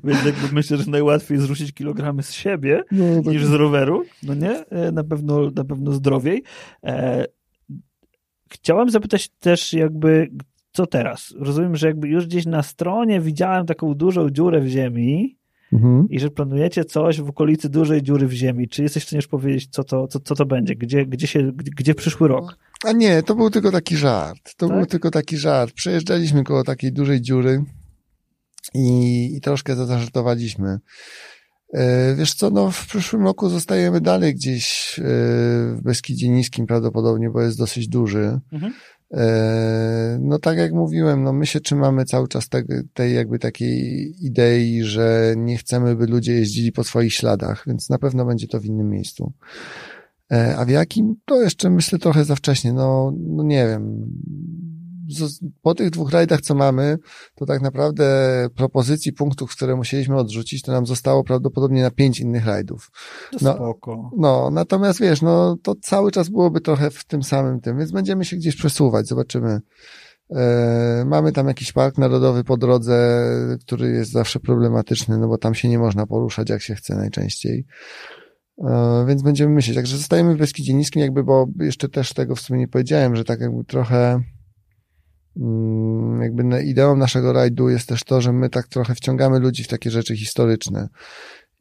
Więc 0.05 0.25
jakby 0.25 0.53
myślę, 0.53 0.77
że 0.77 0.91
najłatwiej 0.91 1.39
zrzucić 1.39 1.73
kilogramy 1.73 2.23
z 2.23 2.33
siebie 2.33 2.83
no, 2.93 3.23
to, 3.23 3.31
niż 3.33 3.45
z 3.45 3.53
roweru, 3.53 4.03
no 4.23 4.35
nie? 4.35 4.67
E, 4.67 4.93
Na 4.93 5.05
pewno, 5.05 5.51
na 5.57 5.65
pewno 5.65 5.93
zdrowiej. 5.93 6.43
E, 6.85 7.25
chciałem 8.51 8.91
zapytać 8.91 9.29
też 9.29 9.73
jakby, 9.73 10.31
co 10.73 10.87
teraz? 10.87 11.35
Rozumiem, 11.39 11.77
że 11.77 11.87
jakby 11.87 12.09
już 12.09 12.27
gdzieś 12.27 12.47
na 12.47 12.63
stronie 12.63 13.21
widziałem 13.21 13.67
taką 13.67 13.95
dużą 13.95 14.31
dziurę 14.31 14.61
w 14.61 14.67
ziemi, 14.67 15.41
mhm. 15.73 16.09
i 16.11 16.21
że 16.21 16.31
planujecie 16.31 16.85
coś 16.85 17.21
w 17.21 17.29
okolicy 17.29 17.69
dużej 17.69 18.03
dziury 18.03 18.27
w 18.27 18.33
ziemi. 18.33 18.69
Czy 18.69 18.83
jesteś 18.83 19.05
w 19.05 19.07
stanie 19.07 19.19
już 19.19 19.27
powiedzieć, 19.27 19.69
co 19.71 19.85
to, 19.85 20.09
co, 20.09 20.21
co 20.21 20.35
to 20.35 20.47
będzie? 20.47 20.77
Gdzie, 20.77 21.07
gdzie, 21.07 21.27
się, 21.27 21.53
gdzie, 21.53 21.95
przyszły 21.95 22.29
rok? 22.29 22.59
A 22.85 22.93
nie, 22.93 23.23
to 23.23 23.35
był 23.35 23.51
tylko 23.51 23.71
taki 23.73 23.97
żart. 23.97 24.57
To 24.57 24.69
Tak? 24.69 24.77
był 24.77 24.87
tylko 24.87 25.11
taki 25.11 25.37
żart. 25.37 25.73
Przejeżdżaliśmy 25.73 26.45
koło 26.45 26.65
takiej 26.65 26.93
dużej 26.93 27.21
dziury 27.21 27.65
i, 28.75 29.37
i 29.37 29.41
troszkę 29.41 29.77
zażartowaliśmy. 29.77 30.79
E, 31.73 32.15
Wiesz 32.15 32.35
co, 32.35 32.51
no 32.51 32.71
w 32.71 32.87
przyszłym 32.87 33.23
roku 33.23 33.49
zostajemy 33.49 34.01
dalej 34.01 34.35
gdzieś 34.35 34.99
e, 34.99 35.03
w 35.75 35.81
Beskidzie 35.83 36.29
Niskim 36.29 36.67
prawdopodobnie, 36.67 37.31
bo 37.31 37.43
jest 37.43 37.59
dosyć 37.59 37.89
duży. 37.89 38.41
Mhm. 38.53 38.73
E, 39.15 40.19
No 40.21 40.39
tak 40.39 40.59
jak 40.59 40.73
mówiłem, 40.73 41.23
no 41.23 41.33
my 41.33 41.47
się 41.47 41.61
trzymamy 41.61 42.05
cały 42.05 42.29
czas 42.29 42.49
tej, 42.49 42.65
tej 42.95 43.15
jakby 43.15 43.39
takiej 43.39 44.15
idei, 44.27 44.83
że 44.83 45.35
nie 45.37 45.57
chcemy, 45.57 45.97
by 45.97 46.07
ludzie 46.07 46.33
jeździli 46.33 46.73
po 46.73 46.85
swoich 46.85 47.15
śladach, 47.15 47.65
więc 47.67 47.91
na 47.91 47.99
pewno 47.99 48.25
będzie 48.25 48.47
to 48.49 48.61
w 48.61 48.65
innym 48.65 48.91
miejscu. 48.91 49.33
A 50.59 50.65
w 50.65 50.69
jakim? 50.69 51.15
To 51.25 51.43
jeszcze 51.43 51.71
myślę 51.71 51.99
trochę 51.99 52.25
za 52.25 52.37
wcześnie, 52.37 52.73
no, 52.73 53.13
no 53.27 53.43
nie 53.43 53.67
wiem. 53.67 54.07
Po 55.63 55.75
tych 55.75 55.91
dwóch 55.91 56.11
rajdach, 56.13 56.41
co 56.41 56.55
mamy, 56.55 56.99
to 57.35 57.47
tak 57.47 57.63
naprawdę 57.63 58.05
propozycji 58.57 59.13
punktów, 59.13 59.57
które 59.57 59.77
musieliśmy 59.77 60.17
odrzucić, 60.17 60.63
to 60.63 60.73
nam 60.73 60.87
zostało 60.87 61.25
prawdopodobnie 61.25 61.83
na 61.83 61.91
pięć 61.91 62.21
innych 62.21 62.47
rajdów. 62.47 62.91
To 63.33 63.39
No. 63.43 63.55
spoko. 63.55 64.11
No, 64.19 64.51
natomiast 64.53 65.01
wiesz, 65.01 65.23
no 65.23 65.57
to 65.63 65.75
cały 65.83 66.11
czas 66.11 66.29
byłoby 66.29 66.61
trochę 66.61 66.91
w 66.91 67.05
tym 67.05 67.23
samym 67.23 67.61
tym, 67.61 67.79
więc 67.79 67.91
będziemy 67.93 68.25
się 68.25 68.37
gdzieś 68.37 68.57
przesuwać, 68.57 69.07
zobaczymy. 69.07 69.61
E, 70.37 71.05
mamy 71.07 71.33
tam 71.33 71.49
jakiś 71.49 71.73
park 71.73 71.99
narodowy 71.99 72.45
po 72.45 72.57
drodze, 72.57 73.25
który 73.61 73.91
jest 73.91 74.11
zawsze 74.11 74.41
problematyczny, 74.41 75.19
no 75.19 75.29
bo 75.29 75.39
tam 75.39 75.55
się 75.55 75.69
nie 75.69 75.79
można 75.79 76.07
poruszać 76.07 76.51
jak 76.51 76.63
się 76.63 76.75
chce 76.75 76.97
najczęściej. 76.97 77.67
E, 78.65 79.05
więc 79.09 79.23
będziemy 79.23 79.55
myśleć. 79.55 79.77
Także 79.77 79.97
zostajemy 79.97 80.35
w 80.35 80.39
Beskidzie 80.39 80.75
Niskim, 80.75 81.03
jakby, 81.03 81.25
bo 81.25 81.47
jeszcze 81.61 81.89
też 81.89 82.13
tego 82.13 82.35
w 82.35 82.41
sumie 82.41 82.59
nie 82.61 82.69
powiedziałem, 82.69 83.17
że 83.17 83.25
tak 83.25 83.41
jakby 83.41 83.65
trochę 83.65 84.21
jakby 86.21 86.45
na- 86.45 86.61
ideą 86.61 86.97
naszego 86.97 87.33
rajdu 87.33 87.69
jest 87.69 87.89
też 87.89 88.05
to, 88.05 88.21
że 88.21 88.33
my 88.33 88.49
tak 88.49 88.69
trochę 88.69 88.95
wciągamy 88.95 89.39
ludzi 89.39 89.65
w 89.65 89.69
takie 89.69 89.91
rzeczy 89.91 90.17
historyczne. 90.17 90.89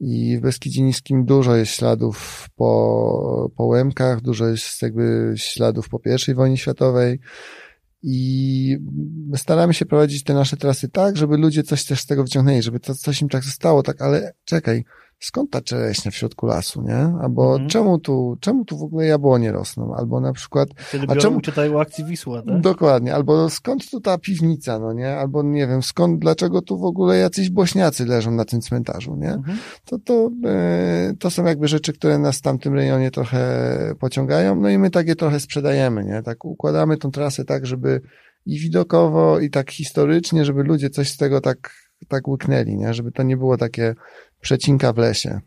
I 0.00 0.38
w 0.38 0.40
Beskidzie 0.40 0.82
Niskim 0.82 1.24
dużo 1.24 1.56
jest 1.56 1.72
śladów 1.72 2.48
po, 2.56 3.50
po 3.56 3.64
Łemkach, 3.64 4.20
dużo 4.20 4.48
jest 4.48 4.82
jakby 4.82 5.34
śladów 5.36 5.88
po 5.88 5.98
pierwszej 5.98 6.34
wojnie 6.34 6.56
światowej. 6.56 7.20
I 8.02 8.76
staramy 9.36 9.74
się 9.74 9.86
prowadzić 9.86 10.24
te 10.24 10.34
nasze 10.34 10.56
trasy 10.56 10.88
tak, 10.88 11.16
żeby 11.16 11.36
ludzie 11.36 11.62
coś 11.62 11.84
też 11.84 12.00
z 12.00 12.06
tego 12.06 12.22
wyciągnęli, 12.22 12.62
żeby 12.62 12.80
to 12.80 12.94
coś 12.94 13.22
im 13.22 13.28
tak 13.28 13.44
zostało, 13.44 13.82
tak, 13.82 14.02
ale 14.02 14.32
czekaj, 14.44 14.84
skąd 15.20 15.50
ta 15.50 15.60
czereśnia 15.60 16.10
w 16.10 16.14
środku 16.14 16.46
lasu, 16.46 16.82
nie? 16.82 16.96
Albo 17.22 17.52
Mhm. 17.52 17.68
czemu 17.70 17.98
tu, 17.98 18.36
czemu 18.40 18.64
tu 18.64 18.78
w 18.78 18.82
ogóle 18.82 19.06
jabłonie 19.06 19.52
rosną? 19.52 19.94
Albo 19.94 20.20
na 20.20 20.32
przykład 20.32 20.68
Wtedy 20.76 21.06
A 21.08 21.16
czemu- 21.16 21.40
czytają 21.40 21.80
akcji 21.80 22.04
Wisła, 22.04 22.42
tak? 22.42 22.60
Dokładnie, 22.60 23.14
albo 23.14 23.50
skąd 23.50 23.90
tu 23.90 24.00
ta 24.00 24.18
piwnica, 24.18 24.78
no 24.78 24.92
nie? 24.92 25.16
Albo 25.16 25.42
nie 25.42 25.66
wiem, 25.66 25.82
skąd, 25.82 26.18
dlaczego 26.20 26.62
tu 26.62 26.78
w 26.78 26.84
ogóle 26.84 27.18
jacyś 27.18 27.50
bośniacy 27.50 28.06
leżą 28.06 28.30
na 28.30 28.44
tym 28.44 28.60
cmentarzu, 28.60 29.16
nie? 29.16 29.32
Mhm. 29.32 29.58
To, 29.84 29.98
to, 29.98 30.30
e, 30.44 31.14
to 31.18 31.30
są 31.30 31.44
jakby 31.44 31.68
rzeczy, 31.68 31.92
które 31.92 32.18
nas 32.18 32.38
w 32.38 32.42
tamtym 32.42 32.74
rejonie 32.74 33.10
trochę 33.10 33.40
pociągają, 33.98 34.56
no 34.56 34.68
i 34.70 34.78
my 34.78 34.90
takie 34.90 35.16
trochę 35.16 35.40
sprzedajemy, 35.40 36.04
nie? 36.04 36.22
Tak 36.22 36.44
układamy 36.44 36.96
tą 36.96 37.10
trasę 37.10 37.44
tak, 37.44 37.66
żeby 37.66 38.00
i 38.46 38.58
widokowo, 38.58 39.38
i 39.40 39.50
tak 39.50 39.70
historycznie, 39.70 40.44
żeby 40.44 40.62
ludzie 40.62 40.90
coś 40.90 41.10
z 41.10 41.16
tego 41.16 41.40
tak, 41.40 41.70
tak 42.08 42.28
łyknęli, 42.28 42.76
nie? 42.76 42.94
Żeby 42.94 43.12
to 43.12 43.22
nie 43.22 43.36
było 43.36 43.56
takie 43.56 43.94
przecinka 44.40 44.92
w 44.92 44.98
lesie, 44.98 45.40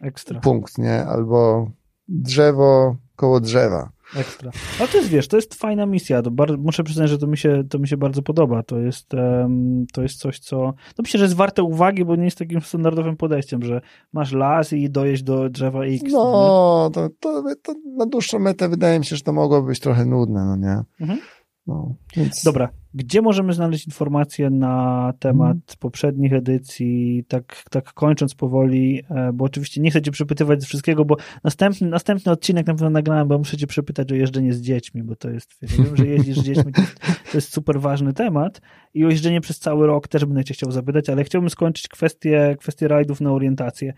Ekstra, 0.00 0.40
punkt, 0.40 0.78
nie? 0.78 1.04
Albo 1.06 1.70
drzewo 2.08 2.96
koło 3.16 3.40
drzewa. 3.40 3.90
ekstra. 4.16 4.50
A 4.82 4.86
to 4.86 4.96
jest, 4.98 5.08
wiesz, 5.08 5.28
to 5.28 5.36
jest 5.36 5.54
fajna 5.54 5.86
misja. 5.86 6.22
To 6.22 6.30
bar- 6.30 6.58
muszę 6.58 6.84
przyznać, 6.84 7.10
że 7.10 7.18
to 7.18 7.26
mi 7.26 7.36
się, 7.38 7.62
to 7.70 7.78
mi 7.78 7.88
się 7.88 7.96
bardzo 7.96 8.22
podoba. 8.22 8.62
To 8.62 8.78
jest, 8.78 9.14
em, 9.14 9.86
to 9.92 10.02
jest 10.02 10.18
coś, 10.18 10.38
co, 10.38 10.56
no 10.56 10.74
myślę, 11.02 11.18
że 11.18 11.24
jest 11.24 11.36
warte 11.36 11.62
uwagi, 11.62 12.04
bo 12.04 12.16
nie 12.16 12.24
jest 12.24 12.38
takim 12.38 12.60
standardowym 12.60 13.16
podejściem, 13.16 13.62
że 13.62 13.80
masz 14.12 14.32
las 14.32 14.72
i 14.72 14.90
dojeść 14.90 15.22
do 15.22 15.48
drzewa 15.50 15.84
X. 15.84 16.02
nie? 16.02 16.10
No, 16.12 16.90
to, 16.94 17.08
to, 17.20 17.42
to 17.62 17.74
na 17.96 18.06
dłuższą 18.06 18.38
metę 18.38 18.68
wydaje 18.68 18.98
mi 18.98 19.04
się, 19.04 19.16
że 19.16 19.22
to 19.22 19.32
mogłoby 19.32 19.68
być 19.68 19.80
trochę 19.80 20.04
nudne, 20.04 20.44
no 20.44 20.56
nie? 20.56 20.82
Mhm. 21.00 21.20
No, 21.68 21.94
więc... 22.16 22.42
Dobra, 22.44 22.68
gdzie 22.94 23.22
możemy 23.22 23.52
znaleźć 23.52 23.86
informacje 23.86 24.50
na 24.50 25.12
temat 25.18 25.56
Mhm. 25.56 25.76
poprzednich 25.78 26.32
edycji, 26.32 27.24
tak, 27.28 27.64
tak 27.70 27.92
kończąc 27.92 28.34
powoli, 28.34 29.02
e, 29.10 29.32
bo 29.32 29.44
oczywiście 29.44 29.80
nie 29.80 29.90
chcę 29.90 30.02
cię 30.02 30.10
przepytywać 30.10 30.62
z 30.62 30.66
wszystkiego, 30.66 31.04
bo 31.04 31.16
następny, 31.44 31.88
następny 31.88 32.32
odcinek 32.32 32.66
na 32.66 32.74
pewno 32.74 32.90
nagrałem, 32.90 33.28
bo 33.28 33.38
muszę 33.38 33.56
cię 33.56 33.66
przepytać 33.66 34.12
o 34.12 34.14
jeżdżenie 34.14 34.52
z 34.52 34.60
dziećmi, 34.60 35.02
bo 35.02 35.16
to 35.16 35.30
jest, 35.30 35.56
ja 35.62 35.84
wiem, 35.84 35.96
że 35.96 36.06
jeździsz 36.06 36.38
z 36.38 36.44
dziećmi, 36.44 36.72
to 36.72 36.80
jest, 36.80 37.00
to 37.32 37.38
jest 37.38 37.52
super 37.52 37.80
ważny 37.80 38.12
temat 38.12 38.60
i 38.94 39.04
o 39.04 39.10
jeżdżenie 39.10 39.40
przez 39.40 39.58
cały 39.58 39.86
rok 39.86 40.08
też 40.08 40.24
będę 40.24 40.44
cię 40.44 40.54
chciał 40.54 40.70
zapytać, 40.70 41.08
ale 41.08 41.24
chciałbym 41.24 41.50
skończyć 41.50 41.88
kwestię, 41.88 42.56
kwestię 42.60 42.88
rajdów 42.88 43.20
na 43.20 43.32
orientację. 43.32 43.92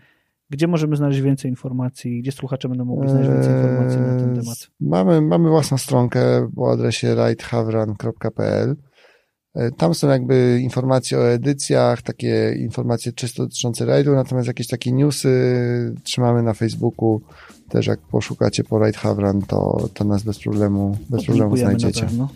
Gdzie 0.51 0.67
możemy 0.67 0.95
znaleźć 0.95 1.21
więcej 1.21 1.51
informacji? 1.51 2.21
Gdzie 2.21 2.31
słuchacze 2.31 2.69
będą 2.69 2.85
mogli 2.85 3.09
znaleźć 3.09 3.29
więcej 3.31 3.53
informacji 3.53 3.99
na 4.01 4.19
ten 4.19 4.29
Eee, 4.29 4.39
temat? 4.39 4.67
Mamy, 4.79 5.21
mamy 5.21 5.49
własną 5.49 5.77
stronkę 5.77 6.49
po 6.55 6.71
adresie 6.71 7.15
ridehavran.pl. 7.15 8.75
E, 9.55 9.71
Tam 9.71 9.93
są 9.95 10.09
jakby 10.09 10.59
informacje 10.61 11.17
o 11.17 11.29
edycjach, 11.29 12.01
takie 12.01 12.55
informacje 12.59 13.11
czysto 13.13 13.43
dotyczące 13.43 13.85
rajdu, 13.85 14.15
natomiast 14.15 14.47
jakieś 14.47 14.67
takie 14.67 14.91
newsy 14.91 15.29
trzymamy 16.03 16.43
na 16.43 16.53
Facebooku. 16.53 17.21
Też 17.69 17.87
jak 17.87 17.99
poszukacie 17.99 18.63
po 18.63 18.85
Ride 18.85 18.97
Havran, 18.97 19.41
to, 19.41 19.89
to 19.93 20.03
nas 20.03 20.23
bez 20.23 20.39
problemu, 20.39 20.97
bez 21.09 21.25
problemu 21.25 21.51
Odlinkujemy 21.53 21.73
na 21.73 21.79
znajdziecie. 21.79 22.05
pewno. 22.05 22.29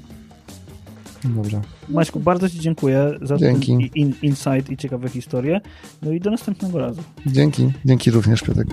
Dobrze. 1.29 1.61
Maćku, 1.89 2.19
bardzo 2.19 2.49
Ci 2.49 2.59
dziękuję 2.59 3.13
za 3.21 3.37
Dzięki. 3.37 3.67
ten 3.67 3.79
in, 3.95 4.13
insight 4.21 4.69
i 4.69 4.77
ciekawe 4.77 5.09
historie. 5.09 5.61
No 6.01 6.11
i 6.11 6.19
do 6.19 6.31
następnego 6.31 6.79
razu. 6.79 7.03
Dzięki. 7.25 7.71
Dzięki 7.85 8.11
również, 8.11 8.41
Piotrek. 8.41 8.67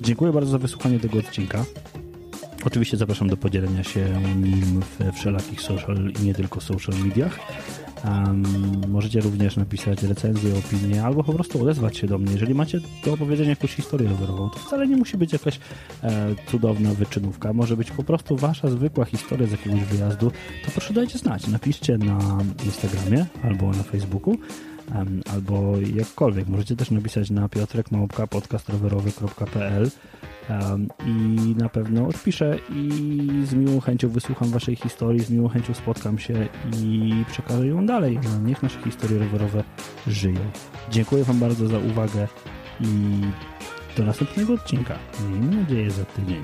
Dziękuję 0.00 0.32
bardzo 0.32 0.50
za 0.50 0.58
wysłuchanie 0.58 1.00
tego 1.00 1.18
odcinka. 1.18 1.64
Oczywiście 2.64 2.96
zapraszam 2.96 3.28
do 3.28 3.36
podzielenia 3.36 3.84
się 3.84 4.06
nim 4.42 4.80
we 4.98 5.12
wszelakich 5.12 5.60
social 5.60 6.10
i 6.22 6.26
nie 6.26 6.34
tylko 6.34 6.60
social 6.60 6.94
mediach. 7.04 7.38
Um, 8.04 8.44
możecie 8.88 9.20
również 9.20 9.56
napisać 9.56 10.02
recenzję, 10.02 10.52
opinię, 10.58 11.04
albo 11.04 11.24
po 11.24 11.32
prostu 11.32 11.62
odezwać 11.62 11.96
się 11.96 12.06
do 12.06 12.18
mnie. 12.18 12.32
Jeżeli 12.32 12.54
macie 12.54 12.80
do 13.04 13.12
opowiedzenia 13.12 13.50
jakąś 13.50 13.74
historię 13.74 14.08
rowerową, 14.08 14.50
to 14.50 14.58
wcale 14.58 14.86
nie 14.86 14.96
musi 14.96 15.16
być 15.16 15.32
jakaś 15.32 15.60
e, 16.02 16.34
cudowna 16.46 16.94
wyczynówka. 16.94 17.52
Może 17.52 17.76
być 17.76 17.90
po 17.90 18.04
prostu 18.04 18.36
wasza 18.36 18.70
zwykła 18.70 19.04
historia 19.04 19.46
z 19.46 19.50
jakiegoś 19.50 19.80
wyjazdu. 19.80 20.30
To 20.64 20.70
proszę 20.70 20.94
dajcie 20.94 21.18
znać. 21.18 21.46
Napiszcie 21.46 21.98
na 21.98 22.18
Instagramie 22.64 23.26
albo 23.42 23.70
na 23.70 23.82
Facebooku. 23.82 24.38
Albo 25.32 25.74
jakkolwiek. 25.94 26.48
Możecie 26.48 26.76
też 26.76 26.90
napisać 26.90 27.30
na 27.30 27.48
piotrek.podcastrowerowy.pl 27.48 29.90
i 31.06 31.54
na 31.58 31.68
pewno 31.68 32.08
odpiszę 32.08 32.58
i 32.70 32.90
z 33.44 33.54
miłą 33.54 33.80
chęcią 33.80 34.08
wysłucham 34.08 34.48
waszej 34.48 34.76
historii, 34.76 35.20
z 35.20 35.30
miłą 35.30 35.48
chęcią 35.48 35.74
spotkam 35.74 36.18
się 36.18 36.48
i 36.82 37.24
przekażę 37.30 37.66
ją 37.66 37.86
dalej. 37.86 38.18
No, 38.24 38.38
niech 38.48 38.62
nasze 38.62 38.82
historie 38.82 39.18
rowerowe 39.18 39.64
żyją. 40.06 40.40
Dziękuję 40.90 41.24
wam 41.24 41.38
bardzo 41.38 41.68
za 41.68 41.78
uwagę 41.78 42.28
i 42.80 42.86
do 43.96 44.04
następnego 44.04 44.52
odcinka. 44.52 44.98
Miejmy 45.30 45.56
nadzieję 45.56 45.90
za 45.90 46.04
tydzień. 46.04 46.42